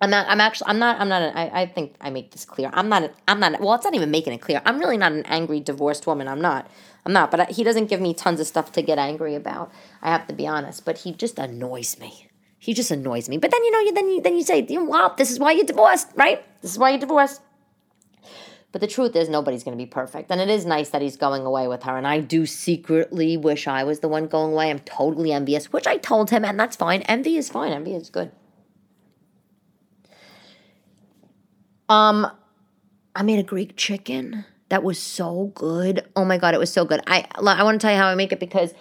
I'm 0.00 0.10
not. 0.10 0.26
I'm 0.28 0.40
actually. 0.42 0.68
I'm 0.68 0.78
not. 0.78 1.00
I'm 1.00 1.08
not. 1.08 1.22
An, 1.22 1.32
I, 1.34 1.62
I 1.62 1.66
think 1.66 1.94
I 2.02 2.10
make 2.10 2.32
this 2.32 2.44
clear. 2.44 2.68
I'm 2.74 2.88
not. 2.90 3.14
I'm 3.28 3.40
not. 3.40 3.58
Well, 3.60 3.72
it's 3.74 3.84
not 3.84 3.94
even 3.94 4.10
making 4.10 4.34
it 4.34 4.42
clear. 4.42 4.60
I'm 4.66 4.78
really 4.78 4.98
not 4.98 5.12
an 5.12 5.24
angry 5.24 5.60
divorced 5.60 6.06
woman. 6.06 6.28
I'm 6.28 6.42
not. 6.42 6.68
I'm 7.06 7.14
not. 7.14 7.30
But 7.30 7.40
I, 7.40 7.44
he 7.46 7.64
doesn't 7.64 7.86
give 7.86 8.00
me 8.00 8.12
tons 8.12 8.38
of 8.40 8.46
stuff 8.46 8.72
to 8.72 8.82
get 8.82 8.98
angry 8.98 9.34
about. 9.34 9.72
I 10.02 10.10
have 10.10 10.26
to 10.26 10.34
be 10.34 10.46
honest. 10.46 10.84
But 10.84 10.98
he 10.98 11.12
just 11.12 11.38
annoys 11.38 11.98
me. 11.98 12.28
He 12.58 12.74
just 12.74 12.90
annoys 12.90 13.30
me. 13.30 13.38
But 13.38 13.52
then 13.52 13.64
you 13.64 13.70
know, 13.70 13.80
you 13.80 13.94
then 13.94 14.08
you 14.10 14.20
then 14.20 14.36
you 14.36 14.42
say, 14.42 14.66
"Wow, 14.68 15.14
this 15.16 15.30
is 15.30 15.38
why 15.38 15.52
you're 15.52 15.64
divorced, 15.64 16.08
right? 16.14 16.44
This 16.60 16.72
is 16.72 16.78
why 16.78 16.90
you're 16.90 17.06
divorced." 17.06 17.40
But 18.76 18.82
the 18.82 18.88
truth 18.88 19.16
is, 19.16 19.30
nobody's 19.30 19.64
going 19.64 19.72
to 19.74 19.82
be 19.82 19.88
perfect. 19.88 20.30
And 20.30 20.38
it 20.38 20.50
is 20.50 20.66
nice 20.66 20.90
that 20.90 21.00
he's 21.00 21.16
going 21.16 21.46
away 21.46 21.66
with 21.66 21.84
her. 21.84 21.96
And 21.96 22.06
I 22.06 22.20
do 22.20 22.44
secretly 22.44 23.38
wish 23.38 23.66
I 23.66 23.84
was 23.84 24.00
the 24.00 24.08
one 24.08 24.26
going 24.26 24.52
away. 24.52 24.68
I'm 24.68 24.80
totally 24.80 25.32
envious, 25.32 25.72
which 25.72 25.86
I 25.86 25.96
told 25.96 26.28
him, 26.28 26.44
and 26.44 26.60
that's 26.60 26.76
fine. 26.76 27.00
Envy 27.08 27.38
is 27.38 27.48
fine. 27.48 27.72
Envy 27.72 27.94
is 27.94 28.10
good. 28.10 28.32
Um, 31.88 32.30
I 33.14 33.22
made 33.22 33.38
a 33.38 33.42
Greek 33.42 33.78
chicken 33.78 34.44
that 34.68 34.82
was 34.82 34.98
so 34.98 35.52
good. 35.54 36.06
Oh 36.14 36.26
my 36.26 36.36
god, 36.36 36.52
it 36.52 36.58
was 36.58 36.70
so 36.70 36.84
good. 36.84 37.00
I 37.06 37.26
I 37.34 37.62
want 37.62 37.80
to 37.80 37.82
tell 37.82 37.94
you 37.94 37.98
how 37.98 38.08
I 38.08 38.14
make 38.14 38.32
it 38.32 38.40
because 38.40 38.74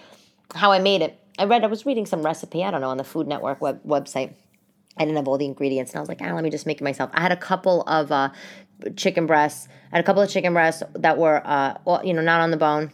how 0.54 0.74
I 0.74 0.80
made 0.80 1.04
it. 1.04 1.18
I 1.40 1.46
read 1.46 1.64
I 1.64 1.68
was 1.68 1.86
reading 1.86 2.06
some 2.06 2.22
recipe, 2.22 2.66
I 2.66 2.72
don't 2.72 2.82
know, 2.82 2.90
on 2.90 2.98
the 2.98 3.06
Food 3.06 3.28
Network 3.28 3.62
web, 3.62 3.82
website. 3.86 4.34
I 4.98 5.04
didn't 5.04 5.18
have 5.18 5.28
all 5.28 5.38
the 5.38 5.46
ingredients 5.46 5.92
and 5.92 5.98
I 5.98 6.02
was 6.02 6.10
like, 6.10 6.22
ah, 6.22 6.34
let 6.34 6.44
me 6.44 6.50
just 6.50 6.66
make 6.66 6.80
it 6.80 6.84
myself. 6.84 7.10
I 7.14 7.22
had 7.22 7.32
a 7.32 7.38
couple 7.38 7.82
of 7.84 8.12
uh, 8.12 8.30
chicken 8.96 9.26
breasts. 9.26 9.68
I 9.92 9.98
had 9.98 10.04
a 10.04 10.06
couple 10.06 10.22
of 10.22 10.30
chicken 10.30 10.54
breasts 10.54 10.84
that 10.94 11.18
were 11.18 11.42
uh, 11.46 11.76
well, 11.86 12.06
you 12.06 12.14
know, 12.14 12.22
not 12.22 12.42
on 12.42 12.52
the 12.52 12.58
bone. 12.58 12.92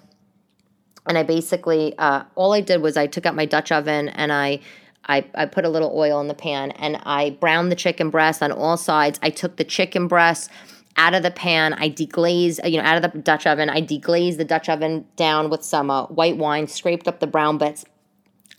And 1.08 1.18
I 1.18 1.24
basically 1.24 1.98
uh, 1.98 2.24
all 2.36 2.54
I 2.54 2.62
did 2.62 2.82
was 2.82 2.98
I 2.98 3.08
took 3.08 3.26
out 3.26 3.36
my 3.36 3.46
Dutch 3.46 3.72
oven 3.72 4.10
and 4.10 4.32
I 4.32 4.60
I, 5.06 5.26
I 5.34 5.48
put 5.48 5.66
a 5.66 5.70
little 5.70 5.92
oil 5.96 6.22
in 6.22 6.28
the 6.28 6.36
pan 6.36 6.72
and 6.72 6.98
I 7.04 7.32
browned 7.32 7.72
the 7.72 7.76
chicken 7.76 8.12
breast 8.12 8.44
on 8.44 8.52
all 8.52 8.78
sides. 8.78 9.20
I 9.24 9.32
took 9.32 9.56
the 9.56 9.64
chicken 9.64 10.08
breasts 10.08 10.50
out 10.98 11.14
of 11.14 11.24
the 11.24 11.32
pan. 11.32 11.74
I 11.74 11.90
deglaze, 11.90 12.60
you 12.70 12.78
know, 12.78 12.84
out 12.88 13.04
of 13.04 13.12
the 13.12 13.20
Dutch 13.20 13.48
oven. 13.48 13.70
I 13.70 13.82
deglaze 13.82 14.38
the 14.38 14.46
Dutch 14.46 14.70
oven 14.70 15.06
down 15.16 15.50
with 15.50 15.64
some 15.64 15.90
uh, 15.90 16.06
white 16.08 16.38
wine, 16.38 16.68
scraped 16.68 17.08
up 17.08 17.20
the 17.20 17.28
brown 17.28 17.58
bits. 17.58 17.86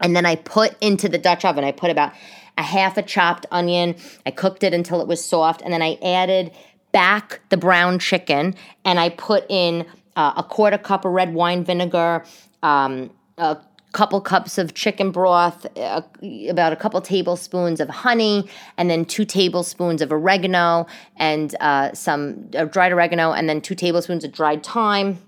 And 0.01 0.17
then 0.17 0.27
I 0.27 0.37
put 0.37 0.77
into 0.81 1.09
the 1.09 1.19
Dutch 1.19 1.45
oven, 1.45 1.63
I 1.65 1.71
put 1.71 1.91
about 1.91 2.13
a 2.59 2.63
half 2.63 2.97
a 2.97 3.03
chopped 3.03 3.47
onion. 3.51 3.95
I 4.27 4.31
cooked 4.31 4.63
it 4.63 4.75
until 4.75 5.01
it 5.01 5.07
was 5.07 5.25
soft. 5.25 5.63
And 5.63 5.73
then 5.73 5.83
I 5.83 5.99
added 6.03 6.53
back 6.93 7.41
the 7.49 7.57
brown 7.57 7.99
chicken 7.99 8.55
and 8.85 9.01
I 9.01 9.09
put 9.09 9.45
in 9.49 9.87
uh, 10.17 10.35
a 10.37 10.43
quarter 10.43 10.79
cup 10.79 11.05
of 11.05 11.13
red 11.13 11.35
wine 11.35 11.65
vinegar, 11.65 12.25
um, 12.63 13.11
a 13.39 13.59
couple 13.93 14.21
cups 14.21 14.59
of 14.59 14.75
chicken 14.75 15.11
broth, 15.11 15.67
uh, 15.77 16.03
about 16.49 16.73
a 16.73 16.77
couple 16.77 17.01
tablespoons 17.01 17.81
of 17.81 17.89
honey, 17.89 18.49
and 18.77 18.91
then 18.91 19.05
two 19.05 19.25
tablespoons 19.25 20.03
of 20.03 20.13
oregano 20.13 20.87
and 21.17 21.55
uh, 21.61 21.93
some 21.93 22.51
uh, 22.57 22.65
dried 22.65 22.93
oregano, 22.93 23.33
and 23.33 23.49
then 23.49 23.61
two 23.61 23.75
tablespoons 23.75 24.25
of 24.25 24.33
dried 24.33 24.65
thyme. 24.65 25.19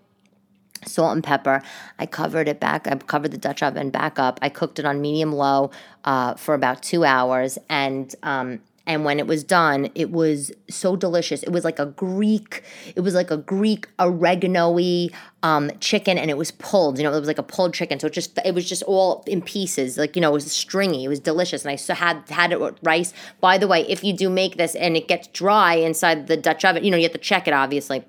Salt 0.87 1.14
and 1.14 1.24
pepper. 1.24 1.62
I 1.98 2.05
covered 2.05 2.46
it 2.46 2.61
back. 2.61 2.87
I 2.87 2.94
covered 2.96 3.31
the 3.31 3.38
Dutch 3.38 3.62
oven 3.62 3.88
back 3.88 4.18
up. 4.18 4.38
I 4.42 4.50
cooked 4.50 4.79
it 4.79 4.85
on 4.85 5.00
medium 5.00 5.33
low 5.33 5.70
uh, 6.05 6.35
for 6.35 6.53
about 6.53 6.83
two 6.83 7.07
hours, 7.07 7.59
and 7.70 8.14
um, 8.22 8.61
and 8.87 9.05
when 9.05 9.18
it 9.18 9.27
was 9.27 9.44
done 9.44 9.90
it 9.94 10.11
was 10.11 10.53
so 10.68 10.97
delicious. 10.97 11.42
It 11.42 11.51
was 11.51 11.64
like 11.64 11.79
a 11.79 11.87
greek 11.87 12.62
it 12.94 13.01
was 13.01 13.14
like 13.14 13.31
a 13.31 13.37
greek 13.37 13.88
oregano-y 13.99 15.09
um, 15.42 15.70
chicken 15.81 16.16
and 16.16 16.31
it 16.31 16.37
was 16.37 16.51
pulled 16.53 16.99
you 16.99 17.05
know 17.05 17.12
it 17.12 17.18
was 17.18 17.29
like 17.29 17.38
a 17.38 17.42
pulled 17.42 17.75
chicken. 17.75 17.99
So 17.99 18.07
it 18.07 18.12
just 18.12 18.38
it 18.44 18.55
was 18.55 18.68
just 18.68 18.83
all 18.85 19.25
in 19.27 19.42
pieces 19.42 19.99
like 19.99 20.16
you 20.16 20.23
know 20.23 20.31
it 20.31 20.35
was 20.35 20.51
stringy 20.51 21.05
it 21.05 21.09
was 21.09 21.20
delicious. 21.20 21.64
And 21.64 21.73
i 21.73 21.77
so 21.77 21.94
had 21.94 22.29
had 22.29 22.53
it 22.53 22.61
with 22.61 22.79
rice. 22.83 23.12
By 23.40 23.59
the 23.59 23.68
way 23.68 23.87
if 23.88 24.05
you 24.05 24.12
do 24.12 24.31
make 24.31 24.57
this 24.57 24.75
and 24.75 24.97
it 24.97 25.09
gets 25.09 25.29
dry 25.29 25.75
inside 25.75 26.27
the 26.27 26.37
dutch 26.37 26.64
oven 26.64 26.85
you 26.85 26.90
know 26.90 26.97
you 26.97 27.05
have 27.05 27.12
to 27.12 27.18
check 27.18 27.49
it 27.49 27.55
obviously 27.55 28.05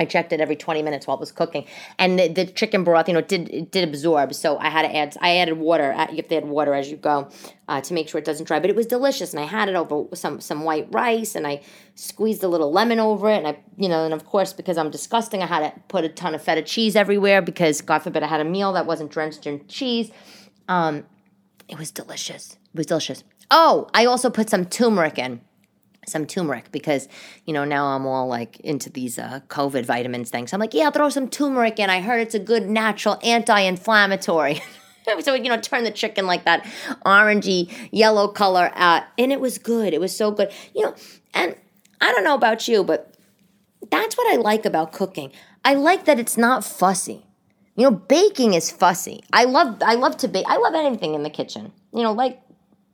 I 0.00 0.06
checked 0.06 0.32
it 0.32 0.40
every 0.40 0.56
20 0.56 0.82
minutes 0.82 1.06
while 1.06 1.18
it 1.18 1.20
was 1.20 1.30
cooking, 1.30 1.66
and 1.98 2.18
the, 2.18 2.28
the 2.28 2.46
chicken 2.46 2.84
broth, 2.84 3.06
you 3.06 3.12
know, 3.12 3.20
did 3.20 3.50
it 3.50 3.70
did 3.70 3.86
absorb. 3.86 4.32
So 4.32 4.56
I 4.56 4.70
had 4.70 4.82
to 4.82 4.96
add, 4.96 5.16
I 5.20 5.36
added 5.36 5.58
water. 5.58 5.94
if 6.10 6.28
they 6.28 6.36
had 6.36 6.46
water 6.46 6.72
as 6.74 6.90
you 6.90 6.96
go 6.96 7.28
uh, 7.68 7.82
to 7.82 7.92
make 7.92 8.08
sure 8.08 8.18
it 8.18 8.24
doesn't 8.24 8.46
dry. 8.46 8.60
But 8.60 8.70
it 8.70 8.76
was 8.76 8.86
delicious, 8.86 9.34
and 9.34 9.40
I 9.40 9.44
had 9.44 9.68
it 9.68 9.76
over 9.76 10.16
some 10.16 10.40
some 10.40 10.64
white 10.64 10.88
rice, 10.90 11.34
and 11.34 11.46
I 11.46 11.60
squeezed 11.96 12.42
a 12.42 12.48
little 12.48 12.72
lemon 12.72 12.98
over 12.98 13.28
it, 13.28 13.36
and 13.36 13.46
I, 13.46 13.58
you 13.76 13.90
know, 13.90 14.06
and 14.06 14.14
of 14.14 14.24
course 14.24 14.54
because 14.54 14.78
I'm 14.78 14.90
disgusting, 14.90 15.42
I 15.42 15.46
had 15.46 15.60
to 15.60 15.80
put 15.88 16.04
a 16.04 16.08
ton 16.08 16.34
of 16.34 16.42
feta 16.42 16.62
cheese 16.62 16.96
everywhere 16.96 17.42
because 17.42 17.82
God 17.82 17.98
forbid 17.98 18.22
I 18.22 18.26
had 18.26 18.40
a 18.40 18.44
meal 18.44 18.72
that 18.72 18.86
wasn't 18.86 19.10
drenched 19.10 19.46
in 19.46 19.66
cheese. 19.68 20.10
Um, 20.66 21.04
it 21.68 21.78
was 21.78 21.90
delicious. 21.90 22.54
It 22.72 22.78
was 22.78 22.86
delicious. 22.86 23.22
Oh, 23.50 23.88
I 23.92 24.06
also 24.06 24.30
put 24.30 24.48
some 24.48 24.64
turmeric 24.64 25.18
in 25.18 25.42
some 26.06 26.26
turmeric 26.26 26.72
because 26.72 27.08
you 27.44 27.52
know 27.52 27.64
now 27.64 27.86
I'm 27.86 28.06
all 28.06 28.26
like 28.26 28.58
into 28.60 28.90
these 28.90 29.18
uh, 29.18 29.40
COVID 29.48 29.84
vitamins 29.84 30.30
things. 30.30 30.52
I'm 30.52 30.60
like, 30.60 30.74
yeah, 30.74 30.84
I'll 30.84 30.90
throw 30.90 31.08
some 31.08 31.28
turmeric 31.28 31.78
in. 31.78 31.90
I 31.90 32.00
heard 32.00 32.20
it's 32.20 32.34
a 32.34 32.38
good 32.38 32.68
natural 32.68 33.18
anti-inflammatory. 33.22 34.62
so 35.20 35.34
you 35.34 35.48
know, 35.48 35.60
turn 35.60 35.84
the 35.84 35.90
chicken 35.90 36.26
like 36.26 36.44
that 36.44 36.64
orangey 37.04 37.72
yellow 37.90 38.28
color, 38.28 38.70
uh, 38.74 39.02
and 39.18 39.32
it 39.32 39.40
was 39.40 39.58
good. 39.58 39.92
It 39.92 40.00
was 40.00 40.16
so 40.16 40.30
good. 40.30 40.50
You 40.74 40.86
know, 40.86 40.94
and 41.34 41.54
I 42.00 42.12
don't 42.12 42.24
know 42.24 42.34
about 42.34 42.66
you, 42.68 42.84
but 42.84 43.14
that's 43.90 44.16
what 44.16 44.32
I 44.32 44.36
like 44.36 44.64
about 44.64 44.92
cooking. 44.92 45.32
I 45.64 45.74
like 45.74 46.06
that 46.06 46.18
it's 46.18 46.36
not 46.36 46.64
fussy. 46.64 47.26
You 47.76 47.90
know, 47.90 47.96
baking 47.96 48.54
is 48.54 48.70
fussy. 48.70 49.22
I 49.32 49.44
love 49.44 49.82
I 49.84 49.94
love 49.94 50.16
to 50.18 50.28
bake. 50.28 50.46
I 50.48 50.56
love 50.56 50.74
anything 50.74 51.14
in 51.14 51.22
the 51.22 51.30
kitchen. 51.30 51.72
You 51.92 52.02
know, 52.02 52.12
like 52.12 52.40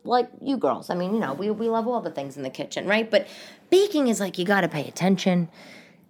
like 0.06 0.28
you 0.40 0.56
girls. 0.56 0.90
I 0.90 0.94
mean, 0.94 1.14
you 1.14 1.20
know, 1.20 1.34
we, 1.34 1.50
we 1.50 1.68
love 1.68 1.86
all 1.86 2.00
the 2.00 2.10
things 2.10 2.36
in 2.36 2.42
the 2.42 2.50
kitchen, 2.50 2.86
right? 2.86 3.10
But 3.10 3.26
baking 3.70 4.08
is 4.08 4.20
like 4.20 4.38
you 4.38 4.44
got 4.44 4.62
to 4.62 4.68
pay 4.68 4.86
attention. 4.86 5.48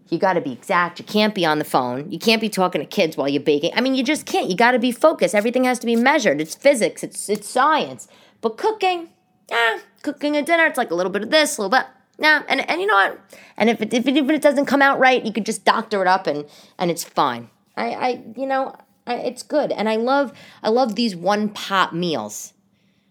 You 0.08 0.18
got 0.18 0.34
to 0.34 0.40
be 0.40 0.52
exact. 0.52 1.00
You 1.00 1.04
can't 1.04 1.34
be 1.34 1.44
on 1.44 1.58
the 1.58 1.64
phone. 1.64 2.10
You 2.10 2.18
can't 2.18 2.40
be 2.40 2.48
talking 2.48 2.80
to 2.80 2.86
kids 2.86 3.16
while 3.16 3.28
you're 3.28 3.42
baking. 3.42 3.72
I 3.74 3.80
mean, 3.80 3.94
you 3.94 4.04
just 4.04 4.24
can't. 4.24 4.48
You 4.48 4.56
got 4.56 4.72
to 4.72 4.78
be 4.78 4.92
focused. 4.92 5.34
Everything 5.34 5.64
has 5.64 5.78
to 5.80 5.86
be 5.86 5.96
measured. 5.96 6.40
It's 6.40 6.54
physics. 6.54 7.02
It's 7.02 7.28
it's 7.28 7.48
science. 7.48 8.06
But 8.40 8.56
cooking, 8.56 9.08
ah, 9.50 9.80
cooking 10.02 10.36
a 10.36 10.42
dinner, 10.42 10.66
it's 10.66 10.78
like 10.78 10.92
a 10.92 10.94
little 10.94 11.10
bit 11.10 11.22
of 11.22 11.30
this, 11.30 11.58
a 11.58 11.62
little 11.62 11.76
bit. 11.76 11.86
Nah, 12.18 12.42
and 12.48 12.68
and 12.70 12.80
you 12.80 12.86
know 12.86 12.94
what? 12.94 13.20
And 13.56 13.68
if 13.68 13.82
it, 13.82 13.92
if 13.92 14.06
it, 14.06 14.16
if 14.16 14.30
it 14.30 14.42
doesn't 14.42 14.66
come 14.66 14.80
out 14.80 14.98
right, 14.98 15.24
you 15.24 15.32
could 15.32 15.44
just 15.44 15.64
doctor 15.64 16.00
it 16.02 16.06
up 16.08 16.26
and 16.26 16.46
and 16.78 16.90
it's 16.90 17.04
fine. 17.04 17.50
I 17.76 17.90
I 17.90 18.24
you 18.36 18.46
know 18.46 18.76
I, 19.06 19.16
it's 19.16 19.42
good. 19.42 19.72
And 19.72 19.88
I 19.88 19.96
love 19.96 20.32
I 20.62 20.70
love 20.70 20.94
these 20.94 21.16
one 21.16 21.48
pot 21.48 21.94
meals. 21.94 22.52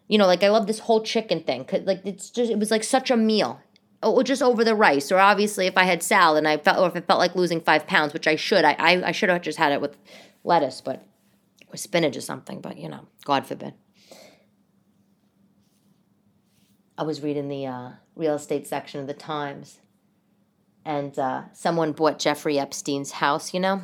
You 0.08 0.18
know, 0.18 0.28
like 0.28 0.44
I 0.44 0.50
love 0.50 0.68
this 0.68 0.80
whole 0.80 1.02
chicken 1.02 1.42
thing. 1.42 1.66
Cause 1.66 1.82
like 1.82 2.02
it's 2.06 2.30
just 2.30 2.52
it 2.52 2.60
was 2.60 2.72
like 2.72 2.84
such 2.84 3.10
a 3.12 3.18
meal. 3.18 3.60
Or 4.04 4.24
just 4.24 4.44
over 4.44 4.64
the 4.64 4.76
rice, 4.76 5.12
or 5.12 5.18
obviously 5.18 5.66
if 5.66 5.78
I 5.78 5.84
had 5.84 6.04
salad 6.04 6.40
and 6.40 6.48
I 6.48 6.58
felt, 6.58 6.78
or 6.78 6.88
if 6.88 6.96
it 6.96 7.08
felt 7.08 7.18
like 7.18 7.34
losing 7.34 7.60
five 7.60 7.88
pounds, 7.88 8.14
which 8.14 8.28
I 8.28 8.36
should, 8.36 8.64
I 8.64 8.74
I, 8.74 9.08
I 9.08 9.12
should 9.12 9.30
have 9.30 9.42
just 9.42 9.58
had 9.58 9.72
it 9.72 9.82
with 9.82 9.98
lettuce, 10.44 10.80
but 10.80 11.04
or 11.70 11.78
spinach 11.78 12.16
or 12.16 12.22
something. 12.22 12.62
But 12.62 12.78
you 12.78 12.88
know, 12.88 13.08
God 13.24 13.48
forbid. 13.48 13.74
I 16.98 17.04
was 17.04 17.22
reading 17.22 17.48
the 17.48 17.66
uh, 17.66 17.90
real 18.16 18.36
estate 18.36 18.68
section 18.68 19.02
of 19.02 19.08
the 19.08 19.14
Times, 19.14 19.80
and 20.84 21.18
uh, 21.18 21.44
someone 21.54 21.92
bought 21.92 22.20
Jeffrey 22.20 22.60
Epstein's 22.60 23.12
house. 23.12 23.54
You 23.56 23.60
know, 23.60 23.82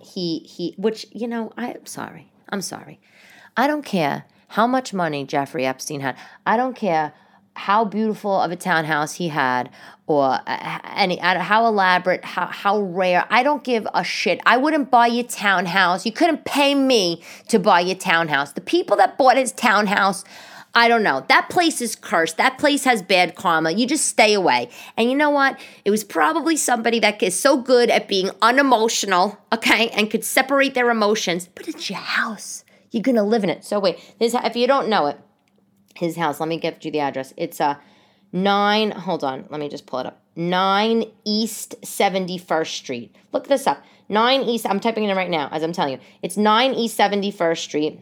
he 0.00 0.38
he, 0.40 0.74
which 0.78 1.06
you 1.12 1.28
know, 1.28 1.52
I'm 1.58 1.84
sorry, 1.84 2.32
I'm 2.48 2.62
sorry, 2.62 3.00
I 3.56 3.66
don't 3.66 3.84
care 3.84 4.24
how 4.54 4.68
much 4.68 4.94
money 4.94 5.24
Jeffrey 5.24 5.66
Epstein 5.66 5.98
had. 5.98 6.16
I 6.46 6.56
don't 6.56 6.76
care 6.76 7.12
how 7.56 7.84
beautiful 7.84 8.40
of 8.40 8.52
a 8.52 8.56
townhouse 8.56 9.14
he 9.14 9.26
had 9.26 9.68
or 10.06 10.38
uh, 10.46 10.78
any 10.94 11.16
how 11.16 11.66
elaborate 11.66 12.24
how 12.24 12.46
how 12.46 12.80
rare 12.80 13.24
i 13.30 13.44
don't 13.44 13.62
give 13.62 13.86
a 13.94 14.02
shit 14.02 14.40
i 14.44 14.56
wouldn't 14.56 14.90
buy 14.90 15.06
your 15.06 15.24
townhouse 15.24 16.04
you 16.04 16.10
couldn't 16.10 16.44
pay 16.44 16.74
me 16.74 17.22
to 17.46 17.60
buy 17.60 17.78
your 17.78 17.94
townhouse 17.94 18.52
the 18.54 18.60
people 18.60 18.96
that 18.96 19.16
bought 19.16 19.36
his 19.36 19.52
townhouse 19.52 20.24
I 20.76 20.88
don't 20.88 21.04
know. 21.04 21.24
That 21.28 21.50
place 21.50 21.80
is 21.80 21.94
cursed. 21.94 22.36
That 22.36 22.58
place 22.58 22.82
has 22.82 23.00
bad 23.00 23.36
karma. 23.36 23.70
You 23.70 23.86
just 23.86 24.06
stay 24.06 24.34
away. 24.34 24.70
And 24.96 25.08
you 25.08 25.16
know 25.16 25.30
what? 25.30 25.56
It 25.84 25.92
was 25.92 26.02
probably 26.02 26.56
somebody 26.56 26.98
that 26.98 27.22
is 27.22 27.38
so 27.38 27.56
good 27.56 27.90
at 27.90 28.08
being 28.08 28.32
unemotional, 28.42 29.38
okay, 29.52 29.90
and 29.90 30.10
could 30.10 30.24
separate 30.24 30.74
their 30.74 30.90
emotions, 30.90 31.48
but 31.54 31.68
it's 31.68 31.88
your 31.88 32.00
house. 32.00 32.63
You're 32.94 33.02
gonna 33.02 33.24
live 33.24 33.42
in 33.42 33.50
it. 33.50 33.64
So 33.64 33.80
wait, 33.80 33.98
this 34.20 34.34
if 34.34 34.54
you 34.54 34.68
don't 34.68 34.88
know 34.88 35.06
it, 35.06 35.18
his 35.96 36.16
house. 36.16 36.38
Let 36.38 36.48
me 36.48 36.58
give 36.58 36.76
you 36.84 36.92
the 36.92 37.00
address. 37.00 37.34
It's 37.36 37.58
a 37.58 37.64
uh, 37.64 37.74
nine. 38.32 38.92
Hold 38.92 39.24
on, 39.24 39.46
let 39.50 39.58
me 39.58 39.68
just 39.68 39.84
pull 39.86 39.98
it 39.98 40.06
up. 40.06 40.22
Nine 40.36 41.04
East 41.24 41.74
Seventy 41.84 42.38
First 42.38 42.76
Street. 42.76 43.14
Look 43.32 43.48
this 43.48 43.66
up. 43.66 43.82
Nine 44.08 44.42
East. 44.42 44.64
I'm 44.64 44.78
typing 44.78 45.02
it 45.02 45.10
in 45.10 45.16
right 45.16 45.28
now 45.28 45.48
as 45.50 45.64
I'm 45.64 45.72
telling 45.72 45.94
you. 45.94 45.98
It's 46.22 46.36
nine 46.36 46.72
East 46.72 46.96
Seventy 46.96 47.32
First 47.32 47.64
Street. 47.64 47.98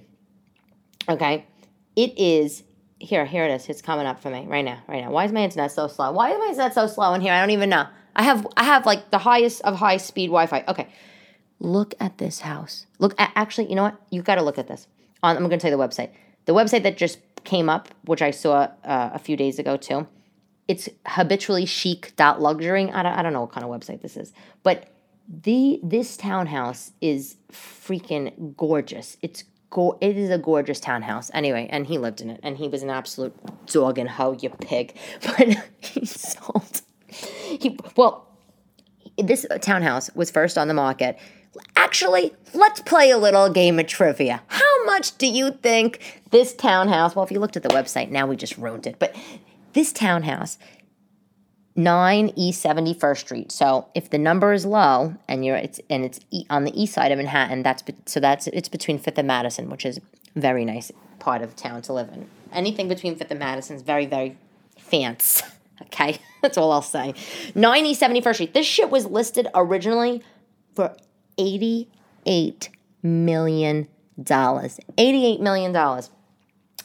Okay. 1.09 1.47
It 1.97 2.19
is 2.19 2.63
here, 2.99 3.25
here 3.25 3.45
it 3.47 3.51
is. 3.51 3.69
It's 3.69 3.83
coming 3.83 4.07
up 4.07 4.21
for 4.21 4.29
me 4.31 4.47
right 4.47 4.65
now, 4.65 4.83
right 4.87 5.03
now. 5.03 5.11
Why 5.11 5.25
is 5.25 5.33
my 5.33 5.41
internet 5.41 5.73
so 5.73 5.89
slow? 5.89 6.13
Why 6.13 6.33
is 6.33 6.39
my 6.39 6.47
internet 6.49 6.75
so 6.75 6.87
slow 6.87 7.15
in 7.15 7.23
here? 7.23 7.33
I 7.33 7.41
don't 7.41 7.51
even 7.51 7.71
know. 7.71 7.87
I 8.15 8.25
have 8.25 8.47
I 8.59 8.65
have 8.65 8.85
like 8.85 9.11
the 9.11 9.19
highest 9.19 9.63
of 9.63 9.77
high 9.77 9.97
speed 9.97 10.27
Wi-Fi. 10.27 10.65
Okay. 10.69 10.89
Look 11.63 11.95
at 12.01 12.19
this 12.19 12.41
house. 12.41 12.87
Look 12.99 13.15
at 13.19 13.31
actually, 13.37 13.69
you 13.69 13.77
know 13.77 13.85
what? 13.85 14.01
You've 14.11 14.25
got 14.25 14.35
to 14.35 14.43
look 14.43 14.59
at 14.59 14.67
this. 14.67 14.89
I'm 15.23 15.37
going 15.39 15.51
to 15.51 15.59
tell 15.59 15.71
you 15.71 15.77
the 15.77 15.83
website. 15.83 16.11
The 16.47 16.53
website 16.53 16.83
that 16.83 16.97
just 16.97 17.21
came 17.45 17.69
up, 17.69 17.89
which 18.05 18.21
I 18.21 18.33
saw 18.33 18.69
uh, 18.85 19.11
a 19.15 19.19
few 19.21 19.37
days 19.37 19.61
ago 19.61 19.77
too. 19.77 20.09
It's 20.67 20.89
habitually 21.07 21.65
chic 21.65 22.15
luxury. 22.19 22.91
I 22.91 23.05
don't, 23.05 23.13
I 23.13 23.23
don't 23.23 23.33
know 23.33 23.43
what 23.43 23.53
kind 23.53 23.65
of 23.65 23.71
website 23.71 24.03
this 24.03 24.17
is, 24.17 24.33
but 24.65 24.89
the 25.29 25.79
this 25.85 26.17
townhouse 26.17 26.91
is 27.01 27.37
freaking 27.53 28.57
gorgeous. 28.57 29.17
It's 29.23 29.45
go- 29.71 29.99
it 30.01 30.17
is 30.17 30.31
a 30.31 30.39
gorgeous 30.39 30.81
townhouse. 30.81 31.31
Anyway, 31.33 31.69
and 31.71 31.87
he 31.87 31.97
lived 31.97 32.21
in 32.21 32.29
it, 32.29 32.41
and 32.43 32.57
he 32.57 32.67
was 32.67 32.83
an 32.83 32.91
absolute 32.91 33.35
dog 33.67 33.99
and 33.99 34.09
hoe, 34.09 34.37
you 34.41 34.51
pig. 34.51 34.97
But 35.23 35.57
he 35.79 36.05
sold. 36.07 36.83
He 37.07 37.79
well, 37.97 38.27
this 39.17 39.47
townhouse 39.61 40.13
was 40.15 40.31
first 40.31 40.59
on 40.59 40.67
the 40.67 40.75
market. 40.75 41.19
Actually, 41.93 42.33
let's 42.55 42.81
play 42.81 43.11
a 43.11 43.19
little 43.19 43.51
game 43.51 43.79
of 43.79 43.87
trivia. 43.87 44.41
How 44.47 44.85
much 44.87 45.19
do 45.19 45.27
you 45.27 45.51
think 45.51 46.23
this 46.31 46.55
townhouse? 46.55 47.15
Well, 47.15 47.23
if 47.23 47.31
you 47.31 47.39
looked 47.39 47.59
at 47.59 47.63
the 47.63 47.69
website, 47.69 48.09
now 48.09 48.27
we 48.27 48.35
just 48.35 48.57
ruined 48.57 48.87
it. 48.87 48.99
But 48.99 49.15
this 49.75 49.93
townhouse 49.93 50.57
9 51.77 52.33
East 52.35 52.65
71st 52.65 53.19
Street. 53.19 53.53
So 53.53 53.89
if 53.95 54.09
the 54.09 54.17
number 54.17 54.55
is 54.55 54.65
low 54.65 55.17
and 55.29 55.45
you're 55.45 55.57
it's 55.57 55.81
and 55.91 56.03
it's 56.03 56.19
on 56.49 56.65
the 56.65 56.73
east 56.83 56.95
side 56.95 57.13
of 57.13 57.19
Manhattan, 57.19 57.63
that's 57.63 57.85
so 58.07 58.21
that's 58.21 58.47
it's 58.47 58.71
between 58.71 58.99
5th 58.99 59.19
and 59.19 59.29
Madison, 59.29 59.69
which 59.69 59.85
is 59.85 59.99
a 59.99 60.01
very 60.35 60.65
nice 60.65 60.91
part 61.19 61.43
of 61.43 61.55
town 61.57 61.83
to 61.83 61.93
live 61.93 62.09
in. 62.09 62.27
Anything 62.55 62.89
between 62.89 63.17
5th 63.17 63.33
and 63.33 63.39
Madison 63.39 63.77
is 63.77 63.83
very 63.83 64.07
very 64.07 64.39
fancy. 64.79 65.45
Okay, 65.87 66.21
that's 66.43 66.57
all 66.57 66.71
I'll 66.71 66.81
say. 66.81 67.13
9 67.55 67.87
East 67.87 68.01
71st 68.01 68.35
Street. 68.35 68.55
This 68.55 68.67
shit 68.67 68.89
was 68.89 69.05
listed 69.05 69.49
originally 69.53 70.23
for 70.75 70.97
88 71.39 72.69
million 73.03 73.89
dollars. 74.23 74.79
88 74.99 75.41
million 75.41 75.73
dollars. 75.73 76.11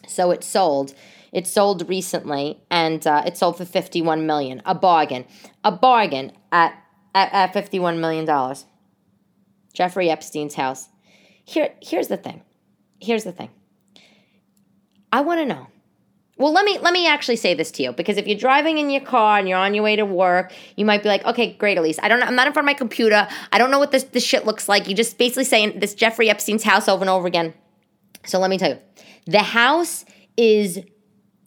So 0.07 0.31
it 0.31 0.43
sold 0.43 0.93
it 1.31 1.45
sold 1.45 1.87
recently, 1.89 2.59
and 2.71 3.05
uh, 3.05 3.23
it 3.25 3.37
sold 3.37 3.57
for 3.57 3.65
fifty-one 3.65 4.25
million. 4.25 4.61
A 4.65 4.73
bargain, 4.73 5.25
a 5.63 5.71
bargain 5.71 6.31
at 6.51 6.73
at, 7.13 7.31
at 7.33 7.53
fifty-one 7.53 7.99
million 7.99 8.25
dollars. 8.25 8.65
Jeffrey 9.73 10.09
Epstein's 10.09 10.55
house. 10.55 10.89
Here, 11.45 11.73
here's 11.81 12.07
the 12.07 12.17
thing. 12.17 12.41
Here's 12.99 13.23
the 13.23 13.31
thing. 13.31 13.49
I 15.13 15.21
want 15.21 15.39
to 15.39 15.45
know. 15.45 15.67
Well, 16.37 16.53
let 16.53 16.65
me 16.65 16.77
let 16.79 16.93
me 16.93 17.07
actually 17.07 17.37
say 17.37 17.53
this 17.55 17.71
to 17.71 17.83
you 17.83 17.91
because 17.91 18.17
if 18.17 18.27
you're 18.27 18.37
driving 18.37 18.77
in 18.77 18.89
your 18.89 19.01
car 19.01 19.39
and 19.39 19.49
you're 19.49 19.57
on 19.57 19.73
your 19.73 19.83
way 19.83 19.95
to 19.95 20.05
work, 20.05 20.53
you 20.75 20.85
might 20.85 21.01
be 21.01 21.09
like, 21.09 21.25
"Okay, 21.25 21.53
great, 21.53 21.77
Elyse. 21.77 21.99
I 22.01 22.07
don't. 22.07 22.21
I'm 22.21 22.35
not 22.35 22.47
in 22.47 22.53
front 22.53 22.65
of 22.65 22.67
my 22.67 22.75
computer. 22.75 23.27
I 23.51 23.57
don't 23.57 23.71
know 23.71 23.79
what 23.79 23.91
this 23.91 24.03
this 24.03 24.23
shit 24.23 24.45
looks 24.45 24.69
like. 24.69 24.87
You 24.87 24.95
just 24.95 25.17
basically 25.17 25.45
saying 25.45 25.79
this 25.79 25.95
Jeffrey 25.95 26.29
Epstein's 26.29 26.63
house 26.63 26.87
over 26.87 27.01
and 27.01 27.09
over 27.09 27.27
again." 27.27 27.53
So 28.25 28.39
let 28.39 28.49
me 28.49 28.57
tell 28.57 28.69
you, 28.69 28.79
the 29.25 29.39
house 29.39 30.05
is 30.35 30.79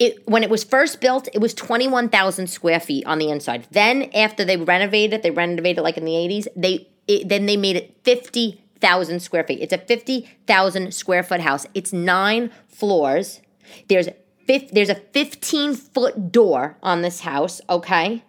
it 0.01 0.26
when 0.26 0.43
it 0.43 0.51
was 0.51 0.64
first 0.64 1.01
built, 1.01 1.28
it 1.32 1.38
was 1.38 1.55
21,000 1.55 2.49
square 2.49 2.80
feet 2.80 3.07
on 3.07 3.18
the 3.18 3.28
inside. 3.28 3.68
Then 3.70 4.11
after 4.14 4.45
they 4.45 4.57
renovated, 4.57 5.14
it, 5.14 5.22
they 5.22 5.30
renovated 5.30 5.78
it 5.78 5.82
like 5.82 5.99
in 5.99 6.05
the 6.05 6.12
80s, 6.12 6.49
they 6.57 6.88
it, 7.07 7.28
then 7.28 7.47
they 7.47 7.57
made 7.57 7.76
it 7.76 7.97
50,000 8.05 9.20
square 9.20 9.45
feet. 9.45 9.61
It's 9.61 9.72
a 9.72 9.78
50,000 9.78 10.95
square 10.95 11.22
foot 11.22 11.41
house. 11.41 11.66
It's 11.74 11.93
9 11.93 12.51
floors. 12.68 13.41
There's 13.88 14.09
fifth, 14.51 14.72
there's 14.72 14.88
a 14.88 14.96
15 14.96 15.74
foot 15.74 16.32
door 16.32 16.76
on 16.82 17.03
this 17.03 17.20
house, 17.20 17.61
okay? 17.70 18.24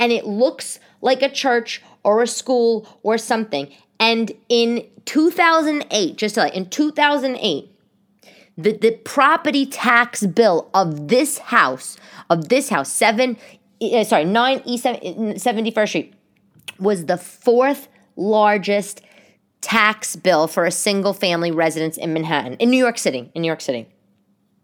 And 0.00 0.10
it 0.10 0.26
looks 0.26 0.80
like 1.00 1.22
a 1.22 1.28
church 1.30 1.80
or 2.02 2.22
a 2.22 2.26
school 2.26 2.88
or 3.04 3.18
something. 3.18 3.72
And 4.00 4.32
in 4.48 4.84
2008, 5.04 6.16
just 6.16 6.36
like 6.36 6.54
in 6.56 6.68
2008, 6.68 7.70
the, 8.58 8.72
the 8.72 8.90
property 9.04 9.64
tax 9.64 10.26
bill 10.26 10.68
of 10.74 11.06
this 11.06 11.38
house, 11.38 11.98
of 12.28 12.48
this 12.48 12.70
house, 12.70 12.90
seven, 12.90 13.36
uh, 13.80 14.02
sorry, 14.02 14.24
nine 14.24 14.60
East 14.64 14.84
71st 14.84 15.88
Street, 15.88 16.14
was 16.80 17.06
the 17.06 17.16
fourth 17.16 17.86
largest 18.16 19.02
tax 19.60 20.16
bill 20.16 20.48
for 20.48 20.64
a 20.64 20.72
single 20.72 21.12
family 21.12 21.52
residence 21.52 21.96
in 21.96 22.12
Manhattan, 22.12 22.54
in 22.54 22.70
New 22.70 22.76
York 22.76 22.98
City, 22.98 23.30
in 23.36 23.42
New 23.42 23.48
York 23.48 23.60
City. 23.60 23.86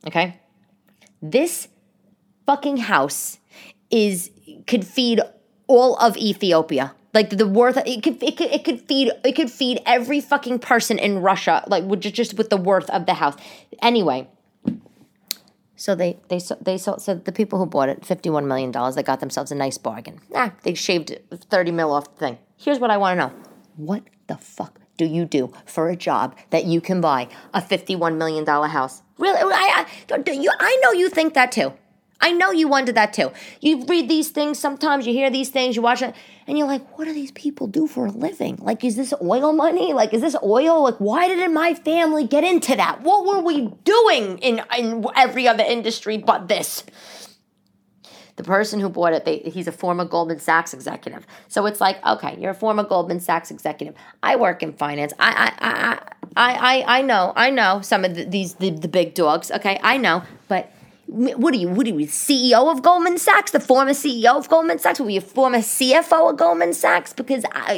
Okay? 0.04 0.39
This 1.22 1.68
fucking 2.46 2.78
house 2.78 3.38
is 3.90 4.30
could 4.66 4.86
feed 4.86 5.20
all 5.66 5.96
of 5.96 6.16
Ethiopia 6.16 6.94
like 7.12 7.30
the 7.30 7.46
worth 7.46 7.76
it 7.86 8.02
could 8.02 8.22
it 8.22 8.36
could 8.36 8.50
it 8.50 8.64
could 8.64 8.80
feed 8.80 9.12
it 9.24 9.32
could 9.32 9.50
feed 9.50 9.80
every 9.86 10.20
fucking 10.20 10.58
person 10.58 10.98
in 10.98 11.18
Russia 11.20 11.64
like 11.66 11.84
with 11.84 12.00
just 12.00 12.34
with 12.34 12.50
the 12.50 12.56
worth 12.56 12.88
of 12.90 13.06
the 13.06 13.14
house. 13.14 13.36
Anyway, 13.82 14.28
so 15.76 15.94
they 15.94 16.18
they 16.28 16.40
they 16.60 16.78
sold 16.78 17.02
so 17.02 17.14
the 17.14 17.32
people 17.32 17.58
who 17.58 17.66
bought 17.66 17.88
it 17.88 18.04
fifty 18.04 18.30
one 18.30 18.46
million 18.46 18.70
dollars 18.70 18.94
they 18.94 19.02
got 19.02 19.20
themselves 19.20 19.50
a 19.50 19.54
nice 19.54 19.78
bargain. 19.78 20.20
Ah, 20.34 20.52
they 20.62 20.74
shaved 20.74 21.18
thirty 21.50 21.72
mil 21.72 21.92
off 21.92 22.12
the 22.14 22.18
thing. 22.18 22.38
Here's 22.56 22.78
what 22.78 22.90
I 22.90 22.96
want 22.96 23.18
to 23.18 23.26
know: 23.26 23.32
What 23.76 24.04
the 24.28 24.36
fuck 24.36 24.80
do 24.96 25.04
you 25.04 25.24
do 25.24 25.52
for 25.64 25.88
a 25.88 25.96
job 25.96 26.36
that 26.50 26.64
you 26.64 26.80
can 26.80 27.00
buy 27.00 27.28
a 27.52 27.60
fifty 27.60 27.96
one 27.96 28.18
million 28.18 28.44
dollar 28.44 28.68
house? 28.68 29.02
Really, 29.20 29.38
I 29.38 29.86
I, 30.10 30.30
you, 30.30 30.50
I 30.58 30.80
know 30.82 30.92
you 30.92 31.08
think 31.10 31.34
that 31.34 31.52
too. 31.52 31.72
I 32.22 32.32
know 32.32 32.50
you 32.50 32.68
wonder 32.68 32.92
that 32.92 33.12
too. 33.14 33.32
You 33.60 33.84
read 33.86 34.08
these 34.08 34.28
things 34.28 34.58
sometimes, 34.58 35.06
you 35.06 35.12
hear 35.12 35.30
these 35.30 35.48
things, 35.48 35.74
you 35.74 35.82
watch 35.82 36.02
it, 36.02 36.14
and 36.46 36.58
you're 36.58 36.66
like, 36.66 36.98
what 36.98 37.06
do 37.06 37.14
these 37.14 37.32
people 37.32 37.66
do 37.66 37.86
for 37.86 38.06
a 38.06 38.10
living? 38.10 38.56
Like, 38.60 38.84
is 38.84 38.96
this 38.96 39.14
oil 39.22 39.52
money? 39.52 39.94
Like, 39.94 40.12
is 40.12 40.20
this 40.20 40.36
oil? 40.42 40.82
Like, 40.82 40.96
why 40.96 41.28
didn't 41.28 41.54
my 41.54 41.72
family 41.74 42.26
get 42.26 42.44
into 42.44 42.76
that? 42.76 43.00
What 43.02 43.24
were 43.24 43.42
we 43.42 43.68
doing 43.84 44.38
in, 44.38 44.62
in 44.76 45.06
every 45.16 45.48
other 45.48 45.64
industry 45.64 46.18
but 46.18 46.48
this? 46.48 46.84
The 48.40 48.46
person 48.46 48.80
who 48.80 48.88
bought 48.88 49.12
it, 49.12 49.26
they, 49.26 49.40
he's 49.40 49.68
a 49.68 49.72
former 49.72 50.06
Goldman 50.06 50.38
Sachs 50.38 50.72
executive. 50.72 51.26
So 51.48 51.66
it's 51.66 51.78
like, 51.78 52.02
okay, 52.06 52.38
you're 52.40 52.52
a 52.52 52.54
former 52.54 52.82
Goldman 52.82 53.20
Sachs 53.20 53.50
executive. 53.50 53.94
I 54.22 54.36
work 54.36 54.62
in 54.62 54.72
finance. 54.72 55.12
I 55.18 55.52
I 55.60 55.68
I 55.68 55.98
I 56.36 56.54
I, 56.54 56.98
I 57.00 57.02
know 57.02 57.34
I 57.36 57.50
know 57.50 57.82
some 57.82 58.02
of 58.02 58.14
the, 58.14 58.24
these 58.24 58.54
the, 58.54 58.70
the 58.70 58.88
big 58.88 59.12
dogs. 59.12 59.50
Okay, 59.50 59.78
I 59.82 59.98
know, 59.98 60.22
but 60.48 60.72
what 61.06 61.52
are 61.52 61.58
you? 61.58 61.68
What 61.68 61.86
are 61.86 61.90
you? 61.90 62.06
CEO 62.06 62.72
of 62.72 62.80
Goldman 62.80 63.18
Sachs? 63.18 63.50
The 63.50 63.60
former 63.60 63.90
CEO 63.90 64.34
of 64.38 64.48
Goldman 64.48 64.78
Sachs? 64.78 65.00
Were 65.00 65.10
you 65.10 65.20
former 65.20 65.58
CFO 65.58 66.30
of 66.30 66.38
Goldman 66.38 66.72
Sachs? 66.72 67.12
Because 67.12 67.44
I, 67.52 67.74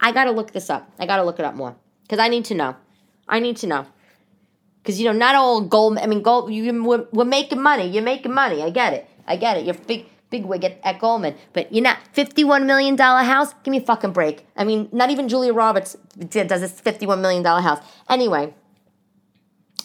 I 0.00 0.12
got 0.12 0.24
to 0.24 0.30
look 0.30 0.52
this 0.52 0.68
up. 0.68 0.92
I 0.98 1.06
got 1.06 1.16
to 1.16 1.22
look 1.22 1.38
it 1.38 1.46
up 1.46 1.54
more 1.54 1.74
because 2.02 2.18
I 2.18 2.28
need 2.28 2.44
to 2.46 2.54
know. 2.54 2.76
I 3.26 3.40
need 3.40 3.56
to 3.58 3.66
know 3.66 3.86
because 4.82 5.00
you 5.00 5.06
know 5.06 5.12
not 5.12 5.34
all 5.34 5.60
Goldman. 5.60 6.02
I 6.02 6.06
mean, 6.06 6.22
Gold. 6.22 6.52
You 6.52 6.82
we're, 6.82 7.06
we're, 7.12 7.24
making 7.24 7.62
money. 7.62 7.88
You're 7.88 8.02
making 8.02 8.34
money. 8.34 8.62
I 8.62 8.70
get 8.70 8.92
it. 8.92 9.08
I 9.26 9.36
get 9.36 9.56
it. 9.56 9.64
You're 9.64 9.74
big 9.74 10.06
big 10.30 10.44
wig 10.44 10.64
at, 10.64 10.80
at 10.82 10.98
Goldman, 10.98 11.36
but 11.52 11.72
you're 11.72 11.82
not 11.82 11.98
fifty 12.12 12.44
one 12.44 12.66
million 12.66 12.96
dollar 12.96 13.22
house. 13.22 13.52
Give 13.62 13.72
me 13.72 13.78
a 13.78 13.82
fucking 13.82 14.12
break. 14.12 14.46
I 14.56 14.64
mean, 14.64 14.88
not 14.92 15.10
even 15.10 15.28
Julia 15.28 15.52
Roberts 15.52 15.96
does 16.30 16.60
this 16.60 16.80
fifty 16.80 17.06
one 17.06 17.22
million 17.22 17.42
dollar 17.42 17.60
house. 17.60 17.80
Anyway. 18.08 18.54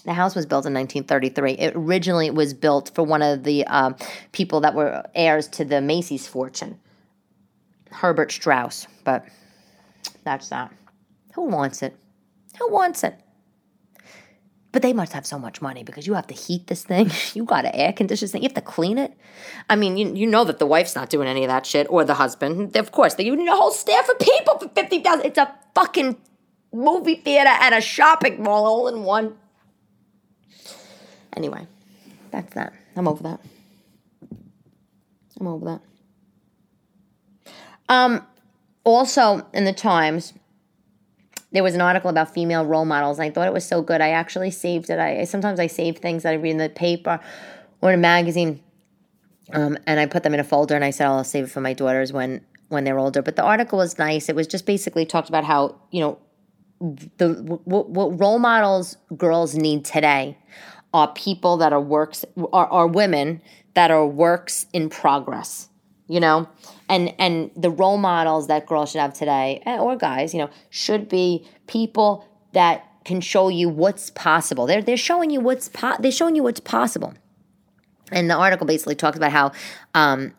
The 0.06 0.14
house 0.14 0.36
was 0.36 0.46
built 0.46 0.66
in 0.66 0.74
1933. 0.74 1.52
It 1.52 1.74
originally 1.76 2.30
was 2.30 2.54
built 2.54 2.92
for 2.96 3.04
one 3.04 3.22
of 3.22 3.44
the 3.44 3.68
um, 3.68 3.98
people 4.32 4.62
that 4.62 4.74
were 4.74 5.04
heirs 5.14 5.50
to 5.50 5.66
the 5.66 5.82
Macy's 5.82 6.26
fortune, 6.26 6.80
Herbert 7.92 8.32
Straus. 8.32 8.88
But 9.04 9.26
that's 10.24 10.48
that. 10.48 10.72
Who 11.34 11.44
wants 11.44 11.84
it? 11.84 11.94
Who 12.58 12.72
wants 12.72 13.04
it? 13.04 13.20
But 14.72 14.82
they 14.82 14.94
must 14.94 15.14
have 15.14 15.26
so 15.26 15.40
much 15.40 15.62
money 15.62 15.84
because 15.84 16.06
you 16.06 16.14
have 16.14 16.28
to 16.28 16.34
heat 16.34 16.68
this 16.68 16.84
thing. 16.84 17.10
You 17.34 17.46
got 17.46 17.62
to 17.62 17.76
air 17.76 17.94
condition 17.94 18.26
this 18.26 18.32
thing. 18.32 18.44
You 18.44 18.50
have 18.50 18.56
to 18.56 18.62
clean 18.62 18.98
it. 18.98 19.14
I 19.70 19.76
mean, 19.76 19.98
you, 19.98 20.14
you 20.14 20.28
know 20.28 20.44
that 20.44 20.60
the 20.60 20.66
wife's 20.66 20.96
not 20.96 21.10
doing 21.10 21.28
any 21.28 21.44
of 21.44 21.50
that 21.50 21.66
shit 21.66 21.88
or 21.90 22.04
the 22.04 22.16
husband. 22.16 22.76
Of 22.76 22.92
course, 22.92 23.14
they, 23.16 23.26
you 23.26 23.36
need 23.36 23.48
a 23.48 23.56
whole 23.56 23.72
staff 23.72 24.10
of 24.10 24.20
people 24.20 24.60
for 24.60 24.70
50000 24.70 25.26
It's 25.26 25.38
a 25.38 25.54
fucking 25.74 26.18
movie 26.74 27.16
theater 27.16 27.50
and 27.50 27.76
a 27.76 27.82
shopping 27.82 28.44
mall 28.44 28.66
all 28.66 28.88
in 28.88 29.04
one. 29.04 29.38
Anyway, 31.36 31.68
that's 32.32 32.54
that. 32.56 32.74
I'm 32.96 33.08
over 33.08 33.24
that. 33.24 33.40
I'm 35.40 35.48
over 35.48 35.66
that. 35.66 35.82
Um, 37.90 38.26
also, 38.84 39.46
in 39.54 39.66
the 39.66 39.74
Times, 39.74 40.34
there 41.52 41.64
was 41.64 41.76
an 41.76 41.82
article 41.82 42.10
about 42.10 42.34
female 42.34 42.66
role 42.66 42.86
models, 42.86 43.20
and 43.20 43.26
I 43.26 43.32
thought 43.32 43.48
it 43.48 43.54
was 43.54 43.66
so 43.66 43.82
good. 43.82 44.02
I 44.02 44.10
actually 44.10 44.52
saved 44.52 44.90
it. 44.90 45.00
I 45.00 45.24
sometimes 45.24 45.60
I 45.60 45.68
save 45.68 45.98
things 45.98 46.24
that 46.24 46.32
I 46.32 46.36
read 46.36 46.52
in 46.52 46.58
the 46.58 46.70
paper 46.70 47.20
or 47.82 47.92
in 47.92 48.00
a 48.00 48.02
magazine, 48.02 48.62
um, 49.54 49.78
and 49.88 50.00
I 50.00 50.06
put 50.06 50.24
them 50.24 50.34
in 50.34 50.40
a 50.40 50.44
folder, 50.44 50.76
and 50.76 50.84
I 50.84 50.90
said 50.90 51.08
I'll 51.08 51.24
save 51.24 51.46
it 51.46 51.52
for 51.52 51.62
my 51.62 51.74
daughters 51.74 52.12
when 52.12 52.42
when 52.70 52.84
they're 52.84 53.00
older. 53.00 53.22
But 53.22 53.38
the 53.38 53.44
article 53.44 53.78
was 53.78 53.98
nice. 53.98 54.28
It 54.28 54.36
was 54.36 54.48
just 54.48 54.66
basically 54.66 55.06
talked 55.06 55.30
about 55.30 55.46
how 55.46 55.80
you 55.92 56.02
know 56.02 56.20
the 56.80 57.34
what, 57.66 57.90
what 57.90 58.20
role 58.20 58.40
models 58.40 58.98
girls 59.16 59.56
need 59.56 59.86
today 59.86 60.38
are 60.94 61.12
people 61.14 61.58
that 61.58 61.74
are 61.74 61.82
works 61.82 62.26
are, 62.54 62.68
are 62.68 62.88
women 62.88 63.42
that 63.74 63.92
are 63.92 64.06
works 64.06 64.68
in 64.74 64.90
progress 64.90 65.70
you 66.08 66.20
know 66.20 66.48
and 66.90 67.14
and 67.20 67.52
the 67.56 67.70
role 67.70 67.98
models 67.98 68.48
that 68.48 68.66
girls 68.66 68.92
should 68.92 69.02
have 69.02 69.14
today 69.14 69.62
eh, 69.66 69.78
or 69.78 69.96
guys 69.96 70.34
you 70.34 70.40
know 70.40 70.50
should 70.70 71.10
be 71.10 71.48
people 71.68 72.26
that 72.54 72.86
can 73.08 73.22
show 73.22 73.48
you 73.48 73.70
what's 73.70 74.10
possible. 74.12 74.68
They're 74.68 74.82
they're 74.82 74.98
showing 74.98 75.30
you 75.30 75.40
what's 75.40 75.70
po- 75.70 75.96
they're 76.00 76.12
showing 76.12 76.36
you 76.36 76.44
what's 76.44 76.60
possible. 76.60 77.14
And 78.12 78.30
the 78.30 78.36
article 78.36 78.68
basically 78.68 78.96
talks 78.96 79.18
about 79.18 79.32
how 79.32 79.52
um, 79.94 80.34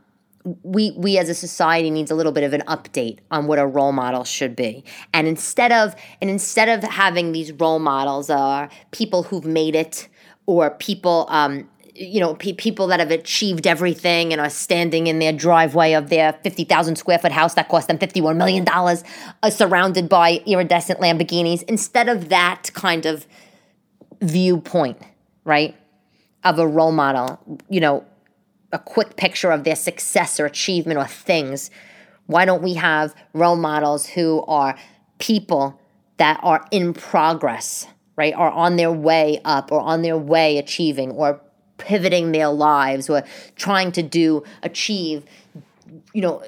we 0.63 0.93
we 0.93 1.19
as 1.19 1.29
a 1.29 1.35
society 1.35 1.91
needs 1.91 2.11
a 2.11 2.15
little 2.15 2.33
bit 2.33 2.45
of 2.45 2.53
an 2.53 2.63
update 2.69 3.19
on 3.31 3.47
what 3.47 3.59
a 3.59 3.67
role 3.67 3.93
model 3.93 4.25
should 4.25 4.55
be. 4.55 4.85
And 5.15 5.27
instead 5.27 5.73
of 5.73 5.95
and 6.21 6.31
instead 6.31 6.69
of 6.69 6.89
having 6.89 7.33
these 7.33 7.53
role 7.53 7.79
models 7.79 8.31
are 8.31 8.69
people 8.91 9.25
who've 9.25 9.47
made 9.47 9.75
it 9.75 10.09
or 10.47 10.71
people 10.71 11.27
um, 11.31 11.69
you 11.99 12.21
know 12.21 12.35
pe- 12.35 12.53
people 12.53 12.87
that 12.89 13.01
have 13.01 13.11
achieved 13.11 13.67
everything 13.67 14.33
and 14.33 14.41
are 14.41 14.51
standing 14.51 15.07
in 15.07 15.19
their 15.19 15.33
driveway 15.33 15.93
of 15.93 16.11
their 16.11 16.33
50,000 16.33 16.97
square 16.97 17.19
foot 17.19 17.33
house 17.33 17.55
that 17.55 17.69
cost 17.69 17.89
them 17.89 17.99
51 17.99 18.39
million 18.39 18.65
dollars 18.65 19.05
uh, 19.43 19.51
surrounded 19.51 20.09
by 20.09 20.43
iridescent 20.47 21.01
lamborghinis 21.01 21.63
instead 21.65 22.09
of 22.09 22.29
that 22.29 22.71
kind 22.75 23.07
of 23.07 23.27
viewpoint 24.21 24.99
right 25.45 25.77
of 26.45 26.59
a 26.59 26.67
role 26.67 26.93
model 26.93 27.39
you 27.69 27.81
know 27.81 28.05
a 28.73 28.79
quick 28.79 29.17
picture 29.17 29.51
of 29.51 29.65
their 29.65 29.77
success 29.77 30.39
or 30.39 30.47
achievement 30.47 30.99
or 30.99 31.07
things. 31.07 31.71
Why 32.27 32.45
don't 32.45 32.63
we 32.63 32.75
have 32.75 33.15
role 33.33 33.57
models 33.57 34.07
who 34.07 34.45
are 34.47 34.77
people 35.19 35.81
that 36.19 36.39
are 36.43 36.67
in 36.71 36.93
progress, 36.93 37.87
right? 38.17 38.35
Are 38.35 38.51
on 38.51 38.77
their 38.77 38.93
way 38.93 39.41
up 39.45 39.73
or 39.73 39.81
on 39.81 40.03
their 40.03 40.19
way 40.19 40.59
achieving 40.59 41.13
or 41.13 41.41
pivoting 41.79 42.33
their 42.33 42.49
lives 42.49 43.09
or 43.09 43.23
trying 43.57 43.91
to 43.93 44.03
do 44.03 44.43
achieve 44.63 45.25
you 46.13 46.21
know 46.21 46.43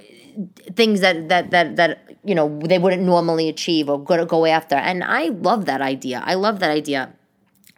things 0.74 1.00
that 1.00 1.28
that 1.28 1.50
that 1.50 1.76
that 1.76 2.16
you 2.24 2.34
know 2.34 2.58
they 2.64 2.78
wouldn't 2.78 3.02
normally 3.02 3.48
achieve 3.48 3.88
or 3.88 4.02
go 4.02 4.24
go 4.24 4.44
after 4.46 4.74
and 4.74 5.02
i 5.04 5.26
love 5.26 5.64
that 5.64 5.80
idea 5.80 6.22
i 6.26 6.34
love 6.34 6.60
that 6.60 6.70
idea 6.70 7.12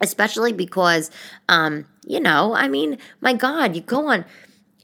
especially 0.01 0.51
because 0.51 1.09
um 1.47 1.85
you 2.05 2.19
know, 2.19 2.53
I 2.55 2.67
mean, 2.67 2.97
my 3.21 3.33
God, 3.33 3.75
you 3.75 3.81
go 3.81 4.07
on 4.07 4.25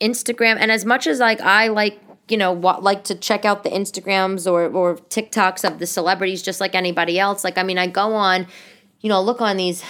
Instagram, 0.01 0.57
and 0.59 0.71
as 0.71 0.85
much 0.85 1.07
as 1.07 1.19
like 1.19 1.41
I 1.41 1.67
like, 1.67 1.99
you 2.27 2.37
know, 2.37 2.51
what 2.51 2.83
like 2.83 3.03
to 3.05 3.15
check 3.15 3.45
out 3.45 3.63
the 3.63 3.69
Instagrams 3.69 4.49
or 4.49 4.65
or 4.67 4.95
TikToks 4.95 5.69
of 5.69 5.79
the 5.79 5.87
celebrities, 5.87 6.41
just 6.41 6.61
like 6.61 6.75
anybody 6.75 7.19
else. 7.19 7.43
Like, 7.43 7.57
I 7.57 7.63
mean, 7.63 7.77
I 7.77 7.87
go 7.87 8.13
on, 8.13 8.47
you 9.01 9.09
know, 9.09 9.21
look 9.21 9.41
on 9.41 9.57
these. 9.57 9.83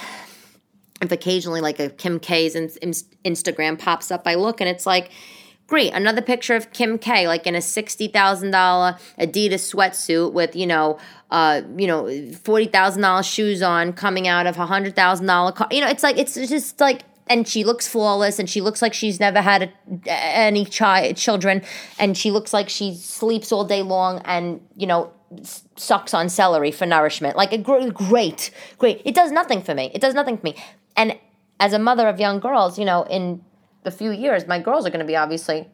If 1.00 1.12
occasionally 1.12 1.60
like 1.60 1.80
a 1.80 1.90
Kim 1.90 2.20
K's 2.20 2.54
Instagram 2.54 3.78
pops 3.78 4.10
up, 4.10 4.22
I 4.26 4.34
look 4.34 4.60
and 4.60 4.68
it's 4.68 4.86
like, 4.86 5.10
great, 5.66 5.92
another 5.94 6.20
picture 6.20 6.54
of 6.54 6.72
Kim 6.72 6.98
K, 6.98 7.26
like 7.26 7.46
in 7.46 7.54
a 7.54 7.62
sixty 7.62 8.08
thousand 8.08 8.50
dollar 8.50 8.98
Adidas 9.18 9.72
sweatsuit 9.72 10.32
with 10.32 10.54
you 10.54 10.66
know 10.66 10.98
uh, 11.30 11.62
you 11.76 11.86
know, 11.86 12.32
forty 12.32 12.66
thousand 12.66 13.02
dollars 13.02 13.26
shoes 13.26 13.62
on, 13.62 13.92
coming 13.92 14.26
out 14.26 14.46
of 14.46 14.58
a 14.58 14.66
hundred 14.66 14.96
thousand 14.96 15.26
dollar 15.26 15.52
car. 15.52 15.68
You 15.70 15.80
know, 15.80 15.88
it's 15.88 16.02
like 16.02 16.18
it's 16.18 16.34
just 16.34 16.80
like 16.80 17.02
and 17.28 17.46
she 17.46 17.62
looks 17.62 17.86
flawless 17.86 18.40
and 18.40 18.50
she 18.50 18.60
looks 18.60 18.82
like 18.82 18.92
she's 18.92 19.20
never 19.20 19.40
had 19.40 19.72
a, 20.06 20.10
any 20.10 20.64
child 20.64 21.16
children 21.16 21.62
and 21.98 22.18
she 22.18 22.32
looks 22.32 22.52
like 22.52 22.68
she 22.68 22.94
sleeps 22.94 23.52
all 23.52 23.64
day 23.64 23.82
long 23.82 24.20
and 24.24 24.60
you 24.76 24.86
know 24.86 25.12
sucks 25.76 26.12
on 26.12 26.28
celery 26.28 26.72
for 26.72 26.86
nourishment. 26.86 27.36
Like 27.36 27.52
a 27.52 27.58
gr- 27.58 27.90
great 27.90 28.50
great. 28.78 29.00
It 29.04 29.14
does 29.14 29.30
nothing 29.30 29.62
for 29.62 29.74
me. 29.74 29.92
It 29.94 30.00
does 30.00 30.14
nothing 30.14 30.36
for 30.36 30.44
me 30.44 30.56
and 30.96 31.18
as 31.58 31.72
a 31.72 31.78
mother 31.78 32.08
of 32.08 32.20
young 32.20 32.40
girls 32.40 32.78
you 32.78 32.84
know 32.84 33.02
in 33.04 33.42
a 33.84 33.90
few 33.90 34.10
years 34.10 34.46
my 34.46 34.58
girls 34.58 34.86
are 34.86 34.90
going 34.90 35.00
to 35.00 35.06
be 35.06 35.16
obviously 35.16 35.66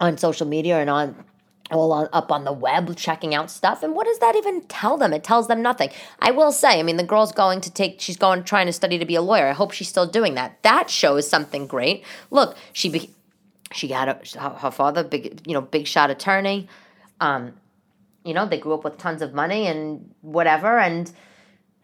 on 0.00 0.18
social 0.18 0.46
media 0.46 0.78
and 0.78 0.90
on 0.90 1.24
all 1.70 1.92
on, 1.92 2.08
up 2.12 2.30
on 2.30 2.44
the 2.44 2.52
web 2.52 2.94
checking 2.96 3.34
out 3.34 3.50
stuff. 3.50 3.82
And 3.82 3.94
what 3.94 4.06
does 4.06 4.18
that 4.20 4.36
even 4.36 4.62
tell 4.62 4.96
them? 4.96 5.12
It 5.12 5.24
tells 5.24 5.48
them 5.48 5.62
nothing. 5.62 5.90
I 6.20 6.30
will 6.30 6.52
say 6.52 6.78
i 6.78 6.82
mean 6.82 6.96
the 6.96 7.04
girl's 7.04 7.32
going 7.32 7.60
to 7.62 7.70
take 7.70 8.00
she's 8.00 8.16
going 8.16 8.44
trying 8.44 8.66
to 8.66 8.72
study 8.72 8.98
to 8.98 9.04
be 9.04 9.14
a 9.14 9.22
lawyer. 9.22 9.48
I 9.48 9.52
hope 9.52 9.72
she's 9.72 9.88
still 9.88 10.06
doing 10.06 10.34
that. 10.34 10.62
That 10.62 10.90
shows 10.90 11.28
something 11.28 11.66
great. 11.66 12.04
Look 12.30 12.56
she 12.72 12.88
be, 12.88 13.10
she 13.72 13.88
had 13.88 14.08
a, 14.08 14.48
her 14.58 14.70
father 14.70 15.02
big 15.02 15.42
you 15.46 15.54
know 15.54 15.60
big 15.60 15.86
shot 15.86 16.10
attorney. 16.10 16.68
Um 17.20 17.54
you 18.24 18.34
know 18.34 18.46
they 18.46 18.58
grew 18.58 18.74
up 18.74 18.84
with 18.84 18.98
tons 18.98 19.22
of 19.22 19.34
money 19.34 19.66
and 19.66 20.14
whatever. 20.20 20.78
And 20.78 21.10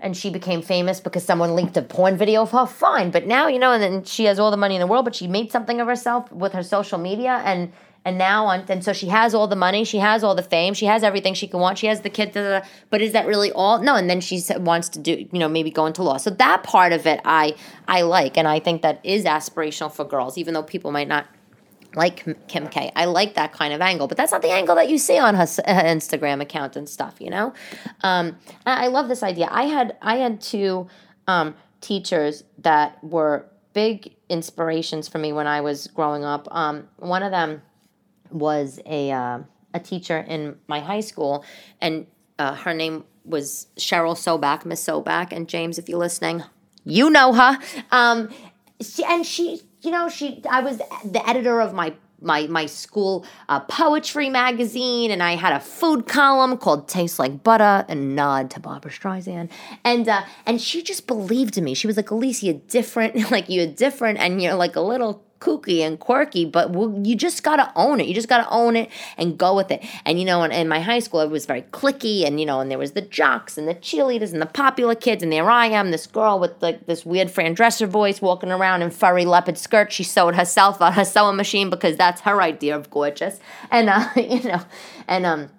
and 0.03 0.17
she 0.17 0.31
became 0.31 0.61
famous 0.61 1.01
because 1.01 1.25
someone 1.25 1.55
linked 1.55 1.77
a 1.77 1.83
porn 1.83 2.17
video 2.17 2.43
of 2.43 2.51
her? 2.51 2.67
Fine 2.67 3.11
but 3.11 3.27
now 3.27 3.47
you 3.47 3.59
know 3.59 3.73
and 3.73 3.83
then 3.83 4.05
she 4.05 4.25
has 4.25 4.39
all 4.39 4.51
the 4.51 4.57
money 4.57 4.75
in 4.75 4.81
the 4.81 4.87
world 4.87 5.05
but 5.05 5.15
she 5.15 5.27
made 5.27 5.51
something 5.51 5.81
of 5.81 5.87
herself 5.87 6.31
with 6.33 6.53
her 6.53 6.63
social 6.63 6.99
media 6.99 7.41
and 7.45 7.73
and 8.05 8.19
now 8.19 8.47
on 8.47 8.65
and 8.69 8.85
so 8.85 8.93
she 8.93 9.09
has 9.09 9.35
all 9.35 9.47
the 9.47 9.57
money 9.57 9.85
she 9.85 9.99
has 9.99 10.25
all 10.25 10.35
the 10.35 10.43
fame 10.43 10.75
she 10.75 10.87
has 10.87 11.03
everything 11.03 11.35
she 11.35 11.47
can 11.47 11.61
want 11.61 11.79
she 11.79 11.87
has 11.87 12.01
the 12.01 12.11
kid 12.11 12.33
da, 12.33 12.43
da, 12.43 12.59
da, 12.61 12.67
but 12.91 13.01
is 13.01 13.13
that 13.13 13.27
really 13.27 13.53
all? 13.53 13.81
No 13.81 13.95
and 13.95 14.11
then 14.11 14.21
she 14.21 14.43
wants 14.57 14.89
to 14.91 14.99
do 14.99 15.13
you 15.33 15.39
know 15.39 15.49
maybe 15.49 15.71
go 15.71 15.87
into 15.87 16.03
law. 16.03 16.17
So 16.17 16.31
that 16.31 16.63
part 16.63 16.93
of 16.93 17.07
it 17.07 17.21
i 17.25 17.55
i 17.87 18.03
like 18.03 18.37
and 18.37 18.49
i 18.49 18.59
think 18.59 18.83
that 18.83 19.01
is 19.05 19.25
aspirational 19.25 19.93
for 19.93 20.05
girls 20.05 20.37
even 20.37 20.55
though 20.55 20.63
people 20.63 20.91
might 20.91 21.09
not 21.09 21.27
like 21.95 22.49
Kim 22.49 22.69
K. 22.69 22.91
I 22.97 23.05
like 23.05 23.35
that 23.35 23.53
kind 23.53 23.73
of 23.73 23.81
angle, 23.81 24.07
but 24.07 24.17
that's 24.17 24.33
not 24.33 24.43
the 24.43 24.51
angle 24.51 24.75
that 24.77 24.89
you 24.89 24.99
see 24.99 25.19
on 25.19 25.35
her, 25.35 25.45
Instagram 25.45 26.41
account 26.41 26.77
and 26.77 26.89
stuff, 26.89 27.17
you 27.21 27.31
know. 27.31 27.53
Um, 28.03 28.37
I 28.67 28.89
love 28.89 29.09
this 29.09 29.23
idea. 29.23 29.49
I 29.51 29.65
had 29.65 29.97
I 30.03 30.17
had 30.17 30.41
two 30.41 30.89
um, 31.27 31.55
teachers 31.81 32.45
that 32.59 33.03
were 33.03 33.47
big 33.73 34.15
inspirations 34.29 35.09
for 35.09 35.19
me 35.19 35.33
when 35.33 35.47
I 35.47 35.61
was 35.61 35.87
growing 35.89 36.25
up. 36.25 36.49
Um, 36.51 36.89
one 36.97 37.23
of 37.23 37.31
them 37.31 37.63
was 38.31 38.81
a 38.87 39.11
uh, 39.11 39.41
a 39.75 39.81
teacher 39.81 40.19
in 40.19 40.57
my 40.67 40.81
high 40.81 41.01
school, 41.01 41.45
and 41.81 42.07
uh, 42.39 42.55
her 42.55 42.75
name 42.75 43.05
was 43.25 43.69
Cheryl 43.77 44.17
Sobak, 44.17 44.65
Miss 44.65 44.85
Sobak. 44.85 45.33
And 45.33 45.49
James, 45.49 45.79
if 45.79 45.89
you're 45.89 45.99
listening, 45.99 46.43
you 46.85 47.11
know 47.11 47.33
her. 47.33 47.59
Um, 47.91 48.31
she, 48.81 49.05
and 49.05 49.25
she, 49.25 49.63
you 49.83 49.91
know, 49.91 50.09
she. 50.09 50.43
I 50.49 50.61
was 50.61 50.79
the 51.05 51.29
editor 51.29 51.61
of 51.61 51.75
my 51.75 51.95
my 52.21 52.47
my 52.47 52.67
school 52.67 53.27
uh, 53.49 53.61
poetry 53.61 54.31
magazine, 54.31 55.11
and 55.11 55.23
I 55.23 55.37
had 55.37 55.53
a 55.53 55.61
food 55.61 56.07
column 56.07 56.57
called 56.57 56.89
"Tastes 56.89 57.19
Like 57.19 57.43
Butter," 57.43 57.85
and 57.89 58.15
nod 58.15 58.51
to 58.53 58.61
Barbra 58.61 58.91
Streisand, 58.91 59.51
and 59.85 60.09
uh, 60.09 60.23
and 60.47 60.61
she 60.61 60.83
just 60.83 61.07
believed 61.07 61.59
in 61.59 61.65
me. 61.65 61.75
She 61.75 61.87
was 61.87 61.97
like, 61.97 62.11
"Alicia, 62.11 62.55
different, 62.55 63.31
like 63.31 63.49
you're 63.49 63.67
different, 63.67 64.19
and 64.19 64.41
you're 64.41 64.55
like 64.55 64.77
a 64.77 64.81
little 64.81 65.25
kooky 65.43 65.81
and 65.81 65.99
quirky, 65.99 66.45
but 66.45 66.73
you 67.05 67.17
just 67.17 67.43
got 67.43 67.57
to 67.57 67.73
own 67.75 68.01
it. 68.01 68.07
You 68.07 68.15
just 68.15 68.29
got 68.29 68.45
to 68.45 68.49
own 68.51 68.77
it 68.77 68.89
and 69.17 69.37
go 69.37 69.57
with 69.57 69.71
it. 69.73 69.85
And, 70.05 70.21
you 70.21 70.25
know, 70.25 70.45
in, 70.45 70.53
in 70.53 70.69
my 70.69 70.81
high 70.81 71.01
school, 71.01 71.21
it 71.21 71.31
was 71.31 71.47
very 71.47 71.63
clicky, 71.63 72.25
and, 72.25 72.39
you 72.39 72.47
know, 72.47 72.61
and 72.61 72.71
there 72.71 72.79
was 72.79 72.93
the 72.93 73.01
jocks 73.01 73.59
and 73.59 73.67
the 73.67 73.75
cheerleaders 73.75 74.33
and 74.33 74.41
the 74.41 74.47
popular 74.47 74.95
kids, 74.95 75.23
and 75.23 75.33
there 75.33 75.51
I 75.51 75.67
am, 75.67 75.91
this 75.91 76.07
girl 76.07 76.39
with 76.39 76.63
like 76.63 76.87
this 76.87 77.05
weird 77.05 77.31
Fran 77.31 77.57
Drescher 77.57 77.89
voice 77.89 78.23
walking 78.23 78.53
around 78.53 78.83
in 78.83 78.91
furry 78.91 79.25
leopard 79.25 79.59
skirt. 79.59 79.93
She 79.93 80.05
sewed 80.05 80.37
herself 80.37 80.81
on 80.81 80.93
her 80.93 81.05
sewing 81.05 81.37
machine 81.37 81.71
because 81.71 81.97
that's 81.97 82.21
her 82.23 82.41
idea 82.41 82.77
of 82.77 82.89
gorgeous. 82.91 83.41
And, 83.71 83.89
uh, 83.89 84.09
you 84.17 84.43
know, 84.45 84.63
and, 85.09 85.27
um, 85.27 85.51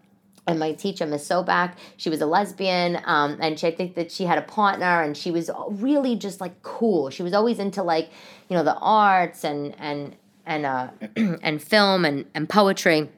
and 0.45 0.59
my 0.59 0.73
teacher, 0.73 1.05
Miss 1.05 1.27
Sobak, 1.27 1.73
she 1.95 2.09
was 2.09 2.21
a 2.21 2.25
lesbian, 2.25 2.99
um, 3.05 3.37
and 3.39 3.57
she, 3.57 3.67
I 3.67 3.71
think 3.71 3.95
that 3.95 4.11
she 4.11 4.25
had 4.25 4.37
a 4.37 4.41
partner, 4.41 5.01
and 5.01 5.15
she 5.15 5.31
was 5.31 5.49
really 5.69 6.15
just 6.15 6.41
like 6.41 6.61
cool. 6.63 7.09
She 7.09 7.23
was 7.23 7.33
always 7.33 7.59
into 7.59 7.81
like, 7.81 8.09
you 8.49 8.57
know, 8.57 8.63
the 8.63 8.75
arts 8.75 9.45
and 9.45 9.73
and 9.79 10.15
and 10.45 10.65
uh, 10.65 10.89
and 11.41 11.61
film 11.61 12.03
and 12.03 12.25
and 12.33 12.49
poetry, 12.49 13.09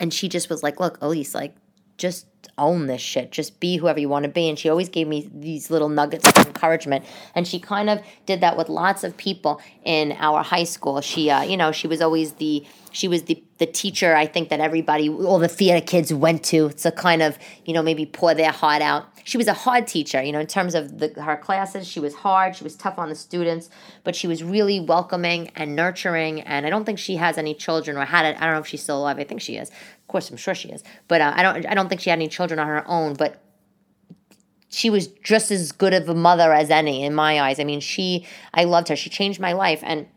and 0.00 0.12
she 0.12 0.28
just 0.28 0.48
was 0.48 0.62
like, 0.62 0.80
"Look, 0.80 0.98
Elyse, 1.00 1.34
like, 1.34 1.54
just 1.98 2.26
own 2.56 2.86
this 2.86 3.02
shit. 3.02 3.30
Just 3.30 3.60
be 3.60 3.76
whoever 3.76 4.00
you 4.00 4.08
want 4.08 4.22
to 4.22 4.30
be." 4.30 4.48
And 4.48 4.58
she 4.58 4.70
always 4.70 4.88
gave 4.88 5.08
me 5.08 5.28
these 5.34 5.70
little 5.70 5.90
nuggets 5.90 6.26
of 6.26 6.46
encouragement, 6.46 7.04
and 7.34 7.46
she 7.46 7.60
kind 7.60 7.90
of 7.90 8.00
did 8.24 8.40
that 8.40 8.56
with 8.56 8.70
lots 8.70 9.04
of 9.04 9.18
people 9.18 9.60
in 9.84 10.12
our 10.12 10.42
high 10.42 10.64
school. 10.64 11.02
She, 11.02 11.28
uh, 11.28 11.42
you 11.42 11.58
know, 11.58 11.72
she 11.72 11.88
was 11.88 12.00
always 12.00 12.32
the 12.34 12.64
she 12.92 13.08
was 13.08 13.24
the 13.24 13.42
the 13.58 13.66
teacher 13.66 14.14
I 14.14 14.26
think 14.26 14.48
that 14.50 14.60
everybody 14.60 15.08
all 15.08 15.38
the 15.38 15.48
theater 15.48 15.84
kids 15.84 16.12
went 16.12 16.44
to 16.44 16.70
to 16.70 16.92
kind 16.92 17.22
of 17.22 17.38
you 17.64 17.74
know 17.74 17.82
maybe 17.82 18.06
pour 18.06 18.34
their 18.34 18.52
heart 18.52 18.82
out. 18.82 19.06
She 19.24 19.36
was 19.36 19.46
a 19.46 19.54
hard 19.54 19.86
teacher, 19.86 20.20
you 20.20 20.32
know, 20.32 20.40
in 20.40 20.48
terms 20.48 20.74
of 20.74 20.98
the, 20.98 21.08
her 21.22 21.36
classes. 21.36 21.86
She 21.86 22.00
was 22.00 22.12
hard. 22.12 22.56
She 22.56 22.64
was 22.64 22.74
tough 22.74 22.98
on 22.98 23.08
the 23.08 23.14
students, 23.14 23.70
but 24.02 24.16
she 24.16 24.26
was 24.26 24.42
really 24.42 24.80
welcoming 24.80 25.50
and 25.54 25.76
nurturing. 25.76 26.40
And 26.40 26.66
I 26.66 26.70
don't 26.70 26.84
think 26.84 26.98
she 26.98 27.16
has 27.16 27.38
any 27.38 27.54
children 27.54 27.96
or 27.96 28.04
had 28.04 28.26
it. 28.26 28.36
I 28.40 28.46
don't 28.46 28.54
know 28.54 28.60
if 28.60 28.66
she's 28.66 28.82
still 28.82 28.98
alive. 28.98 29.18
I 29.18 29.24
think 29.24 29.40
she 29.40 29.56
is. 29.56 29.68
Of 29.70 30.08
course, 30.08 30.28
I'm 30.28 30.36
sure 30.36 30.56
she 30.56 30.70
is. 30.70 30.82
But 31.06 31.20
uh, 31.20 31.32
I 31.36 31.42
don't. 31.42 31.66
I 31.66 31.74
don't 31.74 31.88
think 31.88 32.00
she 32.00 32.10
had 32.10 32.18
any 32.18 32.28
children 32.28 32.58
on 32.58 32.66
her 32.66 32.86
own. 32.88 33.14
But 33.14 33.40
she 34.68 34.90
was 34.90 35.06
just 35.06 35.52
as 35.52 35.70
good 35.70 35.94
of 35.94 36.08
a 36.08 36.14
mother 36.14 36.52
as 36.52 36.70
any 36.70 37.04
in 37.04 37.14
my 37.14 37.40
eyes. 37.40 37.60
I 37.60 37.64
mean, 37.64 37.80
she. 37.80 38.26
I 38.52 38.64
loved 38.64 38.88
her. 38.88 38.96
She 38.96 39.08
changed 39.08 39.38
my 39.38 39.52
life 39.52 39.80
and 39.84 40.08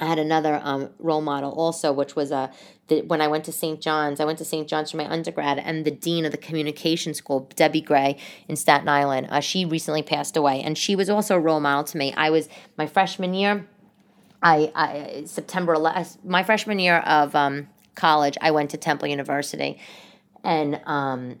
I 0.00 0.06
had 0.06 0.18
another 0.18 0.60
um, 0.62 0.90
role 0.98 1.20
model 1.20 1.52
also, 1.52 1.92
which 1.92 2.16
was 2.16 2.30
a 2.30 2.50
the, 2.88 3.02
when 3.02 3.20
I 3.20 3.28
went 3.28 3.44
to 3.44 3.52
St. 3.52 3.80
John's. 3.80 4.18
I 4.18 4.24
went 4.24 4.38
to 4.38 4.44
St. 4.44 4.66
John's 4.66 4.90
for 4.90 4.96
my 4.96 5.08
undergrad, 5.08 5.58
and 5.58 5.84
the 5.84 5.90
dean 5.90 6.24
of 6.24 6.32
the 6.32 6.38
communication 6.38 7.14
school, 7.14 7.48
Debbie 7.54 7.82
Gray 7.82 8.16
in 8.48 8.56
Staten 8.56 8.88
Island, 8.88 9.28
uh, 9.30 9.40
she 9.40 9.64
recently 9.64 10.02
passed 10.02 10.36
away, 10.36 10.62
and 10.62 10.76
she 10.76 10.96
was 10.96 11.08
also 11.08 11.36
a 11.36 11.40
role 11.40 11.60
model 11.60 11.84
to 11.84 11.98
me. 11.98 12.12
I 12.14 12.30
was 12.30 12.48
my 12.76 12.86
freshman 12.86 13.34
year. 13.34 13.66
I, 14.42 14.72
I 14.74 15.24
September 15.26 15.76
11th, 15.76 16.24
my 16.24 16.42
freshman 16.42 16.78
year 16.78 16.98
of 16.98 17.34
um, 17.34 17.68
college, 17.94 18.38
I 18.40 18.50
went 18.50 18.70
to 18.70 18.78
Temple 18.78 19.08
University, 19.08 19.78
and 20.42 20.80
um, 20.86 21.38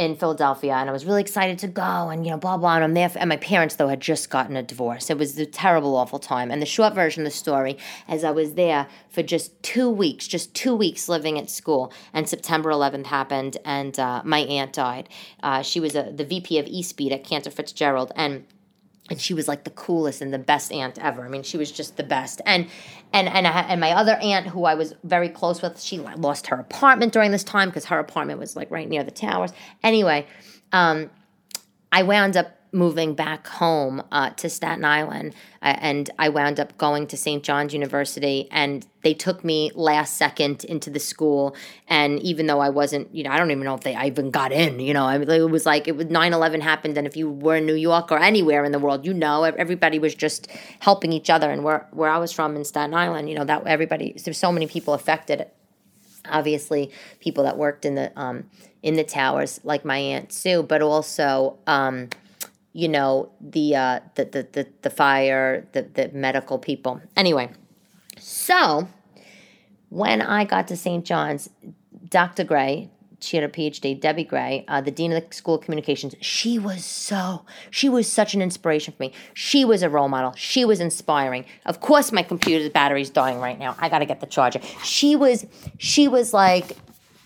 in 0.00 0.16
Philadelphia, 0.16 0.72
and 0.72 0.88
I 0.88 0.92
was 0.94 1.04
really 1.04 1.20
excited 1.20 1.58
to 1.58 1.68
go, 1.68 2.08
and 2.08 2.24
you 2.24 2.30
know, 2.30 2.38
blah 2.38 2.56
blah. 2.56 2.76
And 2.76 2.84
I'm 2.84 2.94
there, 2.94 3.12
and 3.16 3.28
my 3.28 3.36
parents 3.36 3.74
though 3.76 3.88
had 3.88 4.00
just 4.00 4.30
gotten 4.30 4.56
a 4.56 4.62
divorce. 4.62 5.10
It 5.10 5.18
was 5.18 5.38
a 5.38 5.44
terrible, 5.44 5.94
awful 5.94 6.18
time. 6.18 6.50
And 6.50 6.62
the 6.62 6.66
short 6.66 6.94
version 6.94 7.22
of 7.22 7.26
the 7.26 7.36
story, 7.36 7.76
as 8.08 8.24
I 8.24 8.30
was 8.30 8.54
there 8.54 8.88
for 9.10 9.22
just 9.22 9.62
two 9.62 9.90
weeks, 9.90 10.26
just 10.26 10.54
two 10.54 10.74
weeks 10.74 11.06
living 11.06 11.38
at 11.38 11.50
school, 11.50 11.92
and 12.14 12.26
September 12.26 12.70
11th 12.70 13.06
happened, 13.06 13.58
and 13.66 13.98
uh, 14.00 14.22
my 14.24 14.38
aunt 14.38 14.72
died. 14.72 15.10
Uh, 15.42 15.60
she 15.60 15.80
was 15.80 15.94
a, 15.94 16.10
the 16.10 16.24
VP 16.24 16.58
of 16.58 16.64
eSpeed 16.64 17.12
at 17.12 17.22
Cantor 17.22 17.50
Fitzgerald, 17.50 18.10
and 18.16 18.46
and 19.10 19.20
she 19.20 19.34
was 19.34 19.48
like 19.48 19.64
the 19.64 19.70
coolest 19.70 20.22
and 20.22 20.32
the 20.32 20.38
best 20.38 20.72
aunt 20.72 20.98
ever. 20.98 21.24
I 21.24 21.28
mean, 21.28 21.42
she 21.42 21.58
was 21.58 21.70
just 21.70 21.96
the 21.96 22.04
best. 22.04 22.40
And 22.46 22.68
and 23.12 23.28
and 23.28 23.46
I, 23.46 23.62
and 23.62 23.80
my 23.80 23.90
other 23.90 24.14
aunt, 24.14 24.46
who 24.46 24.64
I 24.64 24.74
was 24.74 24.94
very 25.02 25.28
close 25.28 25.60
with, 25.60 25.80
she 25.80 25.98
lost 25.98 26.46
her 26.46 26.56
apartment 26.56 27.12
during 27.12 27.32
this 27.32 27.44
time 27.44 27.68
because 27.68 27.86
her 27.86 27.98
apartment 27.98 28.38
was 28.38 28.54
like 28.54 28.70
right 28.70 28.88
near 28.88 29.02
the 29.02 29.10
towers. 29.10 29.52
Anyway, 29.82 30.26
um, 30.72 31.10
I 31.90 32.04
wound 32.04 32.36
up 32.36 32.56
moving 32.72 33.14
back 33.14 33.46
home 33.46 34.02
uh, 34.12 34.30
to 34.30 34.48
Staten 34.48 34.84
Island, 34.84 35.34
uh, 35.62 35.76
and 35.78 36.10
I 36.18 36.28
wound 36.28 36.60
up 36.60 36.76
going 36.78 37.06
to 37.08 37.16
St. 37.16 37.42
John's 37.42 37.72
University, 37.72 38.48
and 38.50 38.86
they 39.02 39.14
took 39.14 39.44
me 39.44 39.70
last 39.74 40.16
second 40.16 40.64
into 40.64 40.90
the 40.90 41.00
school. 41.00 41.54
And 41.88 42.20
even 42.20 42.46
though 42.46 42.60
I 42.60 42.68
wasn't, 42.68 43.14
you 43.14 43.24
know, 43.24 43.30
I 43.30 43.38
don't 43.38 43.50
even 43.50 43.64
know 43.64 43.74
if 43.74 43.80
they 43.80 43.94
I 43.94 44.06
even 44.06 44.30
got 44.30 44.52
in. 44.52 44.80
You 44.80 44.94
know, 44.94 45.04
I 45.04 45.18
mean, 45.18 45.28
it 45.28 45.50
was 45.50 45.66
like 45.66 45.88
it 45.88 45.96
was 45.96 46.06
9-11 46.06 46.60
happened, 46.60 46.96
and 46.96 47.06
if 47.06 47.16
you 47.16 47.30
were 47.30 47.56
in 47.56 47.66
New 47.66 47.74
York 47.74 48.12
or 48.12 48.18
anywhere 48.18 48.64
in 48.64 48.72
the 48.72 48.78
world, 48.78 49.04
you 49.04 49.14
know, 49.14 49.44
everybody 49.44 49.98
was 49.98 50.14
just 50.14 50.48
helping 50.80 51.12
each 51.12 51.30
other. 51.30 51.50
And 51.50 51.64
where 51.64 51.86
where 51.90 52.10
I 52.10 52.18
was 52.18 52.32
from 52.32 52.56
in 52.56 52.64
Staten 52.64 52.94
Island, 52.94 53.28
you 53.28 53.36
know, 53.36 53.44
that 53.44 53.66
everybody 53.66 54.14
there's 54.24 54.38
so 54.38 54.52
many 54.52 54.66
people 54.66 54.94
affected. 54.94 55.46
Obviously, 56.28 56.90
people 57.18 57.44
that 57.44 57.56
worked 57.56 57.84
in 57.84 57.94
the 57.94 58.12
um, 58.20 58.44
in 58.82 58.94
the 58.94 59.04
towers, 59.04 59.60
like 59.64 59.84
my 59.84 59.98
aunt 59.98 60.32
Sue, 60.32 60.62
but 60.62 60.82
also. 60.82 61.58
Um, 61.66 62.08
you 62.72 62.88
know 62.88 63.30
the 63.40 63.76
uh, 63.76 64.00
the, 64.14 64.24
the 64.24 64.48
the 64.52 64.66
the 64.82 64.90
fire, 64.90 65.66
the 65.72 65.82
the 65.82 66.10
medical 66.12 66.58
people. 66.58 67.00
Anyway, 67.16 67.50
so 68.18 68.88
when 69.88 70.22
I 70.22 70.44
got 70.44 70.68
to 70.68 70.76
St. 70.76 71.04
John's, 71.04 71.50
Dr. 72.08 72.44
Gray, 72.44 72.90
she 73.20 73.36
had 73.36 73.44
a 73.44 73.48
PhD, 73.48 74.00
Debbie 74.00 74.24
Gray, 74.24 74.64
uh, 74.68 74.80
the 74.80 74.90
dean 74.90 75.12
of 75.12 75.28
the 75.28 75.34
School 75.34 75.56
of 75.56 75.62
Communications. 75.62 76.14
She 76.20 76.58
was 76.58 76.84
so, 76.84 77.44
she 77.70 77.88
was 77.88 78.10
such 78.10 78.34
an 78.34 78.40
inspiration 78.40 78.94
for 78.96 79.02
me. 79.02 79.12
She 79.34 79.64
was 79.64 79.82
a 79.82 79.90
role 79.90 80.08
model. 80.08 80.32
She 80.36 80.64
was 80.64 80.80
inspiring. 80.80 81.44
Of 81.66 81.80
course, 81.80 82.12
my 82.12 82.22
computer's 82.22 82.70
battery's 82.70 83.10
dying 83.10 83.38
right 83.38 83.58
now. 83.58 83.76
I 83.78 83.88
got 83.88 83.98
to 83.98 84.06
get 84.06 84.20
the 84.20 84.26
charger. 84.26 84.60
She 84.82 85.16
was, 85.16 85.44
she 85.78 86.08
was 86.08 86.32
like 86.32 86.76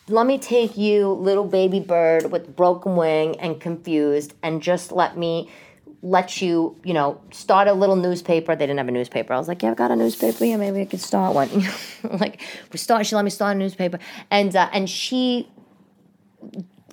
let 0.09 0.27
me 0.27 0.39
take 0.39 0.77
you, 0.77 1.13
little 1.13 1.45
baby 1.45 1.81
bird 1.81 2.31
with 2.31 2.55
broken 2.55 2.97
wing 2.97 3.41
and 3.41 3.61
confused, 3.61 4.35
and 4.43 4.63
just 4.63 4.93
let 4.93 5.17
me 5.17 5.51
let 6.03 6.43
you, 6.43 6.77
you 6.85 6.93
know, 6.93 7.19
start 7.33 7.67
a 7.67 7.73
little 7.73 7.97
newspaper. 7.97 8.55
They 8.55 8.67
didn't 8.67 8.79
have 8.79 8.89
a 8.89 8.93
newspaper. 8.93 9.33
I 9.33 9.39
was 9.39 9.49
like, 9.49 9.63
yeah, 9.63 9.71
I've 9.71 9.77
got 9.77 9.91
a 9.91 9.97
newspaper. 9.97 10.45
Yeah, 10.45 10.59
maybe 10.59 10.83
I 10.83 10.85
could 10.85 11.01
start 11.01 11.35
one. 11.35 11.49
like, 12.21 12.43
we 12.71 12.79
start. 12.79 13.07
She 13.07 13.17
let 13.17 13.25
me 13.25 13.31
start 13.31 13.57
a 13.57 13.59
newspaper, 13.59 13.99
and 14.31 14.55
uh, 14.55 14.69
and 14.73 14.89
she 14.89 15.49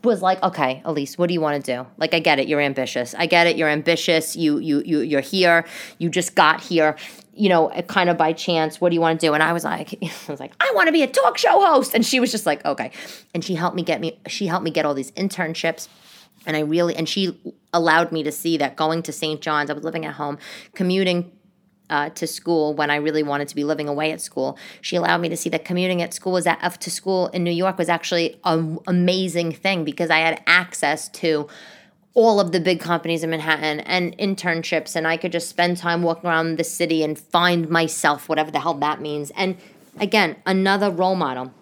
was 0.04 0.22
like, 0.22 0.42
okay, 0.42 0.82
Elyse, 0.86 1.18
what 1.18 1.28
do 1.28 1.34
you 1.34 1.42
want 1.42 1.64
to 1.64 1.76
do? 1.76 1.88
Like, 1.98 2.14
I 2.14 2.20
get 2.20 2.40
it. 2.40 2.48
You're 2.48 2.62
ambitious. 2.62 3.14
I 3.16 3.26
get 3.26 3.46
it. 3.46 3.58
You're 3.58 3.70
ambitious. 3.70 4.38
You 4.38 4.58
you 4.60 4.82
you 4.86 5.00
you're 5.02 5.22
here. 5.22 5.66
You 5.98 6.10
just 6.10 6.34
got 6.34 6.62
here 6.62 6.96
you 7.42 7.50
know, 7.50 7.70
kind 7.88 8.08
of 8.08 8.20
by 8.20 8.34
chance, 8.34 8.80
what 8.80 8.90
do 8.90 8.94
you 8.94 9.02
want 9.02 9.20
to 9.20 9.26
do? 9.26 9.34
And 9.34 9.42
I 9.42 9.52
was 9.52 9.64
like, 9.64 9.98
I 10.04 10.32
was 10.32 10.40
like, 10.40 10.54
I 10.60 10.72
want 10.76 10.90
to 10.90 10.92
be 10.92 11.02
a 11.02 11.08
talk 11.08 11.40
show 11.40 11.60
host. 11.66 11.96
And 11.96 12.06
she 12.06 12.20
was 12.20 12.30
just 12.30 12.46
like, 12.46 12.64
okay. 12.64 12.92
And 13.34 13.44
she 13.44 13.56
helped 13.56 13.76
me 13.76 13.82
get 13.82 14.00
me, 14.00 14.20
she 14.28 14.46
helped 14.46 14.64
me 14.64 14.70
get 14.70 14.86
all 14.86 14.94
these 14.94 15.10
internships. 15.14 15.88
And 16.46 16.56
I 16.56 16.60
really, 16.60 16.96
and 16.96 17.10
she 17.10 17.36
allowed 17.74 18.12
me 18.12 18.22
to 18.22 18.32
see 18.32 18.58
that 18.58 18.76
going 18.76 19.02
to 19.02 19.12
St. 19.12 19.42
John's, 19.42 19.72
I 19.72 19.74
was 19.74 19.84
living 19.84 20.06
at 20.06 20.14
home, 20.14 20.38
commuting 20.76 21.32
uh, 21.90 22.10
to 22.12 22.28
school 22.28 22.76
when 22.76 22.92
I 22.92 22.98
really 22.98 23.24
wanted 23.24 23.48
to 23.48 23.56
be 23.56 23.64
living 23.64 23.88
away 23.88 24.12
at 24.12 24.22
school. 24.22 24.56
She 24.82 24.96
allowed 24.96 25.22
me 25.22 25.30
to 25.30 25.36
see 25.36 25.50
that 25.50 25.66
commuting 25.66 26.04
at 26.04 26.14
school 26.14 26.34
was 26.34 26.46
at, 26.46 26.80
to 26.80 26.92
school 26.92 27.30
in 27.30 27.44
New 27.44 27.50
York 27.50 27.80
was 27.80 27.90
actually 27.90 28.40
an 28.44 28.78
amazing 28.86 29.52
thing 29.52 29.84
because 29.84 30.12
I 30.12 30.20
had 30.20 30.44
access 30.46 31.10
to 31.10 31.48
all 32.14 32.40
of 32.40 32.52
the 32.52 32.60
big 32.60 32.80
companies 32.80 33.24
in 33.24 33.30
Manhattan 33.30 33.80
and 33.82 34.18
internships, 34.18 34.96
and 34.96 35.08
I 35.08 35.18
could 35.18 35.32
just 35.32 35.48
spend 35.48 35.78
time 35.78 36.04
walking 36.04 36.30
around 36.30 36.58
the 36.58 36.64
city 36.64 37.04
and 37.04 37.18
find 37.18 37.70
myself, 37.70 38.28
whatever 38.28 38.52
the 38.52 38.60
hell 38.60 38.74
that 38.76 39.00
means. 39.00 39.32
And 39.32 39.58
again, 40.00 40.36
another 40.46 40.90
role 40.90 41.16
model, 41.16 41.54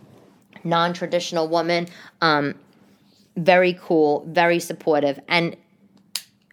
non 0.64 0.93
traditional 0.93 1.47
woman, 1.47 1.88
um, 2.22 2.56
very 3.38 3.78
cool, 3.80 4.26
very 4.28 4.60
supportive. 4.60 5.20
And, 5.28 5.56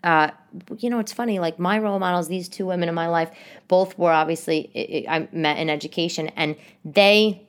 uh, 0.05 0.31
you 0.79 0.91
know, 0.91 0.99
it's 0.99 1.13
funny, 1.13 1.39
like 1.39 1.59
my 1.59 1.79
role 1.79 1.99
models, 1.99 2.29
these 2.29 2.51
two 2.51 2.67
women 2.67 2.91
in 2.91 2.95
my 2.95 3.09
life, 3.09 3.31
both 3.67 3.99
were 3.99 4.13
obviously, 4.13 5.07
I 5.09 5.27
met 5.33 5.57
in 5.57 5.71
education, 5.71 6.29
and 6.37 6.55
they, 6.85 7.47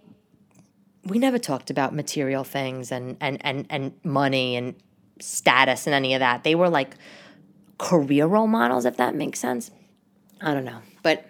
we 1.03 1.19
never 1.19 1.37
talked 1.37 1.69
about 1.69 1.93
material 1.93 2.45
things 2.45 2.89
and, 2.91 3.17
and, 3.19 3.37
and, 3.45 3.65
and 3.69 3.93
money 4.03 4.55
and 4.55 4.75
status 5.19 5.87
and 5.87 5.93
any 5.93 6.13
of 6.13 6.19
that. 6.19 6.43
They 6.43 6.55
were 6.55 6.69
like 6.69 6.95
career 7.77 8.25
role 8.25 8.47
models, 8.47 8.85
if 8.85 8.97
that 8.97 9.15
makes 9.15 9.39
sense. 9.39 9.71
I 10.41 10.53
don't 10.53 10.65
know. 10.65 10.79
But 11.03 11.25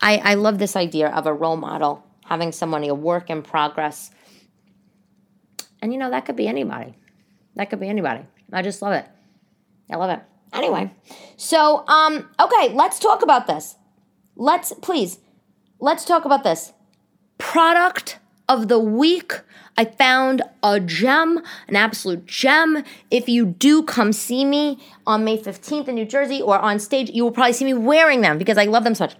I, 0.00 0.18
I 0.18 0.34
love 0.34 0.58
this 0.58 0.76
idea 0.76 1.08
of 1.08 1.26
a 1.26 1.32
role 1.32 1.56
model, 1.56 2.04
having 2.24 2.52
someone 2.52 2.84
a 2.84 2.94
work 2.94 3.30
in 3.30 3.42
progress. 3.42 4.10
And 5.80 5.92
you 5.92 5.98
know, 5.98 6.10
that 6.10 6.24
could 6.24 6.36
be 6.36 6.48
anybody. 6.48 6.94
That 7.56 7.70
could 7.70 7.80
be 7.80 7.88
anybody. 7.88 8.24
I 8.52 8.62
just 8.62 8.82
love 8.82 8.92
it. 8.92 9.06
I 9.90 9.96
love 9.96 10.10
it. 10.10 10.20
Anyway, 10.52 10.92
so 11.36 11.86
um, 11.88 12.28
okay, 12.38 12.74
let's 12.74 12.98
talk 12.98 13.22
about 13.22 13.46
this. 13.46 13.76
Let's 14.36 14.72
please, 14.82 15.18
let's 15.80 16.04
talk 16.04 16.24
about 16.24 16.44
this. 16.44 16.72
Product 17.38 18.18
of 18.48 18.68
the 18.68 18.78
week 18.78 19.40
I 19.76 19.86
found 19.86 20.42
a 20.62 20.80
gem, 20.80 21.40
an 21.68 21.76
absolute 21.76 22.26
gem. 22.26 22.84
If 23.10 23.28
you 23.28 23.46
do 23.46 23.82
come 23.82 24.12
see 24.12 24.44
me 24.44 24.78
on 25.06 25.24
May 25.24 25.38
15th 25.38 25.88
in 25.88 25.94
New 25.94 26.04
Jersey 26.04 26.42
or 26.42 26.58
on 26.58 26.78
stage, 26.78 27.10
you 27.10 27.24
will 27.24 27.32
probably 27.32 27.54
see 27.54 27.64
me 27.64 27.74
wearing 27.74 28.20
them 28.20 28.38
because 28.38 28.58
I 28.58 28.64
love 28.64 28.84
them 28.84 28.94
so 28.94 29.04
much. 29.04 29.16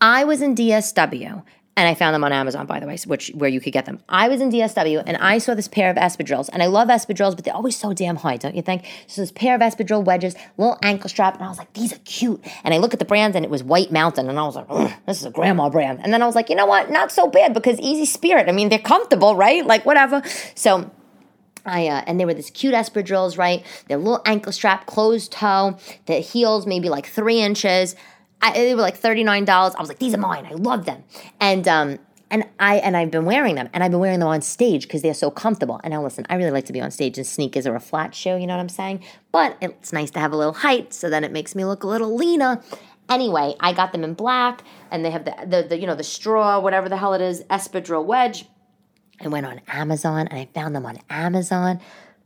I 0.00 0.24
was 0.24 0.42
in 0.42 0.56
DSW 0.56 1.44
and 1.74 1.88
I 1.88 1.94
found 1.94 2.14
them 2.14 2.22
on 2.22 2.32
Amazon, 2.32 2.66
by 2.66 2.80
the 2.80 2.86
way, 2.86 2.98
which 3.06 3.28
where 3.34 3.48
you 3.48 3.58
could 3.60 3.72
get 3.72 3.86
them. 3.86 4.00
I 4.08 4.28
was 4.28 4.42
in 4.42 4.50
DSW 4.50 5.02
and 5.06 5.16
I 5.16 5.38
saw 5.38 5.54
this 5.54 5.68
pair 5.68 5.90
of 5.90 5.96
espadrilles, 5.96 6.50
and 6.52 6.62
I 6.62 6.66
love 6.66 6.88
espadrilles, 6.88 7.34
but 7.34 7.44
they're 7.44 7.54
always 7.54 7.76
so 7.76 7.94
damn 7.94 8.16
high, 8.16 8.36
don't 8.36 8.54
you 8.54 8.60
think? 8.60 8.84
So 9.06 9.22
this 9.22 9.32
pair 9.32 9.54
of 9.54 9.62
espadrille 9.62 10.04
wedges, 10.04 10.34
little 10.58 10.78
ankle 10.82 11.08
strap, 11.08 11.34
and 11.36 11.44
I 11.44 11.48
was 11.48 11.56
like, 11.56 11.72
these 11.72 11.92
are 11.94 11.98
cute. 12.00 12.44
And 12.62 12.74
I 12.74 12.78
look 12.78 12.92
at 12.92 12.98
the 12.98 13.06
brands, 13.06 13.34
and 13.36 13.44
it 13.44 13.50
was 13.50 13.62
White 13.62 13.90
Mountain, 13.90 14.28
and 14.28 14.38
I 14.38 14.44
was 14.44 14.56
like, 14.56 14.68
this 15.06 15.20
is 15.20 15.24
a 15.24 15.30
grandma 15.30 15.70
brand. 15.70 16.00
And 16.02 16.12
then 16.12 16.22
I 16.22 16.26
was 16.26 16.34
like, 16.34 16.50
you 16.50 16.56
know 16.56 16.66
what? 16.66 16.90
Not 16.90 17.10
so 17.10 17.26
bad 17.26 17.54
because 17.54 17.80
Easy 17.80 18.04
Spirit. 18.04 18.48
I 18.48 18.52
mean, 18.52 18.68
they're 18.68 18.78
comfortable, 18.78 19.34
right? 19.34 19.64
Like 19.64 19.86
whatever. 19.86 20.22
So. 20.54 20.90
I, 21.64 21.86
uh, 21.86 22.02
and 22.08 22.18
they 22.18 22.24
were 22.24 22.34
this 22.34 22.50
cute 22.50 22.74
espadrilles, 22.74 23.38
right? 23.38 23.64
They're 23.86 23.96
little 23.96 24.20
ankle 24.26 24.50
strap, 24.50 24.86
closed 24.86 25.30
toe, 25.30 25.78
the 26.06 26.14
heels 26.14 26.66
maybe 26.66 26.88
like 26.88 27.06
three 27.06 27.40
inches. 27.40 27.94
I, 28.42 28.52
they 28.52 28.74
were 28.74 28.82
like 28.82 29.00
$39. 29.00 29.48
I 29.48 29.80
was 29.80 29.88
like, 29.88 29.98
these 29.98 30.14
are 30.14 30.18
mine. 30.18 30.46
I 30.46 30.54
love 30.54 30.84
them. 30.84 31.04
And, 31.40 31.66
um, 31.68 31.98
and 32.32 32.48
I 32.58 32.76
and 32.76 32.96
I've 32.96 33.10
been 33.10 33.26
wearing 33.26 33.56
them, 33.56 33.68
and 33.74 33.84
I've 33.84 33.90
been 33.90 34.00
wearing 34.00 34.18
them 34.18 34.28
on 34.28 34.40
stage 34.40 34.84
because 34.84 35.02
they're 35.02 35.12
so 35.12 35.30
comfortable. 35.30 35.78
And 35.84 35.92
now 35.92 36.02
listen, 36.02 36.24
I 36.30 36.36
really 36.36 36.50
like 36.50 36.64
to 36.64 36.72
be 36.72 36.80
on 36.80 36.90
stage 36.90 37.18
in 37.18 37.24
sneakers 37.24 37.66
or 37.66 37.74
a 37.74 37.80
flat 37.80 38.14
shoe. 38.14 38.38
You 38.38 38.46
know 38.46 38.54
what 38.54 38.62
I'm 38.62 38.70
saying? 38.70 39.04
But 39.32 39.58
it's 39.60 39.92
nice 39.92 40.10
to 40.12 40.18
have 40.18 40.32
a 40.32 40.36
little 40.36 40.54
height, 40.54 40.94
so 40.94 41.10
then 41.10 41.24
it 41.24 41.30
makes 41.30 41.54
me 41.54 41.66
look 41.66 41.82
a 41.82 41.86
little 41.86 42.16
leaner. 42.16 42.62
Anyway, 43.10 43.54
I 43.60 43.74
got 43.74 43.92
them 43.92 44.02
in 44.02 44.14
black, 44.14 44.64
and 44.90 45.04
they 45.04 45.10
have 45.10 45.26
the 45.26 45.34
the, 45.46 45.62
the 45.68 45.78
you 45.78 45.86
know 45.86 45.94
the 45.94 46.02
straw, 46.02 46.58
whatever 46.58 46.88
the 46.88 46.96
hell 46.96 47.12
it 47.12 47.20
is, 47.20 47.42
espadrille 47.50 48.06
wedge. 48.06 48.46
I 49.20 49.28
went 49.28 49.44
on 49.44 49.60
Amazon 49.68 50.26
and 50.26 50.38
I 50.38 50.48
found 50.54 50.74
them 50.74 50.86
on 50.86 50.98
Amazon, 51.10 51.80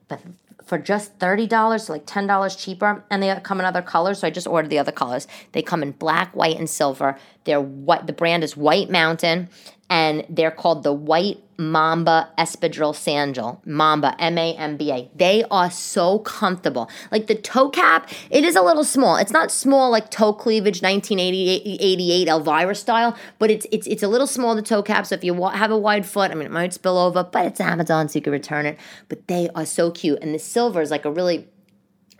but 0.06 0.20
for 0.66 0.78
just 0.78 1.18
$30, 1.18 1.80
so 1.80 1.92
like 1.92 2.06
$10 2.06 2.58
cheaper. 2.58 3.04
And 3.08 3.22
they 3.22 3.40
come 3.42 3.60
in 3.60 3.64
other 3.64 3.82
colors, 3.82 4.18
so 4.18 4.26
I 4.26 4.30
just 4.30 4.46
ordered 4.46 4.68
the 4.68 4.78
other 4.78 4.92
colors. 4.92 5.26
They 5.52 5.62
come 5.62 5.82
in 5.82 5.92
black, 5.92 6.34
white, 6.34 6.58
and 6.58 6.68
silver. 6.68 7.16
They're 7.44 7.60
what 7.60 8.06
the 8.06 8.12
brand 8.12 8.44
is 8.44 8.56
White 8.56 8.90
Mountain. 8.90 9.48
And 9.88 10.24
they're 10.28 10.50
called 10.50 10.82
the 10.82 10.92
White 10.92 11.42
Mamba 11.58 12.28
Espadrille 12.36 12.94
Sandal. 12.94 13.62
Mamba, 13.64 14.14
M 14.18 14.36
A 14.36 14.54
M 14.54 14.76
B 14.76 14.90
A. 14.90 15.10
They 15.14 15.44
are 15.50 15.70
so 15.70 16.18
comfortable. 16.18 16.90
Like 17.10 17.28
the 17.28 17.34
toe 17.34 17.68
cap, 17.70 18.10
it 18.30 18.44
is 18.44 18.56
a 18.56 18.62
little 18.62 18.84
small. 18.84 19.16
It's 19.16 19.32
not 19.32 19.50
small 19.50 19.90
like 19.90 20.10
toe 20.10 20.32
cleavage 20.32 20.82
1988 20.82 22.28
Elvira 22.28 22.74
style, 22.74 23.16
but 23.38 23.50
it's 23.50 23.66
it's 23.72 23.86
it's 23.86 24.02
a 24.02 24.08
little 24.08 24.26
small 24.26 24.54
the 24.54 24.62
toe 24.62 24.82
cap. 24.82 25.06
So 25.06 25.14
if 25.14 25.24
you 25.24 25.42
have 25.44 25.70
a 25.70 25.78
wide 25.78 26.04
foot, 26.04 26.30
I 26.30 26.34
mean 26.34 26.46
it 26.46 26.52
might 26.52 26.74
spill 26.74 26.98
over, 26.98 27.24
but 27.24 27.46
it's 27.46 27.60
Amazon, 27.60 28.08
so 28.08 28.18
you 28.18 28.22
can 28.22 28.32
return 28.32 28.66
it. 28.66 28.78
But 29.08 29.26
they 29.28 29.48
are 29.54 29.66
so 29.66 29.90
cute, 29.90 30.18
and 30.20 30.34
the 30.34 30.38
silver 30.38 30.80
is 30.80 30.90
like 30.90 31.04
a 31.04 31.10
really 31.10 31.48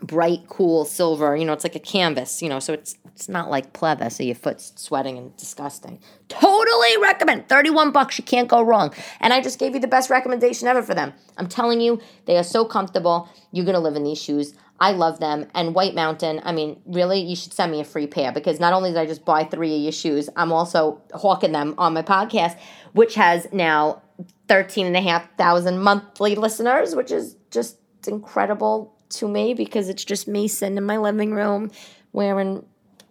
bright, 0.02 0.48
cool 0.48 0.84
silver. 0.84 1.36
You 1.36 1.44
know, 1.44 1.52
it's 1.52 1.64
like 1.64 1.76
a 1.76 1.80
canvas. 1.80 2.42
You 2.42 2.48
know, 2.48 2.60
so 2.60 2.72
it's 2.72 2.96
it's 3.06 3.28
not 3.28 3.50
like 3.50 3.72
pleather, 3.72 4.12
so 4.12 4.22
your 4.22 4.34
foot's 4.34 4.72
sweating 4.76 5.16
and 5.16 5.36
disgusting. 5.36 6.00
Totally 6.28 6.98
recommend. 7.00 7.48
Thirty-one 7.48 7.92
bucks, 7.92 8.18
you 8.18 8.24
can't 8.24 8.48
go 8.48 8.62
wrong. 8.62 8.92
And 9.20 9.32
I 9.32 9.40
just 9.40 9.58
gave 9.58 9.74
you 9.74 9.80
the 9.80 9.88
best 9.88 10.10
recommendation 10.10 10.68
ever 10.68 10.82
for 10.82 10.94
them. 10.94 11.12
I'm 11.38 11.48
telling 11.48 11.80
you, 11.80 12.00
they 12.26 12.36
are 12.36 12.44
so 12.44 12.64
comfortable. 12.64 13.28
You're 13.52 13.66
gonna 13.66 13.80
live 13.80 13.96
in 13.96 14.04
these 14.04 14.20
shoes. 14.20 14.54
I 14.78 14.92
love 14.92 15.20
them. 15.20 15.46
And 15.54 15.74
White 15.74 15.94
Mountain, 15.94 16.42
I 16.44 16.52
mean, 16.52 16.80
really, 16.84 17.20
you 17.20 17.34
should 17.34 17.54
send 17.54 17.72
me 17.72 17.80
a 17.80 17.84
free 17.84 18.06
pair 18.06 18.30
because 18.30 18.60
not 18.60 18.74
only 18.74 18.90
did 18.90 18.98
I 18.98 19.06
just 19.06 19.24
buy 19.24 19.44
three 19.44 19.74
of 19.74 19.80
your 19.80 19.92
shoes, 19.92 20.28
I'm 20.36 20.52
also 20.52 21.00
hawking 21.14 21.52
them 21.52 21.74
on 21.78 21.94
my 21.94 22.02
podcast, 22.02 22.58
which 22.92 23.14
has 23.14 23.48
now 23.52 24.02
13,500 24.48 25.72
monthly 25.72 26.34
listeners, 26.34 26.94
which 26.94 27.10
is 27.10 27.36
just 27.50 27.78
incredible 28.06 28.95
to 29.10 29.28
me 29.28 29.54
because 29.54 29.88
it's 29.88 30.04
just 30.04 30.28
me 30.28 30.48
sitting 30.48 30.76
in 30.76 30.84
my 30.84 30.98
living 30.98 31.32
room 31.32 31.70
wearing 32.12 32.64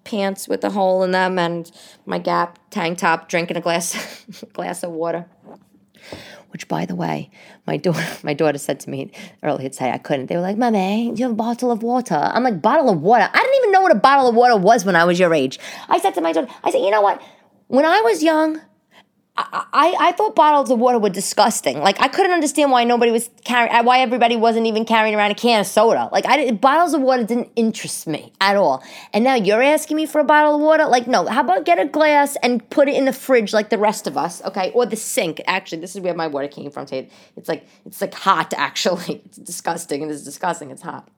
pants 0.03 0.47
with 0.47 0.63
a 0.63 0.69
hole 0.69 1.03
in 1.03 1.11
them 1.11 1.37
and 1.37 1.71
my 2.05 2.19
Gap 2.19 2.59
tank 2.69 2.99
top, 2.99 3.27
drinking 3.27 3.57
a 3.57 3.61
glass 3.61 4.25
glass 4.53 4.83
of 4.83 4.91
water. 4.91 5.25
Which, 6.51 6.69
by 6.69 6.85
the 6.85 6.95
way, 6.95 7.29
my 7.67 7.75
daughter 7.75 8.05
my 8.23 8.33
daughter 8.33 8.57
said 8.57 8.79
to 8.81 8.89
me 8.89 9.11
earlier 9.43 9.67
today 9.67 9.91
I 9.91 9.97
couldn't. 9.97 10.27
They 10.27 10.35
were 10.35 10.41
like, 10.41 10.57
"Mommy, 10.57 11.11
do 11.13 11.19
you 11.19 11.25
have 11.25 11.33
a 11.33 11.35
bottle 11.35 11.71
of 11.71 11.83
water?" 11.83 12.15
I'm 12.15 12.43
like, 12.43 12.61
"Bottle 12.61 12.89
of 12.89 13.01
water? 13.01 13.29
I 13.31 13.37
didn't 13.37 13.55
even 13.57 13.71
know 13.71 13.81
what 13.81 13.91
a 13.91 13.99
bottle 13.99 14.29
of 14.29 14.35
water 14.35 14.55
was 14.55 14.85
when 14.85 14.95
I 14.95 15.03
was 15.03 15.19
your 15.19 15.33
age." 15.33 15.59
I 15.89 15.99
said 15.99 16.13
to 16.13 16.21
my 16.21 16.31
daughter, 16.31 16.47
"I 16.63 16.71
said, 16.71 16.79
you 16.79 16.91
know 16.91 17.01
what? 17.01 17.21
When 17.67 17.85
I 17.85 18.01
was 18.01 18.23
young." 18.23 18.61
I, 19.37 19.95
I 19.99 20.11
thought 20.13 20.33
bottles 20.33 20.71
of 20.71 20.79
water 20.79 20.97
were 20.97 21.09
disgusting. 21.09 21.79
Like 21.79 21.99
I 21.99 22.07
couldn't 22.07 22.31
understand 22.31 22.71
why 22.71 22.85
nobody 22.85 23.11
was 23.11 23.29
carrying, 23.43 23.73
uh, 23.73 23.83
why 23.83 23.99
everybody 23.99 24.37
wasn't 24.37 24.65
even 24.65 24.85
carrying 24.85 25.13
around 25.13 25.31
a 25.31 25.35
can 25.35 25.59
of 25.59 25.67
soda. 25.67 26.07
Like 26.09 26.25
I 26.25 26.51
bottles 26.51 26.93
of 26.93 27.01
water 27.01 27.25
didn't 27.25 27.51
interest 27.57 28.07
me 28.07 28.31
at 28.39 28.55
all. 28.55 28.81
And 29.11 29.25
now 29.25 29.35
you're 29.35 29.61
asking 29.61 29.97
me 29.97 30.05
for 30.05 30.19
a 30.19 30.23
bottle 30.23 30.55
of 30.55 30.61
water? 30.61 30.85
Like 30.85 31.07
no. 31.07 31.25
How 31.25 31.41
about 31.41 31.65
get 31.65 31.79
a 31.79 31.85
glass 31.85 32.37
and 32.43 32.67
put 32.69 32.87
it 32.87 32.95
in 32.95 33.03
the 33.03 33.11
fridge 33.11 33.51
like 33.51 33.69
the 33.69 33.77
rest 33.77 34.07
of 34.07 34.15
us, 34.17 34.41
okay? 34.45 34.71
Or 34.73 34.85
the 34.85 34.95
sink. 34.95 35.41
Actually, 35.47 35.81
this 35.81 35.95
is 35.97 36.01
where 36.01 36.13
my 36.13 36.27
water 36.27 36.47
came 36.47 36.71
from. 36.71 36.85
Today. 36.85 37.09
It's 37.35 37.49
like 37.49 37.67
it's 37.85 37.99
like 37.99 38.13
hot. 38.13 38.53
Actually, 38.57 39.21
it's 39.25 39.37
disgusting. 39.37 40.01
It 40.01 40.11
is 40.11 40.23
disgusting. 40.23 40.71
It's 40.71 40.81
hot 40.81 41.09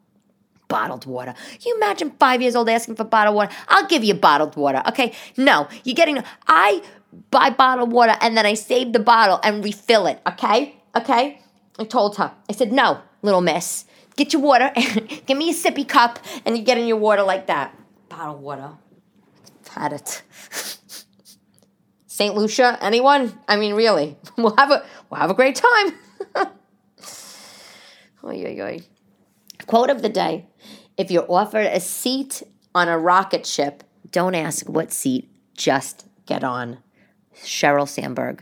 bottled 0.67 1.05
water. 1.05 1.33
You 1.61 1.75
imagine 1.77 2.11
five 2.19 2.41
years 2.41 2.55
old 2.55 2.69
asking 2.69 2.95
for 2.95 3.03
bottled 3.03 3.35
water? 3.35 3.53
I'll 3.67 3.87
give 3.87 4.03
you 4.03 4.13
bottled 4.13 4.55
water. 4.55 4.81
Okay. 4.87 5.13
No, 5.37 5.67
you're 5.83 5.95
getting, 5.95 6.21
I 6.47 6.81
buy 7.31 7.49
bottled 7.49 7.91
water 7.91 8.15
and 8.21 8.37
then 8.37 8.45
I 8.45 8.53
save 8.53 8.93
the 8.93 8.99
bottle 8.99 9.39
and 9.43 9.63
refill 9.63 10.07
it, 10.07 10.21
okay? 10.27 10.75
Okay? 10.95 11.41
I 11.79 11.83
told 11.83 12.17
her. 12.17 12.33
I 12.49 12.53
said, 12.53 12.71
no, 12.71 13.01
little 13.21 13.41
miss. 13.41 13.85
Get 14.15 14.33
your 14.33 14.41
water, 14.41 14.71
give 15.25 15.37
me 15.37 15.51
a 15.51 15.53
sippy 15.53 15.87
cup, 15.87 16.17
and 16.45 16.57
you 16.57 16.63
get 16.63 16.77
in 16.77 16.87
your 16.87 16.97
water 16.97 17.21
like 17.21 17.47
that. 17.47 17.77
Bottled 18.09 18.41
water. 18.41 18.71
Had 19.69 19.93
it. 19.93 20.23
St. 22.17 22.33
Lucia, 22.33 22.79
anyone? 22.81 23.37
I 23.47 23.57
mean, 23.57 23.75
really, 23.75 24.17
we'll 24.37 24.55
have 24.57 24.71
a 24.71 24.83
we'll 25.07 25.19
have 25.19 25.29
a 25.29 25.35
great 25.35 25.55
time. 25.55 25.93
oy, 28.23 28.43
oy, 28.43 28.59
oy. 28.59 28.79
Quote 29.67 29.91
of 29.91 30.01
the 30.01 30.09
day: 30.09 30.47
If 30.97 31.11
you're 31.11 31.31
offered 31.31 31.67
a 31.67 31.79
seat 31.79 32.41
on 32.73 32.87
a 32.87 32.97
rocket 32.97 33.45
ship, 33.45 33.83
don't 34.09 34.33
ask 34.33 34.67
what 34.67 34.91
seat, 34.91 35.29
just 35.53 36.07
get 36.25 36.43
on. 36.43 36.79
Sheryl 37.43 37.87
Sandberg. 37.87 38.41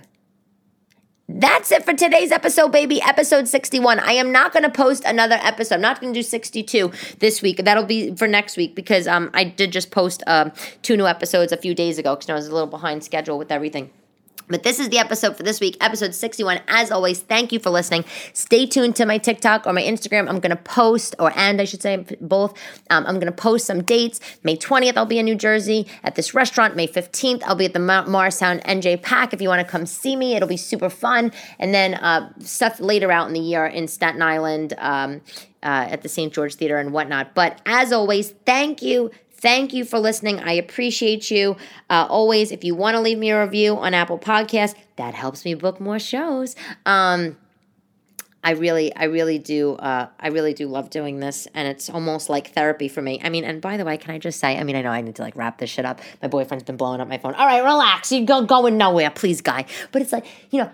That's 1.27 1.71
it 1.71 1.83
for 1.83 1.93
today's 1.93 2.31
episode, 2.31 2.71
baby. 2.71 3.01
Episode 3.01 3.47
61. 3.47 3.99
I 3.99 4.11
am 4.11 4.31
not 4.31 4.53
going 4.53 4.61
to 4.61 4.69
post 4.69 5.03
another 5.05 5.39
episode. 5.41 5.75
I'm 5.75 5.81
not 5.81 5.99
going 5.99 6.13
to 6.13 6.19
do 6.19 6.23
62 6.23 6.91
this 7.17 7.41
week. 7.41 7.57
That'll 7.57 7.83
be 7.83 8.15
for 8.15 8.27
next 8.27 8.57
week 8.57 8.75
because 8.75 9.07
um, 9.07 9.31
I 9.33 9.43
did 9.43 9.71
just 9.71 9.89
post 9.89 10.21
um, 10.27 10.51
two 10.83 10.95
new 10.95 11.07
episodes 11.07 11.51
a 11.51 11.57
few 11.57 11.73
days 11.73 11.97
ago 11.97 12.15
because 12.15 12.29
I 12.29 12.35
was 12.35 12.47
a 12.47 12.53
little 12.53 12.67
behind 12.67 13.03
schedule 13.03 13.39
with 13.39 13.51
everything. 13.51 13.89
But 14.47 14.63
this 14.63 14.79
is 14.79 14.89
the 14.89 14.99
episode 14.99 15.35
for 15.35 15.43
this 15.43 15.59
week, 15.59 15.75
episode 15.81 16.13
61. 16.13 16.61
As 16.67 16.91
always, 16.91 17.19
thank 17.19 17.51
you 17.51 17.59
for 17.59 17.71
listening. 17.71 18.05
Stay 18.33 18.65
tuned 18.65 18.95
to 18.97 19.05
my 19.05 19.17
TikTok 19.17 19.65
or 19.65 19.73
my 19.73 19.81
Instagram. 19.81 20.29
I'm 20.29 20.39
going 20.39 20.55
to 20.55 20.55
post, 20.55 21.15
or 21.17 21.31
and 21.35 21.59
I 21.59 21.65
should 21.65 21.81
say 21.81 22.05
both. 22.21 22.53
Um, 22.89 23.05
I'm 23.07 23.15
going 23.15 23.25
to 23.25 23.31
post 23.31 23.65
some 23.65 23.81
dates. 23.81 24.19
May 24.43 24.55
20th, 24.55 24.97
I'll 24.97 25.05
be 25.05 25.17
in 25.17 25.25
New 25.25 25.35
Jersey 25.35 25.87
at 26.03 26.15
this 26.15 26.33
restaurant. 26.33 26.75
May 26.75 26.87
15th, 26.87 27.41
I'll 27.45 27.55
be 27.55 27.65
at 27.65 27.73
the 27.73 27.79
Morristown 27.79 28.59
NJ 28.59 29.01
PAC. 29.01 29.33
If 29.33 29.41
you 29.41 29.49
want 29.49 29.65
to 29.65 29.71
come 29.71 29.85
see 29.85 30.15
me, 30.15 30.35
it'll 30.35 30.47
be 30.49 30.57
super 30.57 30.89
fun. 30.89 31.31
And 31.57 31.73
then 31.73 31.95
uh, 31.95 32.31
stuff 32.39 32.79
later 32.79 33.11
out 33.11 33.27
in 33.27 33.33
the 33.33 33.39
year 33.39 33.65
in 33.65 33.87
Staten 33.87 34.21
Island. 34.21 34.73
Um, 34.77 35.21
uh, 35.63 35.87
at 35.89 36.03
the 36.03 36.09
St. 36.09 36.31
George 36.31 36.53
Theater 36.53 36.77
and 36.77 36.93
whatnot. 36.93 37.33
But 37.33 37.59
as 37.65 37.91
always, 37.91 38.35
thank 38.45 38.83
you 38.83 39.09
Thank 39.45 39.73
you 39.73 39.85
for 39.85 39.99
listening. 39.99 40.39
I 40.39 40.53
appreciate 40.53 41.29
you. 41.29 41.55
Uh, 41.87 42.07
always, 42.09 42.51
if 42.51 42.63
you 42.63 42.73
want 42.73 42.95
to 42.95 42.99
leave 42.99 43.19
me 43.19 43.29
a 43.29 43.39
review 43.39 43.77
on 43.77 43.93
Apple 43.93 44.17
Podcasts, 44.17 44.73
that 44.95 45.13
helps 45.13 45.45
me 45.45 45.53
book 45.53 45.79
more 45.79 45.99
shows. 45.99 46.55
Um, 46.83 47.37
I 48.43 48.53
really, 48.53 48.95
I 48.95 49.03
really 49.03 49.37
do, 49.37 49.73
uh, 49.73 50.07
I 50.19 50.29
really 50.29 50.55
do 50.55 50.67
love 50.67 50.89
doing 50.89 51.19
this, 51.19 51.47
and 51.53 51.67
it's 51.67 51.91
almost 51.91 52.27
like 52.27 52.53
therapy 52.53 52.87
for 52.87 53.03
me. 53.03 53.21
I 53.23 53.29
mean, 53.29 53.43
and 53.43 53.61
by 53.61 53.77
the 53.77 53.85
way, 53.85 53.97
can 53.97 54.15
I 54.15 54.17
just 54.17 54.39
say? 54.39 54.57
I 54.57 54.63
mean, 54.63 54.75
I 54.75 54.81
know 54.81 54.89
I 54.89 55.01
need 55.01 55.15
to 55.17 55.21
like 55.21 55.35
wrap 55.35 55.59
this 55.59 55.69
shit 55.69 55.85
up. 55.85 56.01
My 56.23 56.27
boyfriend's 56.27 56.63
been 56.63 56.77
blowing 56.77 56.99
up 56.99 57.07
my 57.07 57.19
phone. 57.19 57.35
All 57.35 57.45
right, 57.45 57.63
relax. 57.63 58.11
You 58.11 58.25
go 58.25 58.41
going 58.41 58.77
nowhere, 58.77 59.11
please, 59.11 59.41
guy. 59.41 59.65
But 59.91 60.01
it's 60.01 60.11
like 60.11 60.25
you 60.49 60.61
know, 60.61 60.71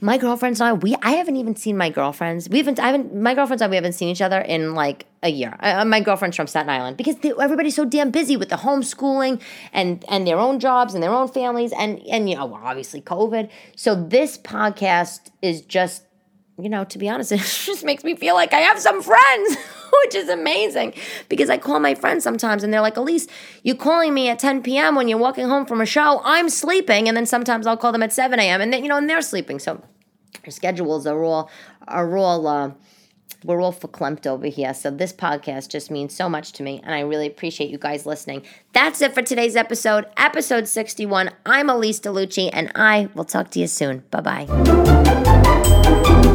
my 0.00 0.16
girlfriends 0.16 0.60
and 0.60 0.68
I, 0.68 0.72
we 0.72 0.96
I 1.02 1.12
haven't 1.12 1.36
even 1.36 1.56
seen 1.56 1.76
my 1.76 1.90
girlfriends. 1.90 2.48
We 2.48 2.58
haven't. 2.58 2.80
I 2.80 2.86
haven't. 2.86 3.14
My 3.14 3.34
girlfriends 3.34 3.62
and 3.62 3.68
I, 3.68 3.70
we 3.70 3.76
haven't 3.76 3.92
seen 3.92 4.08
each 4.08 4.22
other 4.22 4.40
in 4.40 4.74
like 4.74 5.06
a 5.22 5.28
year. 5.28 5.56
Uh, 5.60 5.84
my 5.84 6.00
girlfriend's 6.00 6.36
from 6.36 6.46
Staten 6.46 6.70
Island 6.70 6.96
because 6.96 7.16
they, 7.16 7.32
everybody's 7.38 7.76
so 7.76 7.84
damn 7.84 8.10
busy 8.10 8.36
with 8.36 8.48
the 8.48 8.56
homeschooling 8.56 9.40
and 9.72 10.04
and 10.08 10.26
their 10.26 10.38
own 10.38 10.58
jobs 10.58 10.94
and 10.94 11.02
their 11.02 11.12
own 11.12 11.28
families 11.28 11.72
and 11.78 12.00
and 12.08 12.30
you 12.30 12.36
know 12.36 12.54
obviously 12.54 13.02
COVID. 13.02 13.50
So 13.76 13.94
this 13.94 14.38
podcast 14.38 15.30
is 15.42 15.60
just 15.62 16.04
you 16.58 16.68
know, 16.68 16.84
to 16.84 16.98
be 16.98 17.08
honest, 17.08 17.32
it 17.32 17.40
just 17.40 17.84
makes 17.84 18.04
me 18.04 18.14
feel 18.14 18.34
like 18.34 18.52
I 18.52 18.60
have 18.60 18.78
some 18.78 19.02
friends, 19.02 19.56
which 20.04 20.14
is 20.14 20.28
amazing 20.28 20.94
because 21.28 21.50
I 21.50 21.58
call 21.58 21.80
my 21.80 21.94
friends 21.94 22.24
sometimes 22.24 22.62
and 22.62 22.72
they're 22.72 22.80
like, 22.80 22.96
Elyse, 22.96 23.28
you 23.62 23.74
calling 23.74 24.14
me 24.14 24.28
at 24.28 24.38
10 24.38 24.62
p.m. 24.62 24.94
when 24.94 25.08
you're 25.08 25.18
walking 25.18 25.48
home 25.48 25.66
from 25.66 25.80
a 25.80 25.86
show. 25.86 26.20
I'm 26.24 26.48
sleeping. 26.48 27.08
And 27.08 27.16
then 27.16 27.26
sometimes 27.26 27.66
I'll 27.66 27.76
call 27.76 27.92
them 27.92 28.02
at 28.02 28.12
7 28.12 28.38
a.m. 28.38 28.60
and 28.60 28.72
then, 28.72 28.82
you 28.82 28.88
know, 28.88 28.96
and 28.96 29.08
they're 29.08 29.22
sleeping. 29.22 29.58
So 29.58 29.82
our 30.44 30.50
schedules 30.50 31.06
are 31.06 31.22
all, 31.22 31.50
are 31.86 32.16
all, 32.16 32.46
uh, 32.46 32.72
we're 33.44 33.60
all 33.60 33.72
verklempt 33.72 34.26
over 34.26 34.46
here. 34.46 34.74
So 34.74 34.90
this 34.90 35.12
podcast 35.12 35.68
just 35.70 35.90
means 35.90 36.14
so 36.14 36.28
much 36.28 36.52
to 36.52 36.62
me, 36.62 36.80
and 36.84 36.94
I 36.94 37.00
really 37.00 37.26
appreciate 37.26 37.70
you 37.70 37.78
guys 37.78 38.06
listening. 38.06 38.42
That's 38.72 39.00
it 39.00 39.14
for 39.14 39.22
today's 39.22 39.56
episode, 39.56 40.06
episode 40.16 40.68
61. 40.68 41.30
I'm 41.46 41.68
Elyse 41.68 42.00
DeLucci, 42.00 42.50
and 42.52 42.70
I 42.74 43.08
will 43.14 43.24
talk 43.24 43.50
to 43.52 43.58
you 43.58 43.66
soon. 43.66 44.04
Bye 44.10 44.46
bye. 44.46 46.26